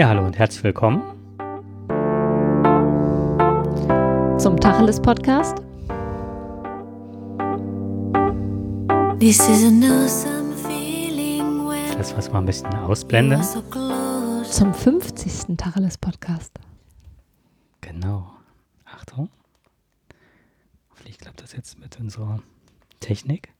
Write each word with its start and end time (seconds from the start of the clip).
Ja, 0.00 0.08
hallo 0.08 0.24
und 0.24 0.38
herzlich 0.38 0.64
willkommen 0.64 1.02
zum 4.38 4.58
Tacheles 4.58 4.98
Podcast. 4.98 5.58
This 9.18 9.46
is 9.46 9.62
a 9.62 9.70
new 9.70 10.08
feeling 10.66 11.68
Das, 11.98 12.16
was 12.16 12.32
mal 12.32 12.38
ein 12.38 12.46
bisschen 12.46 12.72
ausblende. 12.76 13.42
Zum 14.48 14.72
50. 14.72 15.58
Tacheles 15.58 15.98
Podcast. 15.98 16.58
Genau. 17.82 18.32
Achtung. 18.86 19.28
Hoffentlich 20.92 21.18
klappt 21.18 21.42
das 21.42 21.52
jetzt 21.52 21.78
mit 21.78 22.00
unserer 22.00 22.38
Technik. 23.00 23.52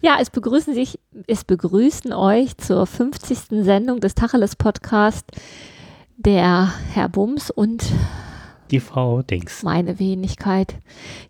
Ja, 0.00 0.18
es 0.20 0.30
begrüßen 0.30 0.74
sich, 0.74 0.98
es 1.26 1.44
begrüßen 1.44 2.12
euch 2.12 2.56
zur 2.56 2.86
50. 2.86 3.64
Sendung 3.64 3.98
des 3.98 4.14
Tacheles 4.14 4.54
Podcast 4.54 5.24
der 6.16 6.72
Herr 6.92 7.08
Bums 7.08 7.50
und 7.50 7.84
die 8.70 8.80
Frau 8.80 9.22
Dings. 9.22 9.62
Meine 9.64 9.98
Wenigkeit. 9.98 10.76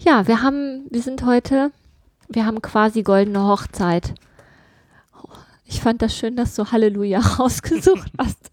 Ja, 0.01 0.27
wir 0.27 0.43
haben, 0.43 0.87
wir 0.91 1.01
sind 1.01 1.25
heute, 1.25 1.71
wir 2.29 2.45
haben 2.45 2.61
quasi 2.61 3.03
goldene 3.03 3.47
Hochzeit. 3.47 4.13
Ich 5.65 5.81
fand 5.81 6.03
das 6.03 6.15
schön, 6.15 6.37
dass 6.37 6.55
du 6.55 6.71
Halleluja 6.71 7.21
rausgesucht 7.39 8.11
hast. 8.19 8.51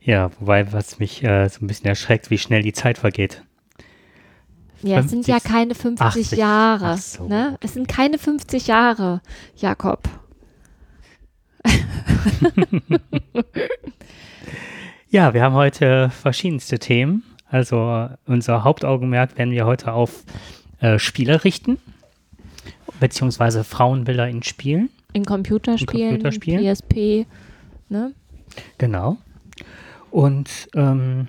ja, 0.00 0.30
wobei, 0.38 0.72
was 0.72 0.98
mich 0.98 1.22
äh, 1.22 1.48
so 1.48 1.62
ein 1.62 1.66
bisschen 1.66 1.86
erschreckt, 1.86 2.30
wie 2.30 2.38
schnell 2.38 2.62
die 2.62 2.72
Zeit 2.72 2.96
vergeht. 2.96 3.42
Ja, 4.86 5.00
es 5.00 5.10
sind 5.10 5.26
ja 5.26 5.40
keine 5.40 5.74
50 5.74 6.06
80. 6.06 6.32
Jahre. 6.38 6.96
So. 6.96 7.26
Ne? 7.26 7.58
Es 7.60 7.74
sind 7.74 7.88
keine 7.88 8.18
50 8.18 8.68
Jahre, 8.68 9.20
Jakob. 9.56 10.08
ja, 15.10 15.34
wir 15.34 15.42
haben 15.42 15.54
heute 15.54 16.10
verschiedenste 16.10 16.78
Themen. 16.78 17.24
Also 17.48 18.08
unser 18.26 18.62
Hauptaugenmerk 18.64 19.36
werden 19.38 19.50
wir 19.50 19.66
heute 19.66 19.92
auf 19.92 20.24
äh, 20.80 20.98
Spiele 20.98 21.42
richten, 21.44 21.78
beziehungsweise 23.00 23.64
Frauenbilder 23.64 24.28
in 24.28 24.42
Spielen. 24.42 24.90
In 25.12 25.24
Computerspielen, 25.24 26.16
in 26.16 26.22
Computerspielen. 26.22 26.74
PSP, 26.74 27.26
ne? 27.88 28.12
Genau. 28.78 29.16
Und 30.10 30.68
ähm, 30.74 31.28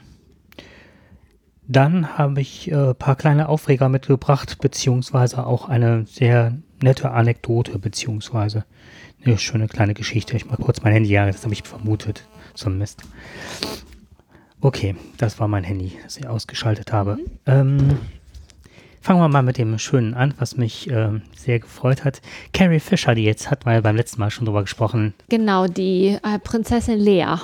dann 1.68 2.18
habe 2.18 2.42
ich 2.42 2.72
ein 2.72 2.92
äh, 2.92 2.94
paar 2.94 3.16
kleine 3.16 3.50
Aufreger 3.50 3.90
mitgebracht, 3.90 4.58
beziehungsweise 4.62 5.46
auch 5.46 5.68
eine 5.68 6.06
sehr 6.06 6.58
nette 6.82 7.12
Anekdote, 7.12 7.78
beziehungsweise 7.80 8.66
eine 9.26 9.38
schöne 9.38 9.68
kleine 9.68 9.94
Geschichte. 9.94 10.36
Ich 10.38 10.46
mal 10.46 10.58
kurz 10.58 10.82
mein 10.82 10.94
Handy, 10.94 11.10
ja, 11.10 11.26
das 11.26 11.44
habe 11.44 11.54
ich 11.54 11.64
vermutet. 11.64 12.24
So 12.54 12.70
ein 12.70 12.78
Mist. 12.78 13.04
Okay, 14.62 14.96
das 15.18 15.40
war 15.40 15.48
mein 15.48 15.64
Handy, 15.64 15.94
das 16.04 16.18
ich 16.18 16.28
ausgeschaltet 16.28 16.92
habe. 16.94 17.18
Mhm. 17.18 17.26
Ähm, 17.46 18.00
fangen 19.02 19.20
wir 19.20 19.28
mal 19.28 19.44
mit 19.44 19.58
dem 19.58 19.78
Schönen 19.78 20.14
an, 20.14 20.34
was 20.40 20.58
mich 20.58 20.90
äh, 20.90 21.20
sehr 21.36 21.60
gefreut 21.60 22.06
hat. 22.06 22.22
Carrie 22.54 22.80
Fisher, 22.80 23.14
die 23.14 23.24
jetzt 23.24 23.52
hat, 23.52 23.66
wir 23.66 23.82
beim 23.82 23.96
letzten 23.96 24.20
Mal 24.20 24.32
schon 24.32 24.46
drüber 24.46 24.62
gesprochen. 24.62 25.14
Genau, 25.30 25.68
die 25.68 26.18
äh, 26.24 26.40
Prinzessin 26.40 27.00
Lea. 27.00 27.36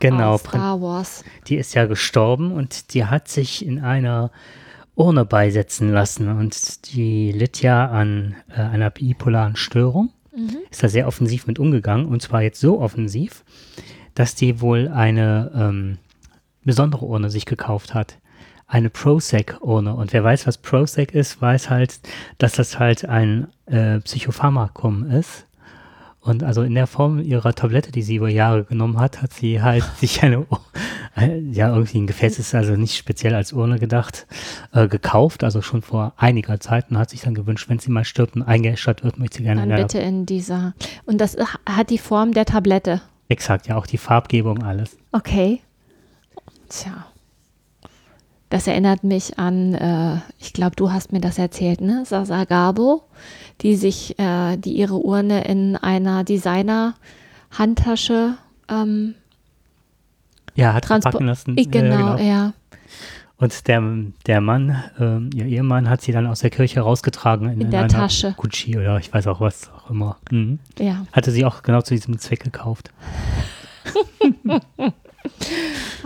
Genau, 0.00 0.38
Star 0.38 0.80
Wars. 0.80 1.24
Die 1.46 1.56
ist 1.56 1.74
ja 1.74 1.86
gestorben 1.86 2.52
und 2.52 2.94
die 2.94 3.04
hat 3.04 3.28
sich 3.28 3.64
in 3.64 3.80
einer 3.80 4.30
Urne 4.94 5.24
beisetzen 5.24 5.92
lassen 5.92 6.28
und 6.28 6.92
die 6.92 7.32
litt 7.32 7.62
ja 7.62 7.86
an 7.86 8.34
äh, 8.48 8.60
einer 8.60 8.90
bipolaren 8.90 9.56
Störung. 9.56 10.10
Mhm. 10.34 10.58
Ist 10.70 10.82
da 10.82 10.88
sehr 10.88 11.06
offensiv 11.06 11.46
mit 11.46 11.58
umgegangen 11.58 12.06
und 12.06 12.20
zwar 12.20 12.42
jetzt 12.42 12.60
so 12.60 12.80
offensiv, 12.80 13.44
dass 14.14 14.34
die 14.34 14.60
wohl 14.60 14.88
eine 14.88 15.52
ähm, 15.54 15.98
besondere 16.64 17.06
Urne 17.06 17.30
sich 17.30 17.46
gekauft 17.46 17.94
hat. 17.94 18.18
Eine 18.66 18.90
Prozac-Urne. 18.90 19.94
Und 19.94 20.12
wer 20.12 20.22
weiß, 20.22 20.46
was 20.46 20.58
Prozac 20.58 21.14
ist, 21.14 21.40
weiß 21.40 21.70
halt, 21.70 22.00
dass 22.36 22.52
das 22.52 22.78
halt 22.78 23.06
ein 23.06 23.48
äh, 23.66 24.00
Psychopharmakum 24.00 25.10
ist. 25.10 25.46
Und 26.28 26.44
also 26.44 26.62
in 26.62 26.74
der 26.74 26.86
Form 26.86 27.20
ihrer 27.20 27.54
Tablette, 27.54 27.90
die 27.90 28.02
sie 28.02 28.16
über 28.16 28.28
Jahre 28.28 28.64
genommen 28.64 29.00
hat, 29.00 29.22
hat 29.22 29.32
sie 29.32 29.62
halt 29.62 29.82
sich 29.98 30.22
eine, 30.22 30.46
ja, 31.50 31.74
irgendwie 31.74 31.98
ein 31.98 32.06
Gefäß 32.06 32.38
ist 32.38 32.54
also 32.54 32.76
nicht 32.76 32.96
speziell 32.96 33.34
als 33.34 33.52
Urne 33.52 33.78
gedacht, 33.78 34.26
äh, 34.72 34.88
gekauft, 34.88 35.42
also 35.42 35.62
schon 35.62 35.82
vor 35.82 36.12
einiger 36.16 36.60
Zeit 36.60 36.90
und 36.90 36.98
hat 36.98 37.10
sich 37.10 37.22
dann 37.22 37.34
gewünscht, 37.34 37.68
wenn 37.68 37.78
sie 37.78 37.90
mal 37.90 38.04
stirbt 38.04 38.36
und 38.36 38.42
eingeäschert 38.42 39.04
wird, 39.04 39.18
möchte 39.18 39.38
sie 39.38 39.44
gerne 39.44 39.66
Dann 39.66 39.80
bitte 39.80 39.98
in 39.98 40.26
dieser. 40.26 40.74
Und 41.06 41.18
das 41.18 41.36
hat 41.66 41.90
die 41.90 41.98
Form 41.98 42.32
der 42.32 42.44
Tablette. 42.44 43.00
Exakt, 43.28 43.66
ja, 43.66 43.76
auch 43.76 43.86
die 43.86 43.98
Farbgebung, 43.98 44.62
alles. 44.62 44.96
Okay. 45.12 45.60
Tja. 46.68 47.06
Das 48.50 48.66
erinnert 48.66 49.04
mich 49.04 49.38
an, 49.38 49.74
äh, 49.74 50.16
ich 50.38 50.54
glaube, 50.54 50.74
du 50.76 50.90
hast 50.90 51.12
mir 51.12 51.20
das 51.20 51.36
erzählt, 51.38 51.82
ne? 51.82 52.04
Sasa 52.06 52.44
Gabo, 52.44 53.02
die 53.60 53.76
sich, 53.76 54.18
äh, 54.18 54.56
die 54.56 54.72
ihre 54.72 54.96
Urne 54.96 55.44
in 55.44 55.76
einer 55.76 56.24
Designer-Handtasche 56.24 58.38
ähm, 58.70 59.14
ja, 60.54 60.72
hat 60.72 60.86
verpacken 60.86 61.26
lassen. 61.26 61.58
Ich, 61.58 61.70
genau, 61.70 61.90
ja, 61.90 62.16
genau, 62.16 62.28
ja. 62.28 62.54
Und 63.36 63.68
der, 63.68 63.82
der 64.26 64.40
Mann, 64.40 64.82
ähm, 64.98 65.28
ihr 65.32 65.44
Ehemann, 65.44 65.88
hat 65.88 66.00
sie 66.00 66.10
dann 66.10 66.26
aus 66.26 66.40
der 66.40 66.50
Kirche 66.50 66.80
rausgetragen 66.80 67.48
in, 67.50 67.60
in 67.60 67.70
der 67.70 67.86
Tasche. 67.86 68.34
Gucci 68.36 68.76
oder 68.76 68.98
ich 68.98 69.12
weiß 69.12 69.28
auch 69.28 69.40
was 69.40 69.70
auch 69.70 69.90
immer. 69.90 70.16
Mhm. 70.30 70.58
Ja. 70.78 71.06
Hatte 71.12 71.30
sie 71.30 71.44
auch 71.44 71.62
genau 71.62 71.82
zu 71.82 71.94
diesem 71.94 72.18
Zweck 72.18 72.42
gekauft. 72.42 72.90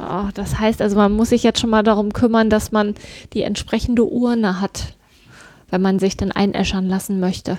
Oh, 0.02 0.28
das 0.34 0.58
heißt 0.58 0.82
also, 0.82 0.96
man 0.96 1.12
muss 1.12 1.28
sich 1.28 1.42
jetzt 1.44 1.60
schon 1.60 1.70
mal 1.70 1.84
darum 1.84 2.12
kümmern, 2.12 2.50
dass 2.50 2.72
man 2.72 2.94
die 3.32 3.42
entsprechende 3.42 4.04
Urne 4.04 4.60
hat, 4.60 4.96
wenn 5.70 5.80
man 5.80 5.98
sich 5.98 6.16
dann 6.16 6.32
einäschern 6.32 6.88
lassen 6.88 7.20
möchte. 7.20 7.58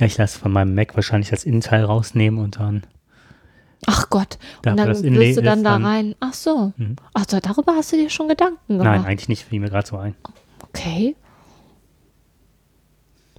Ja, 0.00 0.06
ich 0.06 0.16
lasse 0.16 0.38
von 0.38 0.52
meinem 0.52 0.74
Mac 0.74 0.94
wahrscheinlich 0.94 1.30
das 1.30 1.44
Innenteil 1.44 1.84
rausnehmen 1.84 2.38
und 2.40 2.60
dann. 2.60 2.84
Ach 3.86 4.08
Gott, 4.10 4.38
und 4.64 4.78
dann 4.78 4.88
wirst 4.88 5.36
du 5.36 5.42
dann 5.42 5.64
da 5.64 5.76
rein. 5.76 6.14
Ach 6.20 6.32
so. 6.32 6.72
Mhm. 6.76 6.96
Ach 7.12 7.24
so, 7.28 7.38
darüber 7.40 7.74
hast 7.74 7.92
du 7.92 7.96
dir 7.96 8.08
schon 8.08 8.28
Gedanken 8.28 8.78
gemacht? 8.78 8.84
Nein, 8.84 9.04
eigentlich 9.04 9.28
nicht, 9.28 9.44
fiel 9.44 9.60
mir 9.60 9.70
gerade 9.70 9.86
so 9.86 9.96
ein. 9.96 10.14
Okay. 10.68 11.16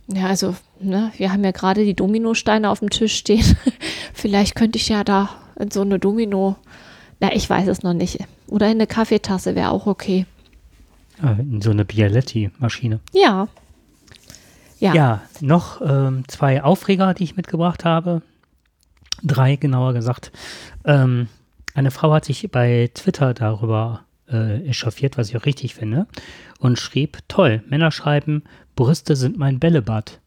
Ja, 0.08 0.28
also, 0.28 0.56
ne, 0.80 1.12
wir 1.18 1.32
haben 1.32 1.44
ja 1.44 1.52
gerade 1.52 1.84
die 1.84 1.96
Dominosteine 1.96 2.70
auf 2.70 2.80
dem 2.80 2.90
Tisch 2.90 3.16
stehen. 3.16 3.58
Vielleicht 4.14 4.56
könnte 4.56 4.78
ich 4.78 4.90
ja 4.90 5.04
da 5.04 5.30
in 5.60 5.72
so 5.72 5.82
eine 5.82 5.98
Domino 5.98 6.58
na, 7.20 7.34
ich 7.34 7.50
weiß 7.50 7.68
es 7.68 7.84
noch 7.84 7.94
nicht. 7.94 8.20
Oder 8.48 8.68
in 8.68 8.74
eine 8.74 8.88
Kaffeetasse 8.88 9.56
wäre 9.56 9.70
auch 9.72 9.86
okay. 9.88 10.26
Ah, 11.22 11.36
in 11.40 11.62
so 11.62 11.72
eine 11.72 11.86
Bialetti-Maschine. 11.86 13.00
Ja. 13.14 13.48
Ja. 14.80 14.94
Ja, 14.94 15.22
noch 15.40 15.82
ähm, 15.82 16.24
zwei 16.28 16.62
Aufreger, 16.62 17.14
die 17.14 17.24
ich 17.24 17.38
mitgebracht 17.38 17.86
habe. 17.86 18.22
Drei, 19.24 19.56
genauer 19.56 19.94
gesagt. 19.94 20.32
Ähm, 20.84 21.28
eine 21.74 21.92
Frau 21.92 22.12
hat 22.12 22.26
sich 22.26 22.50
bei 22.52 22.92
Twitter 22.94 23.34
darüber 23.34 24.04
äh, 24.30 24.68
echauffiert, 24.68 25.18
was 25.18 25.30
ich 25.30 25.38
auch 25.38 25.46
richtig 25.46 25.76
finde, 25.76 26.08
und 26.60 26.78
schrieb: 26.78 27.20
Toll, 27.30 27.64
Männer 27.70 27.92
schreiben, 27.92 28.44
Brüste 28.76 29.16
sind 29.16 29.38
mein 29.38 29.60
Bällebad. 29.60 30.20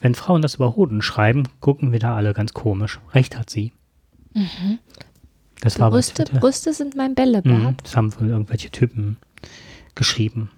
Wenn 0.00 0.14
Frauen 0.14 0.42
das 0.42 0.56
über 0.56 0.76
Hoden 0.76 1.02
schreiben, 1.02 1.48
gucken 1.60 1.90
wir 1.90 1.98
da 1.98 2.14
alle 2.14 2.34
ganz 2.34 2.52
komisch. 2.52 3.00
Recht 3.12 3.36
hat 3.36 3.50
sie. 3.50 3.72
Mhm. 4.34 4.78
Das 5.60 5.78
war 5.78 5.90
Brüste, 5.90 6.24
Brüste 6.24 6.72
sind 6.74 6.96
mein 6.96 7.14
Bällebad. 7.14 7.46
Mhm, 7.46 7.76
das 7.82 7.96
haben 7.96 8.14
wohl 8.20 8.28
irgendwelche 8.28 8.70
Typen 8.70 9.16
geschrieben. 9.94 10.50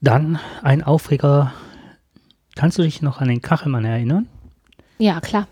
Dann 0.00 0.40
ein 0.62 0.82
Aufreger. 0.82 1.52
Kannst 2.56 2.78
du 2.78 2.82
dich 2.82 3.02
noch 3.02 3.20
an 3.20 3.28
den 3.28 3.40
Kachelmann 3.40 3.84
erinnern? 3.84 4.26
Ja, 4.98 5.20
klar. 5.20 5.46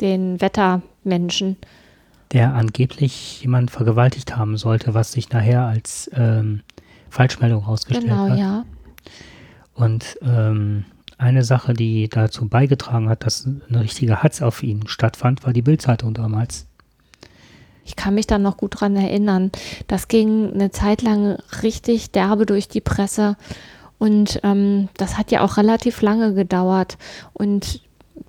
Den 0.00 0.40
Wettermenschen. 0.40 1.56
Der 2.32 2.54
angeblich 2.54 3.42
jemand 3.42 3.70
vergewaltigt 3.70 4.36
haben 4.36 4.56
sollte, 4.56 4.94
was 4.94 5.12
sich 5.12 5.30
nachher 5.30 5.66
als 5.66 6.10
ähm, 6.14 6.62
Falschmeldung 7.10 7.64
rausgestellt 7.64 8.08
genau, 8.08 8.28
hat. 8.28 8.30
Genau, 8.30 8.40
ja. 8.40 8.64
Und 9.74 10.18
ähm, 10.22 10.86
eine 11.18 11.44
Sache, 11.44 11.74
die 11.74 12.08
dazu 12.08 12.48
beigetragen 12.48 13.08
hat, 13.08 13.24
dass 13.24 13.46
eine 13.46 13.80
richtige 13.80 14.22
Hatz 14.22 14.42
auf 14.42 14.62
ihn 14.62 14.86
stattfand, 14.86 15.44
war 15.44 15.52
die 15.52 15.62
Bildzeitung 15.62 16.14
damals. 16.14 16.66
Ich 17.84 17.96
kann 17.96 18.14
mich 18.14 18.26
da 18.26 18.38
noch 18.38 18.56
gut 18.56 18.80
dran 18.80 18.96
erinnern. 18.96 19.52
Das 19.86 20.08
ging 20.08 20.52
eine 20.52 20.72
Zeit 20.72 21.02
lang 21.02 21.38
richtig 21.62 22.10
derbe 22.10 22.44
durch 22.44 22.68
die 22.68 22.80
Presse. 22.80 23.36
Und 23.98 24.40
ähm, 24.42 24.88
das 24.96 25.16
hat 25.16 25.30
ja 25.30 25.42
auch 25.42 25.56
relativ 25.56 26.02
lange 26.02 26.34
gedauert. 26.34 26.98
Und 27.32 27.80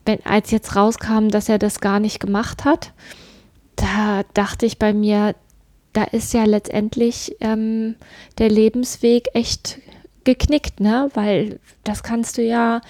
wenn, 0.06 0.25
als 0.25 0.51
jetzt 0.51 0.75
rauskam, 0.75 1.30
dass 1.30 1.50
er 1.50 1.57
das 1.57 1.81
gar 1.81 2.00
nicht 2.00 2.19
gemacht 2.19 2.66
hat, 2.66 2.94
da 3.75 4.24
dachte 4.33 4.66
ich 4.66 4.80
bei 4.80 4.94
mir, 4.94 5.36
da 5.94 6.04
ist 6.04 6.33
ja 6.33 6.45
letztendlich 6.45 7.36
ähm, 7.40 7.95
der 8.38 8.50
Lebensweg 8.50 9.30
echt 9.33 9.80
geknickt, 10.27 10.81
ne? 10.81 11.09
Weil 11.13 11.59
das 11.85 12.03
kannst 12.03 12.38
du 12.38 12.44
ja 12.44 12.81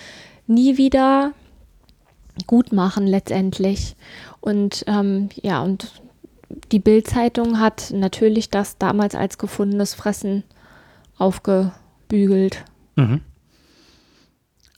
nie 0.48 0.78
wieder 0.78 1.34
gut 2.48 2.74
machen 2.74 3.06
letztendlich. 3.06 3.95
Und 4.42 4.84
ähm, 4.88 5.30
ja, 5.36 5.62
und 5.62 6.01
die 6.72 6.80
Bildzeitung 6.80 7.60
hat 7.60 7.92
natürlich 7.94 8.50
das 8.50 8.78
damals 8.80 9.13
als 9.13 9.38
gefundenes 9.38 9.94
Fressen 9.94 10.44
aufgebügelt. 11.18 12.66
Mhm. 12.95 13.22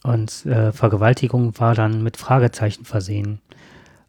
Und 0.02 0.44
äh, 0.46 0.72
Vergewaltigung 0.72 1.58
war 1.58 1.74
dann 1.74 2.02
mit 2.02 2.18
Fragezeichen 2.18 2.84
versehen. 2.84 3.40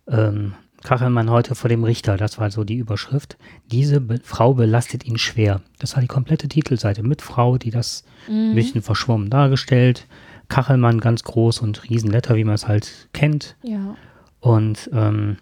Ähm, 0.07 0.55
Kachelmann 0.83 1.29
heute 1.29 1.55
vor 1.55 1.69
dem 1.69 1.83
Richter, 1.83 2.17
das 2.17 2.39
war 2.39 2.49
so 2.51 2.63
die 2.63 2.77
Überschrift. 2.77 3.37
Diese 3.71 4.01
Be 4.01 4.19
Frau 4.23 4.53
belastet 4.53 5.05
ihn 5.05 5.17
schwer. 5.17 5.61
Das 5.79 5.95
war 5.95 6.01
die 6.01 6.07
komplette 6.07 6.47
Titelseite 6.47 7.03
mit 7.03 7.21
Frau, 7.21 7.57
die 7.57 7.71
das 7.71 8.03
mhm. 8.27 8.51
ein 8.51 8.55
bisschen 8.55 8.81
verschwommen 8.81 9.29
dargestellt. 9.29 10.07
Kachelmann 10.49 10.99
ganz 10.99 11.23
groß 11.23 11.59
und 11.59 11.89
Riesenletter, 11.89 12.35
wie 12.35 12.43
man 12.43 12.55
es 12.55 12.67
halt 12.67 13.09
kennt. 13.13 13.55
Ja. 13.63 13.95
Und 14.39 14.89
ähm, 14.93 15.37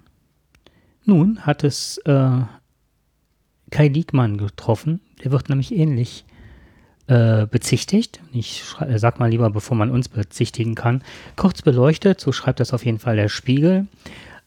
nun 1.06 1.40
hat 1.46 1.64
es 1.64 1.98
äh, 2.00 2.42
Kai 3.72 3.90
Diekmann 3.90 4.38
getroffen. 4.38 5.00
Der 5.24 5.32
wird 5.32 5.50
nämlich 5.50 5.74
ähnlich 5.74 6.26
äh, 7.08 7.48
bezichtigt. 7.48 8.22
Ich 8.32 8.64
äh, 8.80 9.00
sag 9.00 9.20
mal 9.20 9.30
lieber, 9.30 9.50
bevor 9.50 9.76
man 9.76 9.90
uns 9.90 10.10
bezichtigen 10.10 10.76
kann. 10.76 11.04
Kurz 11.36 11.64
beleuchtet, 11.64 12.20
so 12.20 12.32
schreibt 12.32 12.60
das 12.60 12.74
auf 12.74 12.86
jeden 12.86 13.00
Fall 13.00 13.16
der 13.16 13.30
Spiegel. 13.30 13.88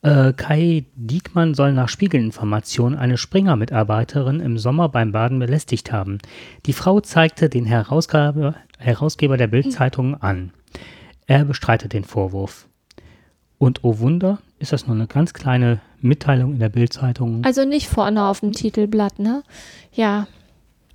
Äh, 0.02 0.32
Kai 0.32 0.84
Diekmann 0.96 1.54
soll 1.54 1.72
nach 1.72 1.88
Spiegelinformationen 1.88 2.98
eine 2.98 3.16
Springer-Mitarbeiterin 3.16 4.40
im 4.40 4.58
Sommer 4.58 4.88
beim 4.88 5.12
Baden 5.12 5.38
belästigt 5.38 5.92
haben. 5.92 6.18
Die 6.66 6.72
Frau 6.72 7.00
zeigte 7.00 7.48
den 7.48 7.64
Herausgabe, 7.64 8.56
Herausgeber 8.78 9.36
der 9.36 9.46
Bildzeitung 9.46 10.20
an. 10.20 10.52
Er 11.26 11.44
bestreitet 11.44 11.92
den 11.92 12.04
Vorwurf. 12.04 12.66
Und 13.58 13.84
oh 13.84 14.00
Wunder, 14.00 14.38
ist 14.58 14.72
das 14.72 14.88
nur 14.88 14.96
eine 14.96 15.06
ganz 15.06 15.34
kleine 15.34 15.80
Mitteilung 16.00 16.54
in 16.54 16.58
der 16.58 16.68
Bildzeitung. 16.68 17.44
Also 17.44 17.64
nicht 17.64 17.88
vorne 17.88 18.26
auf 18.26 18.40
dem 18.40 18.50
Titelblatt, 18.50 19.20
ne? 19.20 19.44
Ja, 19.92 20.26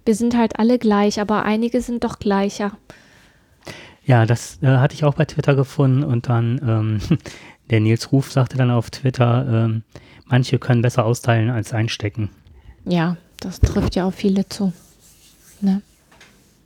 wir 0.03 0.15
sind 0.15 0.35
halt 0.35 0.59
alle 0.59 0.77
gleich, 0.77 1.21
aber 1.21 1.43
einige 1.43 1.79
sind 1.79 2.03
doch 2.03 2.19
gleicher. 2.19 2.73
Ja, 4.03 4.25
das 4.25 4.61
äh, 4.61 4.67
hatte 4.67 4.95
ich 4.95 5.05
auch 5.05 5.15
bei 5.15 5.25
Twitter 5.25 5.55
gefunden 5.55 6.03
und 6.03 6.27
dann 6.27 6.59
ähm, 6.61 6.99
der 7.69 7.79
Nils 7.79 8.11
Ruf 8.11 8.31
sagte 8.31 8.57
dann 8.57 8.71
auf 8.71 8.89
Twitter, 8.89 9.45
ähm, 9.49 9.83
manche 10.25 10.59
können 10.59 10.81
besser 10.81 11.05
austeilen 11.05 11.49
als 11.49 11.73
einstecken. 11.73 12.29
Ja, 12.85 13.17
das 13.39 13.59
trifft 13.59 13.95
ja 13.95 14.05
auf 14.05 14.15
viele 14.15 14.47
zu. 14.47 14.73
Ne? 15.61 15.81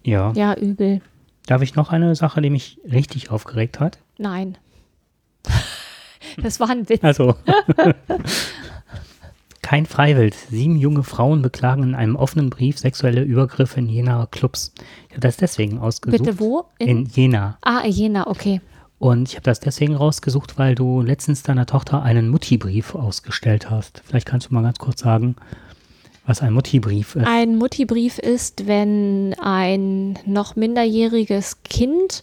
Ja. 0.04 0.32
Ja, 0.34 0.54
übel. 0.56 1.02
Darf 1.48 1.62
ich 1.62 1.76
noch 1.76 1.90
eine 1.90 2.16
Sache, 2.16 2.42
die 2.42 2.50
mich 2.50 2.80
richtig 2.90 3.32
aufgeregt 3.32 3.80
hat? 3.80 4.00
Nein. 4.18 4.58
Das 6.42 6.62
war 6.62 6.70
ein 6.70 6.88
Witz. 6.88 7.04
Also. 7.04 7.36
Kein 9.62 9.86
Freiwild. 9.86 10.34
Sieben 10.34 10.78
junge 10.78 11.04
Frauen 11.04 11.42
beklagen 11.42 11.84
in 11.84 11.96
einem 11.96 12.16
offenen 12.16 12.50
Brief 12.50 12.80
sexuelle 12.80 13.24
Übergriffe 13.24 13.80
in 13.80 13.90
Jenaer 13.90 14.28
Clubs. 14.32 14.74
Ich 15.08 15.12
habe 15.12 15.22
das 15.22 15.36
deswegen 15.36 15.80
ausgesucht. 15.80 16.24
Bitte 16.24 16.40
wo? 16.40 16.66
In, 16.78 16.88
in 16.88 17.06
Jena. 17.06 17.58
Ah, 17.62 17.86
Jena, 17.86 18.28
okay. 18.28 18.62
Und 19.02 19.30
ich 19.30 19.36
habe 19.36 19.44
das 19.44 19.60
deswegen 19.60 19.96
rausgesucht, 19.96 20.60
weil 20.60 20.76
du 20.76 21.02
letztens 21.02 21.42
deiner 21.42 21.66
Tochter 21.66 22.04
einen 22.04 22.30
Mutti-Brief 22.30 22.94
ausgestellt 22.94 23.72
hast. 23.72 24.04
Vielleicht 24.06 24.28
kannst 24.28 24.50
du 24.50 24.54
mal 24.54 24.62
ganz 24.62 24.78
kurz 24.78 25.00
sagen, 25.00 25.36
was 26.28 26.44
ein 26.44 26.54
Mutti-Brief 26.54 27.16
ist. 27.16 27.26
Ein 27.26 27.56
Mutti-Brief 27.56 28.20
ist, 28.20 28.68
wenn 28.68 29.34
ein 29.42 30.20
noch 30.28 30.56
minderjähriges 30.56 31.64
Kind 31.64 32.22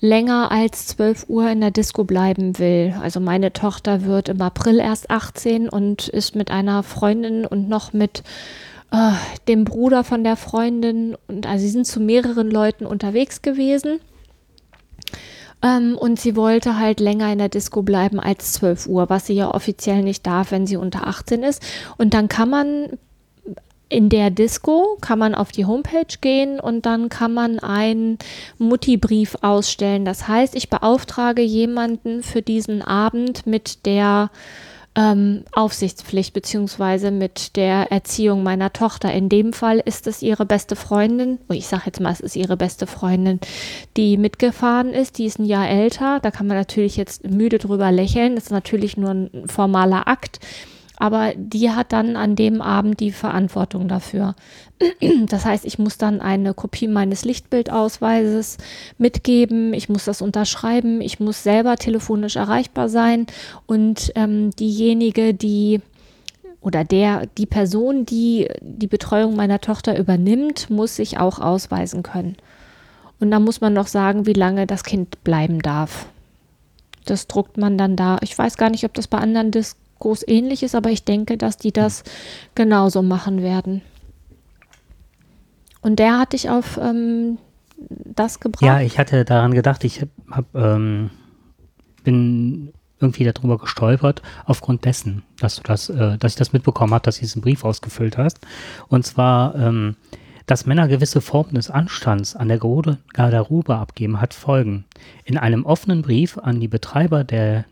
länger 0.00 0.50
als 0.50 0.86
12 0.86 1.26
Uhr 1.28 1.50
in 1.50 1.60
der 1.60 1.70
Disco 1.70 2.04
bleiben 2.04 2.58
will. 2.58 2.94
Also 3.02 3.20
meine 3.20 3.52
Tochter 3.52 4.06
wird 4.06 4.30
im 4.30 4.40
April 4.40 4.78
erst 4.78 5.10
18 5.10 5.68
und 5.68 6.08
ist 6.08 6.34
mit 6.34 6.50
einer 6.50 6.82
Freundin 6.82 7.44
und 7.44 7.68
noch 7.68 7.92
mit 7.92 8.22
äh, 8.90 9.12
dem 9.48 9.64
Bruder 9.64 10.02
von 10.02 10.24
der 10.24 10.36
Freundin 10.36 11.14
und 11.28 11.46
also 11.46 11.60
sie 11.62 11.70
sind 11.70 11.86
zu 11.86 12.00
mehreren 12.00 12.50
Leuten 12.50 12.86
unterwegs 12.86 13.42
gewesen. 13.42 14.00
Ähm, 15.66 15.96
und 15.98 16.20
sie 16.20 16.36
wollte 16.36 16.78
halt 16.78 17.00
länger 17.00 17.32
in 17.32 17.38
der 17.38 17.48
Disco 17.48 17.82
bleiben 17.82 18.20
als 18.20 18.52
12 18.54 18.86
Uhr, 18.86 19.10
was 19.10 19.26
sie 19.26 19.34
ja 19.34 19.52
offiziell 19.52 20.02
nicht 20.02 20.26
darf, 20.26 20.50
wenn 20.50 20.66
sie 20.66 20.76
unter 20.76 21.06
18 21.06 21.42
ist. 21.42 21.62
Und 21.96 22.14
dann 22.14 22.28
kann 22.28 22.50
man 22.50 22.98
in 23.88 24.08
der 24.08 24.30
Disco 24.30 24.98
kann 25.00 25.20
man 25.20 25.36
auf 25.36 25.52
die 25.52 25.64
Homepage 25.64 26.18
gehen 26.20 26.58
und 26.58 26.86
dann 26.86 27.08
kann 27.08 27.32
man 27.32 27.60
einen 27.60 28.18
Mutti-Brief 28.58 29.36
ausstellen. 29.42 30.04
Das 30.04 30.26
heißt, 30.26 30.56
ich 30.56 30.70
beauftrage 30.70 31.42
jemanden 31.42 32.24
für 32.24 32.42
diesen 32.42 32.82
Abend 32.82 33.46
mit 33.46 33.86
der 33.86 34.30
ähm, 34.96 35.44
Aufsichtspflicht 35.52 36.32
beziehungsweise 36.32 37.10
mit 37.10 37.56
der 37.56 37.92
Erziehung 37.92 38.42
meiner 38.42 38.72
Tochter. 38.72 39.12
In 39.12 39.28
dem 39.28 39.52
Fall 39.52 39.78
ist 39.78 40.06
es 40.06 40.22
ihre 40.22 40.46
beste 40.46 40.74
Freundin, 40.74 41.38
oh, 41.48 41.52
ich 41.52 41.66
sage 41.66 41.84
jetzt 41.86 42.00
mal, 42.00 42.12
es 42.12 42.20
ist 42.20 42.34
ihre 42.34 42.56
beste 42.56 42.86
Freundin, 42.86 43.38
die 43.96 44.16
mitgefahren 44.16 44.90
ist. 44.90 45.18
Die 45.18 45.26
ist 45.26 45.38
ein 45.38 45.44
Jahr 45.44 45.68
älter. 45.68 46.18
Da 46.20 46.30
kann 46.30 46.46
man 46.46 46.56
natürlich 46.56 46.96
jetzt 46.96 47.28
müde 47.28 47.58
drüber 47.58 47.92
lächeln. 47.92 48.34
Das 48.34 48.44
ist 48.44 48.50
natürlich 48.50 48.96
nur 48.96 49.10
ein 49.10 49.30
formaler 49.46 50.08
Akt 50.08 50.40
aber 50.96 51.34
die 51.36 51.70
hat 51.70 51.92
dann 51.92 52.16
an 52.16 52.36
dem 52.36 52.62
Abend 52.62 53.00
die 53.00 53.12
Verantwortung 53.12 53.86
dafür. 53.88 54.34
Das 55.26 55.44
heißt, 55.44 55.64
ich 55.64 55.78
muss 55.78 55.96
dann 55.96 56.20
eine 56.20 56.52
Kopie 56.52 56.88
meines 56.88 57.24
Lichtbildausweises 57.24 58.58
mitgeben, 58.98 59.72
ich 59.72 59.88
muss 59.88 60.04
das 60.04 60.20
unterschreiben, 60.20 61.00
ich 61.00 61.18
muss 61.18 61.42
selber 61.42 61.76
telefonisch 61.76 62.36
erreichbar 62.36 62.88
sein 62.88 63.26
und 63.66 64.12
ähm, 64.14 64.50
diejenige, 64.50 65.32
die 65.32 65.80
oder 66.60 66.84
der, 66.84 67.26
die 67.38 67.46
Person, 67.46 68.04
die 68.04 68.48
die 68.60 68.88
Betreuung 68.88 69.36
meiner 69.36 69.60
Tochter 69.60 69.98
übernimmt, 69.98 70.68
muss 70.68 70.96
sich 70.96 71.18
auch 71.18 71.38
ausweisen 71.38 72.02
können. 72.02 72.36
Und 73.20 73.30
dann 73.30 73.44
muss 73.44 73.60
man 73.60 73.72
noch 73.72 73.86
sagen, 73.86 74.26
wie 74.26 74.32
lange 74.32 74.66
das 74.66 74.84
Kind 74.84 75.22
bleiben 75.24 75.60
darf. 75.60 76.06
Das 77.04 77.28
druckt 77.28 77.56
man 77.56 77.78
dann 77.78 77.96
da. 77.96 78.18
Ich 78.20 78.36
weiß 78.36 78.56
gar 78.56 78.68
nicht, 78.68 78.84
ob 78.84 78.92
das 78.94 79.06
bei 79.06 79.18
anderen 79.18 79.52
Dis 79.52 79.76
groß 80.00 80.26
ähnlich 80.26 80.62
ist, 80.62 80.74
aber 80.74 80.90
ich 80.90 81.04
denke, 81.04 81.38
dass 81.38 81.56
die 81.56 81.72
das 81.72 82.02
genauso 82.54 83.00
machen 83.00 83.42
werden. 83.42 83.80
Und 85.86 86.00
der 86.00 86.18
hat 86.18 86.32
dich 86.32 86.50
auf 86.50 86.80
ähm, 86.82 87.38
das 87.78 88.40
gebracht? 88.40 88.62
Ja, 88.62 88.80
ich 88.80 88.98
hatte 88.98 89.24
daran 89.24 89.54
gedacht, 89.54 89.84
ich 89.84 90.04
hab, 90.32 90.52
ähm, 90.52 91.10
bin 92.02 92.72
irgendwie 92.98 93.22
darüber 93.22 93.56
gestolpert, 93.56 94.20
aufgrund 94.46 94.84
dessen, 94.84 95.22
dass 95.38 95.54
du 95.54 95.62
das, 95.62 95.88
äh, 95.88 96.18
dass 96.18 96.32
ich 96.32 96.36
das 96.36 96.52
mitbekommen 96.52 96.92
habe, 96.92 97.04
dass 97.04 97.18
du 97.18 97.20
diesen 97.20 97.40
Brief 97.40 97.64
ausgefüllt 97.64 98.18
hast. 98.18 98.40
Und 98.88 99.06
zwar, 99.06 99.54
ähm, 99.54 99.94
dass 100.46 100.66
Männer 100.66 100.88
gewisse 100.88 101.20
Formen 101.20 101.54
des 101.54 101.70
Anstands 101.70 102.34
an 102.34 102.48
der 102.48 102.58
Garderobe 102.58 103.76
abgeben, 103.76 104.20
hat 104.20 104.34
Folgen. 104.34 104.86
In 105.24 105.38
einem 105.38 105.64
offenen 105.64 106.02
Brief 106.02 106.36
an 106.36 106.58
die 106.58 106.66
Betreiber 106.66 107.22
der 107.22 107.64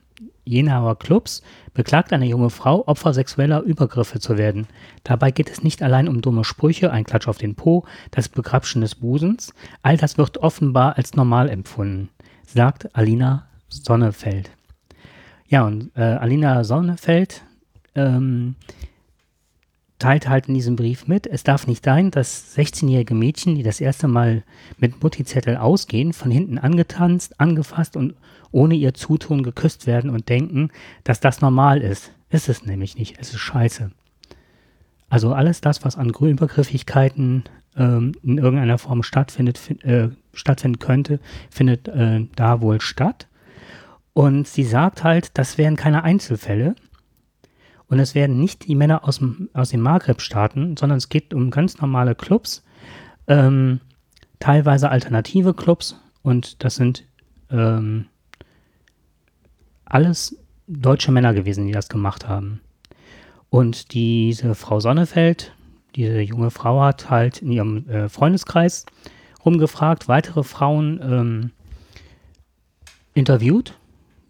Jenaer 0.44 0.96
Clubs 0.96 1.42
beklagt 1.72 2.12
eine 2.12 2.26
junge 2.26 2.50
Frau, 2.50 2.86
Opfer 2.86 3.14
sexueller 3.14 3.62
Übergriffe 3.62 4.20
zu 4.20 4.38
werden. 4.38 4.66
Dabei 5.02 5.30
geht 5.30 5.50
es 5.50 5.62
nicht 5.62 5.82
allein 5.82 6.08
um 6.08 6.20
dumme 6.20 6.44
Sprüche, 6.44 6.90
ein 6.90 7.04
Klatsch 7.04 7.28
auf 7.28 7.38
den 7.38 7.54
Po, 7.54 7.84
das 8.10 8.28
Begrapschen 8.28 8.80
des 8.80 8.94
Busens. 8.94 9.54
All 9.82 9.96
das 9.96 10.18
wird 10.18 10.38
offenbar 10.38 10.96
als 10.96 11.14
normal 11.14 11.48
empfunden, 11.48 12.10
sagt 12.46 12.94
Alina 12.96 13.46
Sonnefeld. 13.68 14.50
Ja, 15.48 15.66
und 15.66 15.90
äh, 15.96 16.02
Alina 16.02 16.64
Sonnefeld 16.64 17.42
ähm, 17.94 18.56
teilt 20.04 20.28
halt 20.28 20.48
in 20.48 20.54
diesem 20.54 20.76
Brief 20.76 21.06
mit, 21.06 21.26
es 21.26 21.44
darf 21.44 21.66
nicht 21.66 21.82
sein, 21.82 22.10
dass 22.10 22.54
16-jährige 22.58 23.14
Mädchen, 23.14 23.54
die 23.54 23.62
das 23.62 23.80
erste 23.80 24.06
Mal 24.06 24.42
mit 24.76 25.02
Mutti-Zettel 25.02 25.56
ausgehen, 25.56 26.12
von 26.12 26.30
hinten 26.30 26.58
angetanzt, 26.58 27.40
angefasst 27.40 27.96
und 27.96 28.14
ohne 28.52 28.74
ihr 28.74 28.92
Zutun 28.92 29.42
geküsst 29.42 29.86
werden 29.86 30.10
und 30.10 30.28
denken, 30.28 30.68
dass 31.04 31.20
das 31.20 31.40
normal 31.40 31.80
ist. 31.80 32.12
Ist 32.28 32.50
es 32.50 32.66
nämlich 32.66 32.98
nicht. 32.98 33.16
Es 33.18 33.30
ist 33.30 33.38
scheiße. 33.38 33.92
Also 35.08 35.32
alles 35.32 35.62
das, 35.62 35.86
was 35.86 35.96
an 35.96 36.10
Übergriffigkeiten 36.10 37.44
ähm, 37.74 38.12
in 38.22 38.36
irgendeiner 38.36 38.76
Form 38.76 39.02
stattfindet, 39.02 39.58
äh, 39.84 40.10
stattfinden 40.34 40.80
könnte, 40.80 41.18
findet 41.48 41.88
äh, 41.88 42.26
da 42.36 42.60
wohl 42.60 42.82
statt. 42.82 43.26
Und 44.12 44.48
sie 44.48 44.64
sagt 44.64 45.02
halt, 45.02 45.30
das 45.38 45.56
wären 45.56 45.76
keine 45.76 46.04
Einzelfälle. 46.04 46.74
Und 47.94 48.00
es 48.00 48.16
werden 48.16 48.40
nicht 48.40 48.66
die 48.66 48.74
Männer 48.74 49.06
aus, 49.06 49.18
dem, 49.18 49.48
aus 49.52 49.68
den 49.68 49.80
Maghreb-Staaten, 49.80 50.76
sondern 50.76 50.98
es 50.98 51.10
geht 51.10 51.32
um 51.32 51.52
ganz 51.52 51.78
normale 51.78 52.16
Clubs, 52.16 52.64
ähm, 53.28 53.78
teilweise 54.40 54.90
alternative 54.90 55.54
Clubs. 55.54 55.94
Und 56.24 56.64
das 56.64 56.74
sind 56.74 57.04
ähm, 57.50 58.06
alles 59.84 60.36
deutsche 60.66 61.12
Männer 61.12 61.34
gewesen, 61.34 61.68
die 61.68 61.72
das 61.72 61.88
gemacht 61.88 62.26
haben. 62.26 62.62
Und 63.48 63.94
diese 63.94 64.56
Frau 64.56 64.80
Sonnefeld, 64.80 65.52
diese 65.94 66.18
junge 66.18 66.50
Frau 66.50 66.82
hat 66.82 67.10
halt 67.10 67.42
in 67.42 67.52
ihrem 67.52 67.88
äh, 67.88 68.08
Freundeskreis 68.08 68.86
rumgefragt, 69.44 70.08
weitere 70.08 70.42
Frauen 70.42 71.00
ähm, 71.00 71.50
interviewt, 73.14 73.78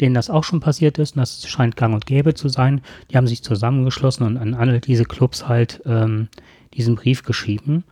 denen 0.00 0.14
das 0.14 0.30
auch 0.30 0.44
schon 0.44 0.60
passiert 0.60 0.98
ist. 0.98 1.16
Und 1.16 1.20
das 1.20 1.46
scheint 1.46 1.76
gang 1.76 1.94
und 1.94 2.06
gäbe 2.06 2.34
zu 2.34 2.48
sein. 2.48 2.82
Die 3.10 3.16
haben 3.16 3.26
sich 3.26 3.42
zusammengeschlossen 3.42 4.26
und 4.26 4.36
an 4.36 4.54
alle 4.54 4.80
diese 4.80 5.04
Clubs 5.04 5.48
halt 5.48 5.82
ähm, 5.86 6.28
diesen 6.74 6.96
Brief 6.96 7.22
geschrieben. 7.22 7.84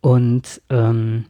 Und 0.00 0.62
ähm, 0.70 1.24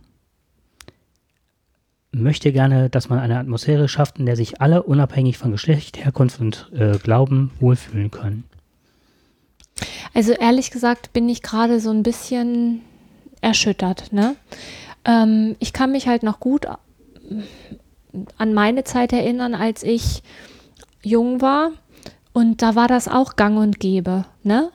möchte 2.13 2.53
gerne, 2.53 2.91
dass 2.91 3.09
man 3.09 3.19
eine 3.19 3.39
Atmosphäre 3.39 3.89
schafft, 3.89 4.19
in 4.19 4.27
der 4.27 4.37
sich 4.37 4.61
alle 4.61 4.83
unabhängig 4.83 5.39
von 5.39 5.53
Geschlecht, 5.53 6.03
Herkunft 6.03 6.41
und 6.41 6.71
äh, 6.75 6.99
Glauben 6.99 7.51
wohlfühlen 7.61 8.11
können. 8.11 8.45
Also 10.15 10.33
ehrlich 10.33 10.71
gesagt 10.71 11.13
bin 11.13 11.29
ich 11.29 11.43
gerade 11.43 11.81
so 11.81 11.91
ein 11.91 12.03
bisschen 12.03 12.81
erschüttert. 13.41 14.13
Ne? 14.13 14.37
Ähm, 15.05 15.57
ich 15.59 15.73
kann 15.73 15.93
mich 15.93 16.09
halt 16.09 16.23
noch 16.23 16.41
gut 16.41 16.67
an 18.37 18.55
meine 18.55 18.85
Zeit 18.85 19.13
erinnern, 19.13 19.55
als 19.55 19.83
ich 19.83 20.23
jung 21.03 21.41
war. 21.41 21.71
Und 22.33 22.63
da 22.63 22.75
war 22.75 22.89
das 22.89 23.09
auch 23.09 23.37
gang 23.37 23.59
und 23.59 23.81
gäbe. 23.81 24.25
Ne? 24.43 24.71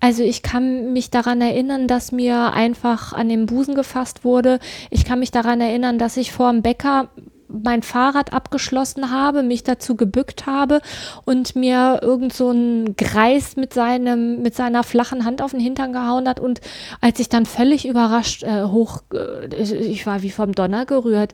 Also 0.00 0.22
ich 0.22 0.42
kann 0.42 0.92
mich 0.92 1.10
daran 1.10 1.40
erinnern, 1.40 1.88
dass 1.88 2.12
mir 2.12 2.52
einfach 2.52 3.12
an 3.12 3.28
den 3.28 3.46
Busen 3.46 3.74
gefasst 3.74 4.24
wurde. 4.24 4.60
Ich 4.90 5.04
kann 5.04 5.18
mich 5.18 5.30
daran 5.30 5.60
erinnern, 5.60 5.98
dass 5.98 6.16
ich 6.16 6.30
vor 6.30 6.52
dem 6.52 6.62
Bäcker 6.62 7.08
mein 7.48 7.82
Fahrrad 7.82 8.32
abgeschlossen 8.32 9.10
habe, 9.10 9.42
mich 9.42 9.64
dazu 9.64 9.96
gebückt 9.96 10.46
habe 10.46 10.80
und 11.24 11.56
mir 11.56 12.00
irgend 12.02 12.32
so 12.32 12.50
ein 12.50 12.94
Greis 12.96 13.56
mit 13.56 13.72
seinem, 13.72 14.42
mit 14.42 14.54
seiner 14.54 14.84
flachen 14.84 15.24
Hand 15.24 15.40
auf 15.42 15.52
den 15.52 15.60
Hintern 15.60 15.92
gehauen 15.92 16.28
hat 16.28 16.40
und 16.40 16.60
als 17.00 17.18
ich 17.20 17.28
dann 17.28 17.46
völlig 17.46 17.88
überrascht 17.88 18.42
äh, 18.42 18.64
hoch, 18.64 19.02
äh, 19.12 19.46
ich 19.56 20.06
war 20.06 20.22
wie 20.22 20.30
vom 20.30 20.52
Donner 20.52 20.84
gerührt, 20.84 21.32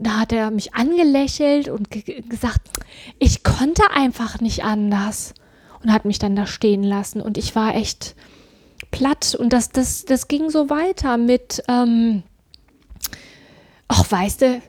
da 0.00 0.20
hat 0.20 0.32
er 0.32 0.50
mich 0.50 0.74
angelächelt 0.74 1.68
und 1.68 1.90
ge 1.90 2.22
gesagt, 2.22 2.60
ich 3.18 3.42
konnte 3.44 3.82
einfach 3.94 4.40
nicht 4.40 4.64
anders. 4.64 5.34
Und 5.82 5.92
hat 5.92 6.04
mich 6.04 6.18
dann 6.18 6.36
da 6.36 6.46
stehen 6.46 6.82
lassen. 6.82 7.22
Und 7.22 7.38
ich 7.38 7.56
war 7.56 7.74
echt 7.74 8.14
platt. 8.90 9.34
Und 9.34 9.52
das, 9.54 9.70
das, 9.70 10.04
das 10.04 10.28
ging 10.28 10.50
so 10.50 10.68
weiter 10.68 11.16
mit, 11.16 11.62
ähm, 11.68 12.22
ach 13.88 14.10
weißt 14.10 14.42
du, 14.42 14.62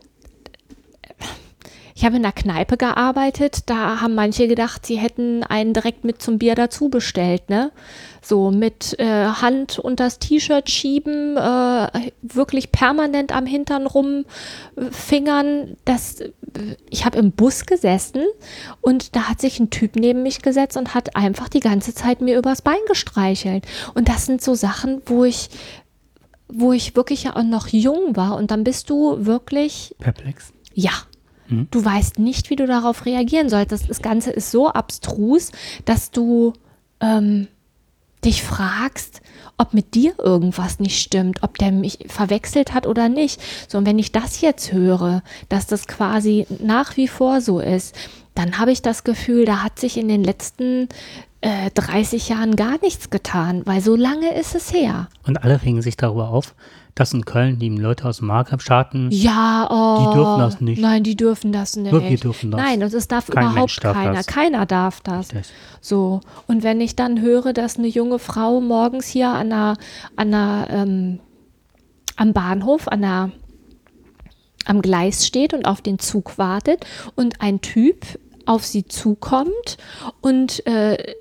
ich 2.01 2.05
habe 2.05 2.15
in 2.15 2.23
der 2.23 2.31
Kneipe 2.31 2.77
gearbeitet, 2.77 3.69
da 3.69 4.01
haben 4.01 4.15
manche 4.15 4.47
gedacht, 4.47 4.87
sie 4.87 4.97
hätten 4.97 5.43
einen 5.43 5.71
direkt 5.71 6.03
mit 6.03 6.19
zum 6.19 6.39
Bier 6.39 6.55
dazu 6.55 6.89
bestellt, 6.89 7.47
ne? 7.47 7.71
So 8.23 8.49
mit 8.49 8.97
äh, 8.97 9.27
Hand 9.27 9.77
unter 9.77 10.05
das 10.05 10.17
T-Shirt 10.17 10.67
schieben, 10.67 11.37
äh, 11.37 12.11
wirklich 12.23 12.71
permanent 12.71 13.31
am 13.31 13.45
Hintern 13.45 13.85
rumfingern. 13.85 15.77
Das, 15.85 16.23
ich 16.89 17.05
habe 17.05 17.19
im 17.19 17.33
Bus 17.33 17.67
gesessen 17.67 18.23
und 18.81 19.15
da 19.15 19.29
hat 19.29 19.39
sich 19.39 19.59
ein 19.59 19.69
Typ 19.69 19.95
neben 19.95 20.23
mich 20.23 20.41
gesetzt 20.41 20.77
und 20.77 20.95
hat 20.95 21.15
einfach 21.15 21.49
die 21.49 21.59
ganze 21.59 21.93
Zeit 21.93 22.19
mir 22.19 22.35
übers 22.35 22.63
Bein 22.63 22.81
gestreichelt. 22.87 23.67
Und 23.93 24.09
das 24.09 24.25
sind 24.25 24.41
so 24.41 24.55
Sachen, 24.55 25.03
wo 25.05 25.23
ich 25.23 25.49
wo 26.47 26.73
ich 26.73 26.95
wirklich 26.95 27.25
ja 27.25 27.35
auch 27.35 27.43
noch 27.43 27.67
jung 27.67 28.15
war 28.15 28.37
und 28.37 28.49
dann 28.49 28.63
bist 28.63 28.89
du 28.89 29.23
wirklich 29.23 29.95
perplex. 29.99 30.51
Ja, 30.73 30.91
Mhm. 31.51 31.67
Du 31.69 31.83
weißt 31.83 32.19
nicht, 32.19 32.49
wie 32.49 32.55
du 32.55 32.65
darauf 32.65 33.05
reagieren 33.05 33.49
sollst. 33.49 33.71
Das, 33.71 33.87
das 33.87 34.01
Ganze 34.01 34.31
ist 34.31 34.51
so 34.51 34.69
abstrus, 34.69 35.51
dass 35.85 36.11
du 36.11 36.53
ähm, 36.99 37.47
dich 38.23 38.43
fragst, 38.43 39.21
ob 39.57 39.73
mit 39.73 39.93
dir 39.93 40.13
irgendwas 40.17 40.79
nicht 40.79 40.99
stimmt, 40.99 41.43
ob 41.43 41.57
der 41.57 41.71
mich 41.71 41.99
verwechselt 42.07 42.73
hat 42.73 42.87
oder 42.87 43.09
nicht. 43.09 43.39
So, 43.67 43.77
und 43.77 43.85
wenn 43.85 43.99
ich 43.99 44.11
das 44.11 44.41
jetzt 44.41 44.71
höre, 44.71 45.23
dass 45.49 45.67
das 45.67 45.87
quasi 45.87 46.47
nach 46.59 46.97
wie 46.97 47.07
vor 47.07 47.41
so 47.41 47.59
ist, 47.59 47.95
dann 48.35 48.57
habe 48.57 48.71
ich 48.71 48.81
das 48.81 49.03
Gefühl, 49.03 49.45
da 49.45 49.63
hat 49.63 49.79
sich 49.79 49.97
in 49.97 50.07
den 50.07 50.23
letzten 50.23 50.87
äh, 51.41 51.71
30 51.71 52.29
Jahren 52.29 52.55
gar 52.55 52.79
nichts 52.81 53.09
getan, 53.09 53.63
weil 53.65 53.81
so 53.81 53.95
lange 53.95 54.33
ist 54.39 54.55
es 54.55 54.73
her. 54.73 55.09
Und 55.25 55.43
alle 55.43 55.61
regen 55.61 55.81
sich 55.81 55.97
darüber 55.97 56.29
auf, 56.29 56.55
dass 56.95 57.13
in 57.13 57.25
Köln 57.25 57.57
die 57.57 57.69
Leute 57.69 58.07
aus 58.07 58.17
dem 58.17 58.27
Maghreb-Staaten, 58.27 59.09
ja, 59.11 59.67
oh, 59.69 60.09
die 60.09 60.15
dürfen 60.15 60.39
das 60.39 60.61
nicht. 60.61 60.81
Nein, 60.81 61.03
die 61.03 61.15
dürfen 61.15 61.51
das 61.51 61.75
nicht. 61.75 61.91
Wir 61.91 62.17
dürfen 62.17 62.51
das. 62.51 62.61
Nein, 62.61 62.83
und 62.83 62.93
es 62.93 63.07
darf 63.07 63.27
Kein 63.27 63.51
überhaupt 63.51 63.83
darf 63.83 63.95
keiner. 63.95 64.13
Das. 64.13 64.27
Keiner 64.27 64.65
darf 64.65 65.01
das. 65.01 65.29
das. 65.29 65.51
So. 65.79 66.21
Und 66.47 66.63
wenn 66.63 66.81
ich 66.81 66.95
dann 66.95 67.21
höre, 67.21 67.53
dass 67.53 67.77
eine 67.77 67.87
junge 67.87 68.19
Frau 68.19 68.61
morgens 68.61 69.07
hier 69.07 69.29
an 69.29 69.49
der, 69.49 69.77
an 70.15 70.31
der, 70.31 70.67
ähm, 70.69 71.19
am 72.17 72.33
Bahnhof, 72.33 72.87
an 72.87 73.01
der, 73.01 73.31
am 74.65 74.81
Gleis 74.81 75.25
steht 75.25 75.53
und 75.53 75.65
auf 75.65 75.81
den 75.81 75.99
Zug 75.99 76.37
wartet 76.37 76.85
und 77.15 77.41
ein 77.41 77.61
Typ 77.61 78.05
auf 78.45 78.65
sie 78.65 78.85
zukommt 78.85 79.77
und 80.21 80.65
äh, 80.65 81.15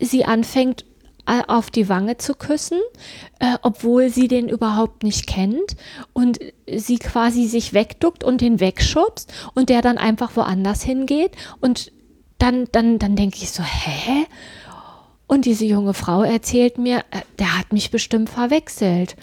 sie 0.00 0.24
anfängt 0.24 0.84
äh, 1.26 1.42
auf 1.48 1.70
die 1.70 1.88
Wange 1.88 2.18
zu 2.18 2.34
küssen, 2.34 2.78
äh, 3.38 3.56
obwohl 3.62 4.10
sie 4.10 4.28
den 4.28 4.48
überhaupt 4.48 5.02
nicht 5.02 5.26
kennt 5.26 5.76
und 6.12 6.38
sie 6.70 6.98
quasi 6.98 7.46
sich 7.46 7.72
wegduckt 7.72 8.24
und 8.24 8.40
den 8.40 8.60
wegschubst 8.60 9.32
und 9.54 9.68
der 9.68 9.80
dann 9.80 9.98
einfach 9.98 10.36
woanders 10.36 10.82
hingeht 10.82 11.32
und 11.60 11.92
dann, 12.38 12.66
dann, 12.72 12.98
dann 12.98 13.16
denke 13.16 13.38
ich 13.40 13.50
so, 13.50 13.62
hä? 13.62 14.26
Und 15.26 15.46
diese 15.46 15.64
junge 15.64 15.94
Frau 15.94 16.22
erzählt 16.22 16.76
mir, 16.76 16.98
äh, 17.10 17.22
der 17.38 17.58
hat 17.58 17.72
mich 17.72 17.90
bestimmt 17.90 18.28
verwechselt. 18.28 19.16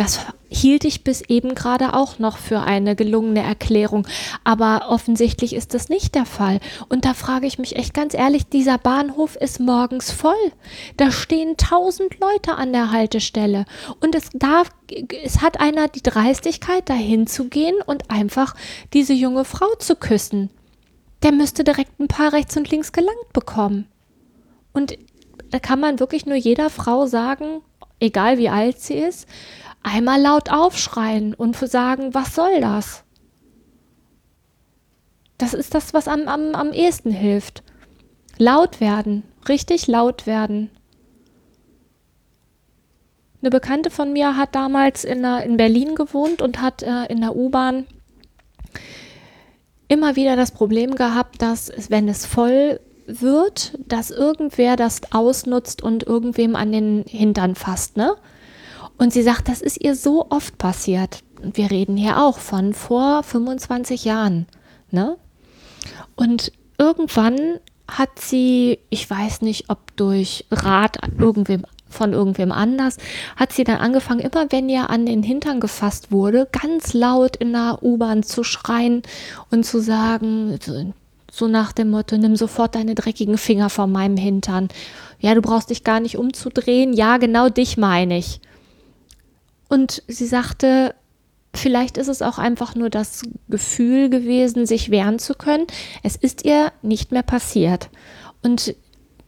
Das 0.00 0.18
hielt 0.48 0.86
ich 0.86 1.04
bis 1.04 1.20
eben 1.20 1.54
gerade 1.54 1.92
auch 1.92 2.18
noch 2.18 2.38
für 2.38 2.60
eine 2.60 2.96
gelungene 2.96 3.42
Erklärung. 3.42 4.08
Aber 4.44 4.86
offensichtlich 4.88 5.54
ist 5.54 5.74
das 5.74 5.90
nicht 5.90 6.14
der 6.14 6.24
Fall. 6.24 6.60
Und 6.88 7.04
da 7.04 7.12
frage 7.12 7.46
ich 7.46 7.58
mich 7.58 7.76
echt 7.76 7.92
ganz 7.92 8.14
ehrlich, 8.14 8.46
dieser 8.46 8.78
Bahnhof 8.78 9.36
ist 9.36 9.60
morgens 9.60 10.10
voll. 10.10 10.52
Da 10.96 11.10
stehen 11.10 11.58
tausend 11.58 12.18
Leute 12.18 12.54
an 12.54 12.72
der 12.72 12.92
Haltestelle. 12.92 13.66
Und 14.00 14.14
es 14.14 14.30
darf, 14.32 14.70
es 15.22 15.42
hat 15.42 15.60
einer 15.60 15.86
die 15.88 16.02
Dreistigkeit, 16.02 16.88
dahin 16.88 17.26
zu 17.26 17.50
gehen 17.50 17.76
und 17.84 18.10
einfach 18.10 18.54
diese 18.94 19.12
junge 19.12 19.44
Frau 19.44 19.68
zu 19.80 19.96
küssen. 19.96 20.48
Der 21.22 21.32
müsste 21.32 21.62
direkt 21.62 22.00
ein 22.00 22.08
paar 22.08 22.32
rechts 22.32 22.56
und 22.56 22.70
links 22.70 22.92
gelangt 22.92 23.34
bekommen. 23.34 23.86
Und 24.72 24.96
da 25.50 25.58
kann 25.58 25.78
man 25.78 26.00
wirklich 26.00 26.24
nur 26.24 26.36
jeder 26.36 26.70
Frau 26.70 27.04
sagen, 27.04 27.60
egal 28.00 28.38
wie 28.38 28.48
alt 28.48 28.80
sie 28.80 28.94
ist, 28.94 29.28
einmal 29.82 30.20
laut 30.20 30.50
aufschreien 30.50 31.34
und 31.34 31.56
sagen, 31.56 32.14
was 32.14 32.34
soll 32.34 32.60
das? 32.60 33.04
Das 35.38 35.54
ist 35.54 35.74
das, 35.74 35.94
was 35.94 36.06
am, 36.06 36.28
am, 36.28 36.54
am 36.54 36.72
ehesten 36.72 37.10
hilft. 37.10 37.62
Laut 38.38 38.80
werden, 38.80 39.22
richtig 39.48 39.86
laut 39.86 40.26
werden. 40.26 40.70
Eine 43.42 43.50
Bekannte 43.50 43.90
von 43.90 44.12
mir 44.12 44.36
hat 44.36 44.54
damals 44.54 45.04
in, 45.04 45.22
der, 45.22 45.44
in 45.44 45.56
Berlin 45.56 45.94
gewohnt 45.94 46.42
und 46.42 46.60
hat 46.60 46.82
äh, 46.82 47.06
in 47.06 47.22
der 47.22 47.34
U-Bahn 47.34 47.86
immer 49.88 50.14
wieder 50.14 50.36
das 50.36 50.52
Problem 50.52 50.94
gehabt, 50.94 51.40
dass 51.40 51.72
wenn 51.88 52.08
es 52.08 52.26
voll 52.26 52.80
wird, 53.06 53.78
dass 53.86 54.10
irgendwer 54.10 54.76
das 54.76 55.00
ausnutzt 55.12 55.82
und 55.82 56.02
irgendwem 56.02 56.54
an 56.54 56.70
den 56.70 57.04
Hintern 57.08 57.54
fasst, 57.54 57.96
ne? 57.96 58.14
Und 59.00 59.14
sie 59.14 59.22
sagt, 59.22 59.48
das 59.48 59.62
ist 59.62 59.82
ihr 59.82 59.96
so 59.96 60.26
oft 60.28 60.58
passiert. 60.58 61.20
Und 61.42 61.56
wir 61.56 61.70
reden 61.70 61.96
hier 61.96 62.22
auch 62.22 62.36
von 62.36 62.74
vor 62.74 63.22
25 63.22 64.04
Jahren. 64.04 64.46
Ne? 64.90 65.16
Und 66.16 66.52
irgendwann 66.76 67.60
hat 67.88 68.18
sie, 68.18 68.78
ich 68.90 69.08
weiß 69.08 69.40
nicht, 69.40 69.70
ob 69.70 69.96
durch 69.96 70.44
Rat 70.50 70.98
irgendwem 71.18 71.64
von 71.88 72.12
irgendwem 72.12 72.52
anders, 72.52 72.98
hat 73.36 73.52
sie 73.52 73.64
dann 73.64 73.78
angefangen, 73.78 74.20
immer 74.20 74.52
wenn 74.52 74.68
ihr 74.68 74.90
an 74.90 75.06
den 75.06 75.22
Hintern 75.22 75.60
gefasst 75.60 76.12
wurde, 76.12 76.46
ganz 76.52 76.92
laut 76.92 77.36
in 77.36 77.52
der 77.52 77.78
U-Bahn 77.82 78.22
zu 78.22 78.44
schreien 78.44 79.02
und 79.50 79.64
zu 79.64 79.80
sagen, 79.80 80.56
so 81.32 81.48
nach 81.48 81.72
dem 81.72 81.90
Motto, 81.90 82.18
nimm 82.18 82.36
sofort 82.36 82.74
deine 82.74 82.94
dreckigen 82.94 83.38
Finger 83.38 83.70
von 83.70 83.90
meinem 83.90 84.18
Hintern. 84.18 84.68
ja, 85.20 85.34
du 85.34 85.40
brauchst 85.40 85.70
dich 85.70 85.84
gar 85.84 86.00
nicht 86.00 86.18
umzudrehen. 86.18 86.92
Ja, 86.92 87.16
genau 87.16 87.48
dich 87.48 87.78
meine 87.78 88.18
ich. 88.18 88.40
Und 89.70 90.02
sie 90.08 90.26
sagte, 90.26 90.94
vielleicht 91.54 91.96
ist 91.96 92.08
es 92.08 92.22
auch 92.22 92.38
einfach 92.38 92.74
nur 92.74 92.90
das 92.90 93.22
Gefühl 93.48 94.10
gewesen, 94.10 94.66
sich 94.66 94.90
wehren 94.90 95.18
zu 95.18 95.34
können. 95.34 95.66
Es 96.02 96.16
ist 96.16 96.44
ihr 96.44 96.72
nicht 96.82 97.12
mehr 97.12 97.22
passiert. 97.22 97.88
Und 98.42 98.74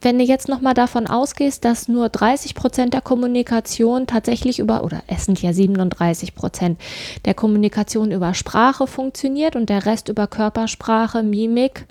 wenn 0.01 0.19
du 0.19 0.25
jetzt 0.25 0.49
nochmal 0.49 0.75
davon 0.75 1.07
ausgehst, 1.07 1.65
dass 1.65 1.87
nur 1.87 2.09
30 2.09 2.57
Prozent 2.57 2.93
der 2.93 3.03
Kommunikation 3.03 4.09
tatsächlich 4.09 4.59
über, 4.59 4.83
oder 4.83 5.05
es 5.07 5.27
sind 5.27 5.41
ja 5.41 5.53
37 5.53 6.35
Prozent 6.35 6.81
der 7.25 7.35
Kommunikation 7.35 8.11
über 8.11 8.35
Sprache 8.35 8.89
funktioniert 8.89 9.55
und 9.55 9.71
der 9.71 9.87
Rest 9.87 10.09
über 10.09 10.27
Körpersprache, 10.27 11.23
Mimik, 11.23 11.87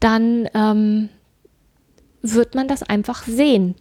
dann 0.00 0.48
ähm, 0.54 1.10
wird 2.22 2.54
man 2.54 2.68
das 2.68 2.82
einfach 2.82 3.24
sehen, 3.24 3.74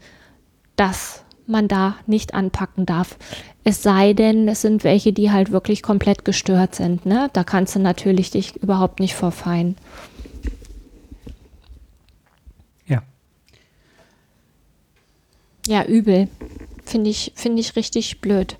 dass 0.76 1.24
man 1.48 1.68
da 1.68 1.96
nicht 2.08 2.34
anpacken 2.34 2.86
darf. 2.86 3.18
Es 3.64 3.84
sei 3.84 4.14
denn, 4.14 4.48
es 4.48 4.62
sind 4.62 4.84
welche, 4.84 5.14
die 5.14 5.32
halt 5.32 5.52
wirklich 5.52 5.84
komplett 5.84 6.26
gestört 6.26 6.76
sind. 6.76 7.06
Ne? 7.06 7.30
Da 7.34 7.44
kannst 7.44 7.76
du 7.76 7.80
natürlich 7.80 8.32
dich 8.32 8.56
überhaupt 8.56 9.00
nicht 9.00 9.14
verfeinen. 9.14 9.76
Ja. 12.88 13.04
Ja, 15.68 15.86
übel. 15.86 16.28
Finde 16.86 17.12
ich, 17.12 17.34
find 17.36 17.60
ich 17.60 17.76
richtig 17.76 18.20
blöd. 18.20 18.58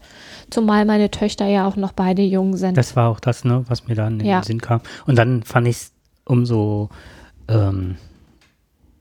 Zumal 0.52 0.86
meine 0.86 1.10
Töchter 1.10 1.48
ja 1.48 1.68
auch 1.68 1.76
noch 1.76 1.94
beide 1.94 2.22
jung 2.22 2.56
sind. 2.56 2.78
Das 2.78 2.96
war 2.96 3.10
auch 3.10 3.20
das, 3.20 3.44
ne, 3.44 3.66
was 3.68 3.88
mir 3.88 3.96
dann 3.96 4.20
in 4.20 4.28
ja. 4.28 4.42
den 4.42 4.46
Sinn 4.46 4.62
kam. 4.62 4.82
Und 5.08 5.16
dann 5.18 5.42
fand 5.44 5.68
ich 5.68 5.78
es 5.78 5.92
umso 6.26 6.90
ähm, 7.48 7.96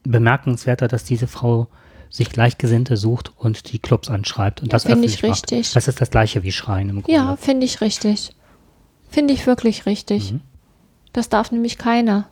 bemerkenswerter, 0.02 0.88
dass 0.88 1.04
diese 1.04 1.26
Frau 1.26 1.68
sich 2.10 2.30
Gleichgesinnte 2.30 2.96
sucht 2.96 3.32
und 3.38 3.72
die 3.72 3.78
Clubs 3.78 4.10
anschreibt 4.10 4.60
und 4.60 4.66
ja, 4.66 4.72
das 4.72 4.86
öffentlich 4.86 5.14
ich 5.14 5.22
richtig. 5.22 5.58
Macht. 5.68 5.76
Das 5.76 5.88
ist 5.88 6.00
das 6.00 6.10
gleiche 6.10 6.42
wie 6.42 6.52
Schreien 6.52 6.88
im 6.90 7.02
Grunde. 7.02 7.12
Ja, 7.12 7.36
finde 7.36 7.64
ich 7.64 7.80
richtig. 7.80 8.32
Finde 9.08 9.32
ich 9.32 9.46
wirklich 9.46 9.86
richtig. 9.86 10.32
Mhm. 10.32 10.40
Das 11.12 11.28
darf 11.28 11.52
nämlich 11.52 11.78
keiner. 11.78 12.28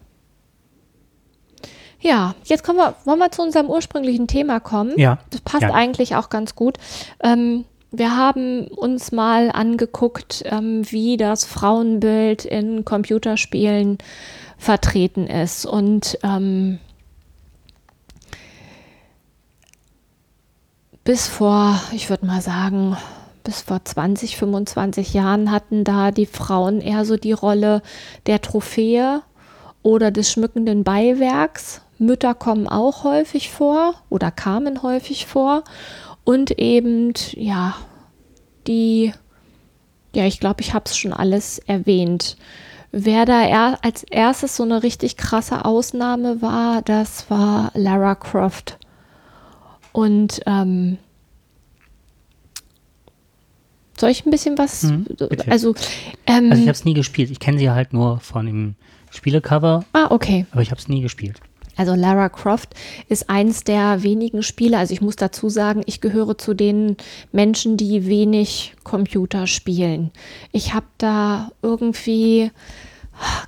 Ja, 2.00 2.35
jetzt 2.44 2.62
kommen 2.62 2.78
wir, 2.78 2.94
wollen 3.04 3.18
wir 3.18 3.30
zu 3.30 3.42
unserem 3.42 3.68
ursprünglichen 3.68 4.28
Thema 4.28 4.61
kommen. 4.61 4.92
Ja. 4.97 5.18
Das 5.30 5.40
passt 5.40 5.62
ja. 5.62 5.75
eigentlich 5.75 6.14
auch 6.14 6.28
ganz 6.28 6.54
gut. 6.54 6.78
Ähm, 7.20 7.64
wir 7.90 8.16
haben 8.16 8.68
uns 8.68 9.12
mal 9.12 9.50
angeguckt, 9.50 10.44
ähm, 10.47 10.82
wie 10.90 11.16
das 11.16 11.44
Frauenbild 11.44 12.44
in 12.44 12.85
Computerspielen 12.85 13.99
vertreten 14.58 15.26
ist. 15.26 15.66
Und 15.66 16.18
ähm, 16.23 16.78
bis 21.09 21.27
vor, 21.27 21.81
ich 21.93 22.11
würde 22.11 22.27
mal 22.27 22.43
sagen, 22.43 22.95
bis 23.43 23.62
vor 23.62 23.83
20, 23.83 24.37
25 24.37 25.15
Jahren 25.15 25.50
hatten 25.50 25.83
da 25.83 26.11
die 26.11 26.27
Frauen 26.27 26.83
eher 26.83 27.07
so 27.07 27.17
die 27.17 27.33
Rolle 27.33 27.81
der 28.27 28.43
Trophäe 28.43 29.23
oder 29.83 30.11
des 30.11 30.31
schmückenden 30.31 30.85
Beiwerks. 30.85 31.81
Mütter 31.97 32.35
kommen 32.35 32.69
auch 32.69 33.05
häufig 33.05 33.49
vor 33.49 33.95
oder 34.11 34.31
kamen 34.31 34.83
häufig 34.83 35.25
vor. 35.25 35.65
Und 36.25 36.59
eben, 36.59 37.15
ja, 37.33 37.75
die, 38.67 39.15
ja, 40.15 40.27
ich 40.27 40.41
glaube, 40.41 40.61
ich 40.61 40.75
habe 40.75 40.85
es 40.85 40.99
schon 40.99 41.15
alles 41.15 41.59
erwähnt. 41.59 42.37
Wer 42.93 43.25
da 43.25 43.41
er, 43.45 43.79
als 43.81 44.03
erstes 44.03 44.57
so 44.57 44.62
eine 44.62 44.83
richtig 44.83 45.17
krasse 45.17 45.65
Ausnahme 45.65 46.43
war, 46.43 46.83
das 46.83 47.31
war 47.31 47.71
Lara 47.73 48.15
Croft. 48.15 48.77
Und 49.92 50.40
ähm, 50.47 50.99
soll 53.99 54.11
ich 54.11 54.25
ein 54.25 54.30
bisschen 54.30 54.57
was? 54.59 54.85
Mhm, 54.85 55.07
also, 55.49 55.75
ähm, 56.26 56.50
also 56.50 56.63
ich 56.63 56.69
habe 56.69 56.71
es 56.71 56.84
nie 56.84 56.95
gespielt. 56.95 57.30
Ich 57.30 57.41
kenne 57.41 57.58
sie 57.58 57.71
halt 57.71 57.93
nur 57.93 58.21
von 58.21 58.47
dem 58.47 58.75
Spielecover. 59.10 59.84
Ah, 59.93 60.08
okay. 60.10 60.47
Aber 60.52 60.63
ich 60.63 60.71
habe 60.71 60.80
es 60.80 60.89
nie 60.89 61.00
gespielt. 61.00 61.41
Also 61.76 61.95
Lara 61.95 62.28
Croft 62.28 62.75
ist 63.08 63.30
eins 63.30 63.63
der 63.63 64.02
wenigen 64.02 64.43
Spiele. 64.43 64.78
Also 64.78 64.93
ich 64.93 65.00
muss 65.00 65.15
dazu 65.15 65.49
sagen, 65.49 65.82
ich 65.86 66.00
gehöre 66.00 66.36
zu 66.36 66.52
den 66.52 66.97
Menschen, 67.30 67.76
die 67.76 68.06
wenig 68.06 68.75
Computer 68.82 69.47
spielen. 69.47 70.10
Ich 70.50 70.75
habe 70.75 70.86
da 70.99 71.52
irgendwie 71.63 72.50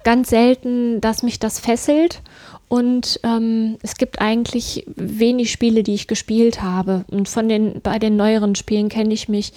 ganz 0.05 0.31
selten, 0.31 1.01
dass 1.01 1.25
mich 1.25 1.41
das 1.41 1.59
fesselt. 1.59 2.23
Und 2.71 3.19
ähm, 3.25 3.79
es 3.83 3.97
gibt 3.97 4.21
eigentlich 4.21 4.85
wenig 4.95 5.51
Spiele, 5.51 5.83
die 5.83 5.95
ich 5.95 6.07
gespielt 6.07 6.63
habe. 6.63 7.05
Und 7.11 7.29
von 7.29 7.49
den, 7.49 7.81
bei 7.83 7.99
den 7.99 8.15
neueren 8.15 8.55
Spielen 8.55 8.89
kenne 8.89 9.13
ich 9.13 9.29
mich 9.29 9.53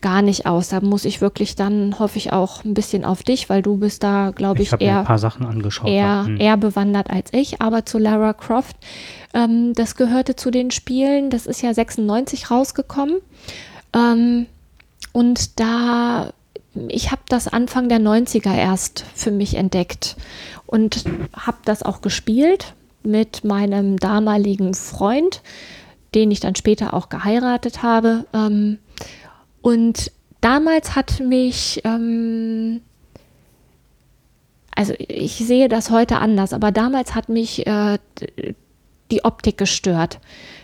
gar 0.00 0.22
nicht 0.22 0.46
aus. 0.46 0.68
Da 0.68 0.80
muss 0.80 1.04
ich 1.04 1.20
wirklich 1.20 1.56
dann, 1.56 1.98
hoffe 1.98 2.18
ich 2.18 2.32
auch 2.32 2.64
ein 2.64 2.72
bisschen 2.72 3.04
auf 3.04 3.24
dich, 3.24 3.50
weil 3.50 3.62
du 3.62 3.78
bist 3.78 4.04
da, 4.04 4.30
glaube 4.30 4.62
ich, 4.62 4.72
ich 4.72 4.80
eher, 4.80 5.04
eher, 5.84 6.24
hm. 6.24 6.40
eher 6.40 6.56
bewandert 6.56 7.10
als 7.10 7.32
ich. 7.32 7.60
Aber 7.60 7.84
zu 7.84 7.98
Lara 7.98 8.32
Croft, 8.32 8.76
ähm, 9.34 9.72
das 9.74 9.96
gehörte 9.96 10.36
zu 10.36 10.52
den 10.52 10.70
Spielen, 10.70 11.30
das 11.30 11.46
ist 11.46 11.62
ja 11.62 11.74
96 11.74 12.48
rausgekommen. 12.52 13.16
Ähm, 13.92 14.46
und 15.10 15.58
da 15.58 16.32
ich 16.88 17.10
habe 17.10 17.22
das 17.28 17.48
Anfang 17.48 17.88
der 17.88 17.98
90er 17.98 18.54
erst 18.54 19.04
für 19.14 19.30
mich 19.30 19.56
entdeckt 19.56 20.16
und 20.72 21.04
habe 21.36 21.58
das 21.66 21.82
auch 21.82 22.00
gespielt 22.00 22.72
mit 23.02 23.44
meinem 23.44 23.98
damaligen 23.98 24.72
Freund, 24.72 25.42
den 26.14 26.30
ich 26.30 26.40
dann 26.40 26.54
später 26.54 26.94
auch 26.94 27.10
geheiratet 27.10 27.82
habe. 27.82 28.24
Ähm, 28.32 28.78
und 29.60 30.10
damals 30.40 30.96
hat 30.96 31.20
mich, 31.20 31.82
ähm, 31.84 32.80
also 34.74 34.94
ich 34.96 35.34
sehe 35.34 35.68
das 35.68 35.90
heute 35.90 36.20
anders, 36.20 36.54
aber 36.54 36.72
damals 36.72 37.14
hat 37.14 37.28
mich 37.28 37.66
äh, 37.66 37.98
die 39.10 39.24
Optik 39.26 39.58
gestört. 39.58 40.20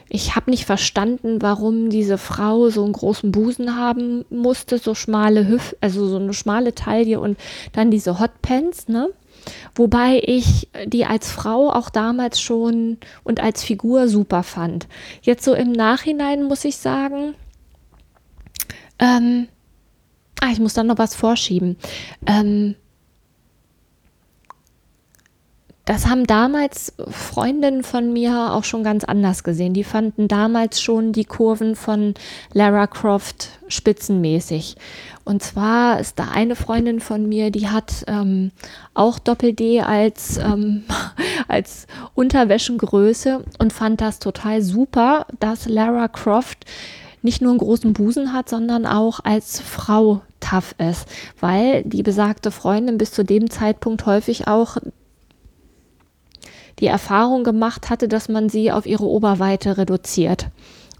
Ich 0.08 0.34
habe 0.34 0.50
nicht 0.50 0.64
verstanden, 0.64 1.42
warum 1.42 1.90
diese 1.90 2.16
Frau 2.16 2.70
so 2.70 2.82
einen 2.82 2.94
großen 2.94 3.30
Busen 3.30 3.76
haben 3.76 4.24
musste, 4.30 4.78
so 4.78 4.94
schmale 4.94 5.46
Hüfte, 5.46 5.76
also 5.82 6.06
so 6.06 6.16
eine 6.16 6.32
schmale 6.32 6.74
Taille 6.74 7.20
und 7.20 7.36
dann 7.74 7.90
diese 7.90 8.18
Hotpants, 8.18 8.88
ne? 8.88 9.10
Wobei 9.74 10.20
ich 10.24 10.68
die 10.86 11.04
als 11.04 11.30
Frau 11.30 11.70
auch 11.70 11.90
damals 11.90 12.40
schon 12.40 12.98
und 13.24 13.40
als 13.40 13.62
Figur 13.62 14.08
super 14.08 14.42
fand. 14.42 14.86
Jetzt 15.22 15.44
so 15.44 15.54
im 15.54 15.72
Nachhinein 15.72 16.44
muss 16.44 16.64
ich 16.64 16.76
sagen, 16.76 17.34
ähm, 18.98 19.48
ah, 20.40 20.50
ich 20.50 20.58
muss 20.58 20.74
dann 20.74 20.88
noch 20.88 20.98
was 20.98 21.14
vorschieben. 21.14 21.76
Ähm, 22.26 22.74
das 25.88 26.06
haben 26.06 26.26
damals 26.26 26.92
Freundinnen 27.10 27.82
von 27.82 28.12
mir 28.12 28.52
auch 28.52 28.64
schon 28.64 28.84
ganz 28.84 29.04
anders 29.04 29.42
gesehen. 29.42 29.72
Die 29.72 29.84
fanden 29.84 30.28
damals 30.28 30.82
schon 30.82 31.12
die 31.12 31.24
Kurven 31.24 31.76
von 31.76 32.12
Lara 32.52 32.86
Croft 32.86 33.48
spitzenmäßig. 33.68 34.76
Und 35.24 35.42
zwar 35.42 35.98
ist 35.98 36.18
da 36.18 36.28
eine 36.30 36.56
Freundin 36.56 37.00
von 37.00 37.26
mir, 37.26 37.50
die 37.50 37.68
hat 37.68 38.04
ähm, 38.06 38.50
auch 38.92 39.18
Doppel-D 39.18 39.80
als, 39.80 40.36
ähm, 40.36 40.84
als 41.48 41.86
Unterwäschengröße 42.14 43.42
und 43.58 43.72
fand 43.72 44.02
das 44.02 44.18
total 44.18 44.60
super, 44.60 45.24
dass 45.40 45.66
Lara 45.66 46.08
Croft 46.08 46.66
nicht 47.22 47.40
nur 47.40 47.52
einen 47.52 47.60
großen 47.60 47.94
Busen 47.94 48.34
hat, 48.34 48.50
sondern 48.50 48.84
auch 48.84 49.20
als 49.24 49.58
Frau 49.62 50.20
tough 50.40 50.74
ist, 50.76 51.08
weil 51.40 51.82
die 51.84 52.02
besagte 52.02 52.50
Freundin 52.50 52.98
bis 52.98 53.10
zu 53.10 53.24
dem 53.24 53.48
Zeitpunkt 53.48 54.04
häufig 54.04 54.48
auch 54.48 54.76
die 56.80 56.86
Erfahrung 56.86 57.44
gemacht 57.44 57.90
hatte, 57.90 58.08
dass 58.08 58.28
man 58.28 58.48
sie 58.48 58.70
auf 58.72 58.86
ihre 58.86 59.06
Oberweite 59.06 59.78
reduziert. 59.78 60.48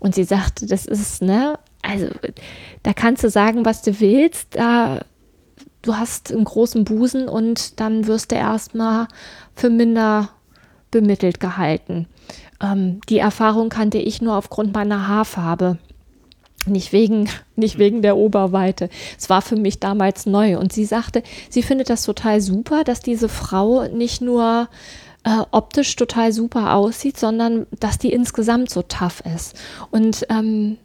Und 0.01 0.15
sie 0.15 0.25
sagte, 0.25 0.67
das 0.67 0.87
ist, 0.87 1.23
ne, 1.23 1.59
also 1.83 2.09
da 2.83 2.93
kannst 2.93 3.25
du 3.25 3.31
sagen, 3.31 3.65
was 3.65 3.83
du 3.83 4.01
willst, 4.01 4.57
da 4.57 5.01
du 5.83 5.97
hast 5.97 6.33
einen 6.33 6.45
großen 6.45 6.85
Busen 6.85 7.29
und 7.29 7.81
dann 7.81 8.07
wirst 8.07 8.33
du 8.33 8.37
erstmal 8.37 9.09
für 9.55 9.71
minder 9.71 10.31
bemittelt 10.91 11.41
gehalten. 11.41 12.07
Ähm, 12.63 13.01
die 13.09 13.19
Erfahrung 13.19 13.69
kannte 13.69 13.99
ich 13.99 14.21
nur 14.21 14.37
aufgrund 14.37 14.75
meiner 14.75 15.09
Haarfarbe. 15.09 15.79
Nicht 16.67 16.93
wegen, 16.93 17.29
nicht 17.57 17.79
wegen 17.79 18.03
der 18.03 18.17
Oberweite. 18.17 18.89
Es 19.19 19.31
war 19.31 19.43
für 19.43 19.57
mich 19.57 19.81
damals 19.81 20.27
neu. 20.27 20.59
Und 20.59 20.73
sie 20.73 20.85
sagte, 20.85 21.23
sie 21.49 21.63
findet 21.63 21.91
das 21.91 22.03
total 22.03 22.41
super, 22.41 22.85
dass 22.85 23.01
diese 23.01 23.29
Frau 23.29 23.87
nicht 23.89 24.21
nur 24.21 24.69
äh, 25.29 25.45
optisch 25.51 25.95
total 25.95 26.33
super 26.33 26.75
aussieht, 26.75 27.19
sondern 27.19 27.67
dass 27.79 27.99
die 27.99 28.11
insgesamt 28.11 28.71
so 28.71 28.81
tough 28.81 29.23
ist. 29.37 29.55
Und 29.91 30.27
ähm, 30.31 30.79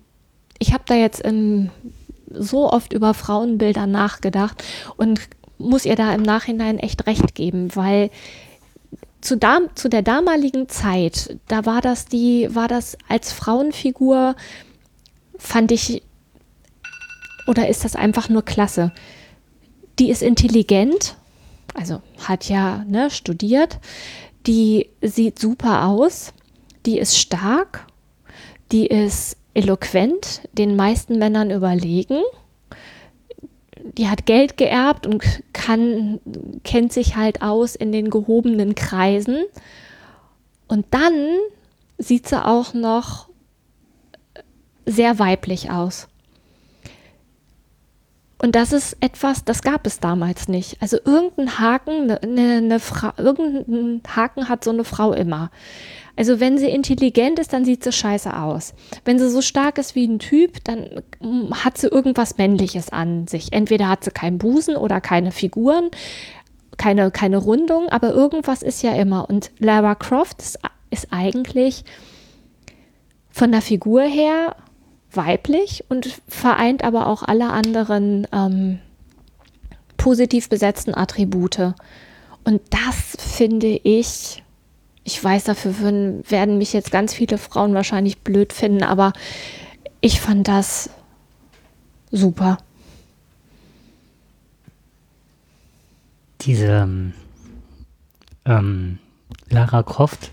ich 0.59 0.73
habe 0.73 0.83
da 0.85 0.95
jetzt 0.95 1.21
im, 1.21 1.69
so 2.29 2.69
oft 2.69 2.91
über 2.91 3.13
Frauenbilder 3.13 3.87
nachgedacht 3.87 4.61
und 4.97 5.21
muss 5.57 5.85
ihr 5.85 5.95
da 5.95 6.13
im 6.13 6.23
Nachhinein 6.23 6.77
echt 6.77 7.07
recht 7.07 7.35
geben, 7.35 7.73
weil 7.75 8.09
zu, 9.21 9.37
da, 9.37 9.59
zu 9.75 9.87
der 9.87 10.01
damaligen 10.01 10.67
Zeit, 10.67 11.37
da 11.47 11.65
war 11.65 11.79
das 11.79 12.05
die, 12.05 12.53
war 12.53 12.67
das 12.67 12.97
als 13.07 13.31
Frauenfigur, 13.31 14.35
fand 15.37 15.71
ich, 15.71 16.03
oder 17.47 17.69
ist 17.69 17.85
das 17.85 17.95
einfach 17.95 18.27
nur 18.27 18.43
klasse? 18.43 18.91
Die 19.99 20.09
ist 20.09 20.21
intelligent, 20.21 21.15
also 21.73 22.01
hat 22.27 22.49
ja 22.49 22.83
ne, 22.87 23.09
studiert, 23.09 23.79
die 24.45 24.89
sieht 25.01 25.39
super 25.39 25.87
aus, 25.87 26.33
die 26.85 26.99
ist 26.99 27.17
stark, 27.17 27.87
die 28.71 28.87
ist 28.87 29.37
eloquent, 29.53 30.41
den 30.53 30.75
meisten 30.75 31.17
Männern 31.17 31.51
überlegen. 31.51 32.21
Die 33.97 34.09
hat 34.09 34.25
Geld 34.25 34.57
geerbt 34.57 35.05
und 35.05 35.23
kann, 35.51 36.19
kennt 36.63 36.93
sich 36.93 37.15
halt 37.15 37.41
aus 37.41 37.75
in 37.75 37.91
den 37.91 38.09
gehobenen 38.09 38.75
Kreisen. 38.75 39.43
Und 40.67 40.85
dann 40.91 41.13
sieht 41.97 42.27
sie 42.27 42.43
auch 42.43 42.73
noch 42.73 43.29
sehr 44.85 45.19
weiblich 45.19 45.69
aus. 45.69 46.07
Und 48.43 48.55
das 48.55 48.73
ist 48.73 48.97
etwas, 48.99 49.45
das 49.45 49.61
gab 49.61 49.87
es 49.87 50.01
damals 50.01 50.49
nicht. 50.49 50.75
Also 50.81 50.97
irgendein 51.05 51.59
Haken, 51.59 52.11
eine, 52.11 52.21
eine 52.21 52.61
ne 52.61 52.81
irgendein 53.15 54.01
Haken 54.13 54.49
hat 54.49 54.65
so 54.65 54.71
eine 54.71 54.83
Frau 54.83 55.13
immer. 55.13 55.49
Also 56.17 56.41
wenn 56.41 56.57
sie 56.57 56.67
intelligent 56.67 57.39
ist, 57.39 57.53
dann 57.53 57.63
sieht 57.63 57.85
sie 57.85 57.93
scheiße 57.93 58.37
aus. 58.37 58.73
Wenn 59.05 59.17
sie 59.17 59.29
so 59.29 59.41
stark 59.41 59.77
ist 59.77 59.95
wie 59.95 60.05
ein 60.05 60.19
Typ, 60.19 60.61
dann 60.65 61.03
mm, 61.21 61.53
hat 61.63 61.77
sie 61.77 61.87
irgendwas 61.87 62.37
Männliches 62.37 62.89
an 62.89 63.27
sich. 63.27 63.53
Entweder 63.53 63.87
hat 63.87 64.03
sie 64.03 64.11
keinen 64.11 64.39
Busen 64.39 64.75
oder 64.75 64.99
keine 64.99 65.31
Figuren, 65.31 65.89
keine, 66.75 67.11
keine 67.11 67.37
Rundung, 67.37 67.87
aber 67.87 68.11
irgendwas 68.11 68.61
ist 68.61 68.83
ja 68.83 68.93
immer. 68.93 69.29
Und 69.29 69.51
Lara 69.59 69.95
Croft 69.95 70.41
ist, 70.41 70.59
ist 70.89 71.07
eigentlich 71.11 71.85
von 73.31 73.53
der 73.53 73.61
Figur 73.61 74.01
her 74.01 74.57
weiblich 75.15 75.85
und 75.89 76.21
vereint 76.27 76.83
aber 76.83 77.07
auch 77.07 77.23
alle 77.23 77.49
anderen 77.49 78.27
ähm, 78.31 78.79
positiv 79.97 80.49
besetzten 80.49 80.95
Attribute. 80.95 81.73
Und 82.43 82.61
das 82.69 83.17
finde 83.19 83.67
ich, 83.67 84.43
ich 85.03 85.23
weiß, 85.23 85.45
dafür 85.45 85.73
werden 86.29 86.57
mich 86.57 86.73
jetzt 86.73 86.91
ganz 86.91 87.13
viele 87.13 87.37
Frauen 87.37 87.73
wahrscheinlich 87.73 88.19
blöd 88.19 88.53
finden, 88.53 88.83
aber 88.83 89.13
ich 90.01 90.19
fand 90.19 90.47
das 90.47 90.89
super. 92.11 92.57
Diese 96.41 96.67
ähm, 96.67 97.13
ähm 98.45 98.99
Lara 99.49 99.83
Croft 99.83 100.31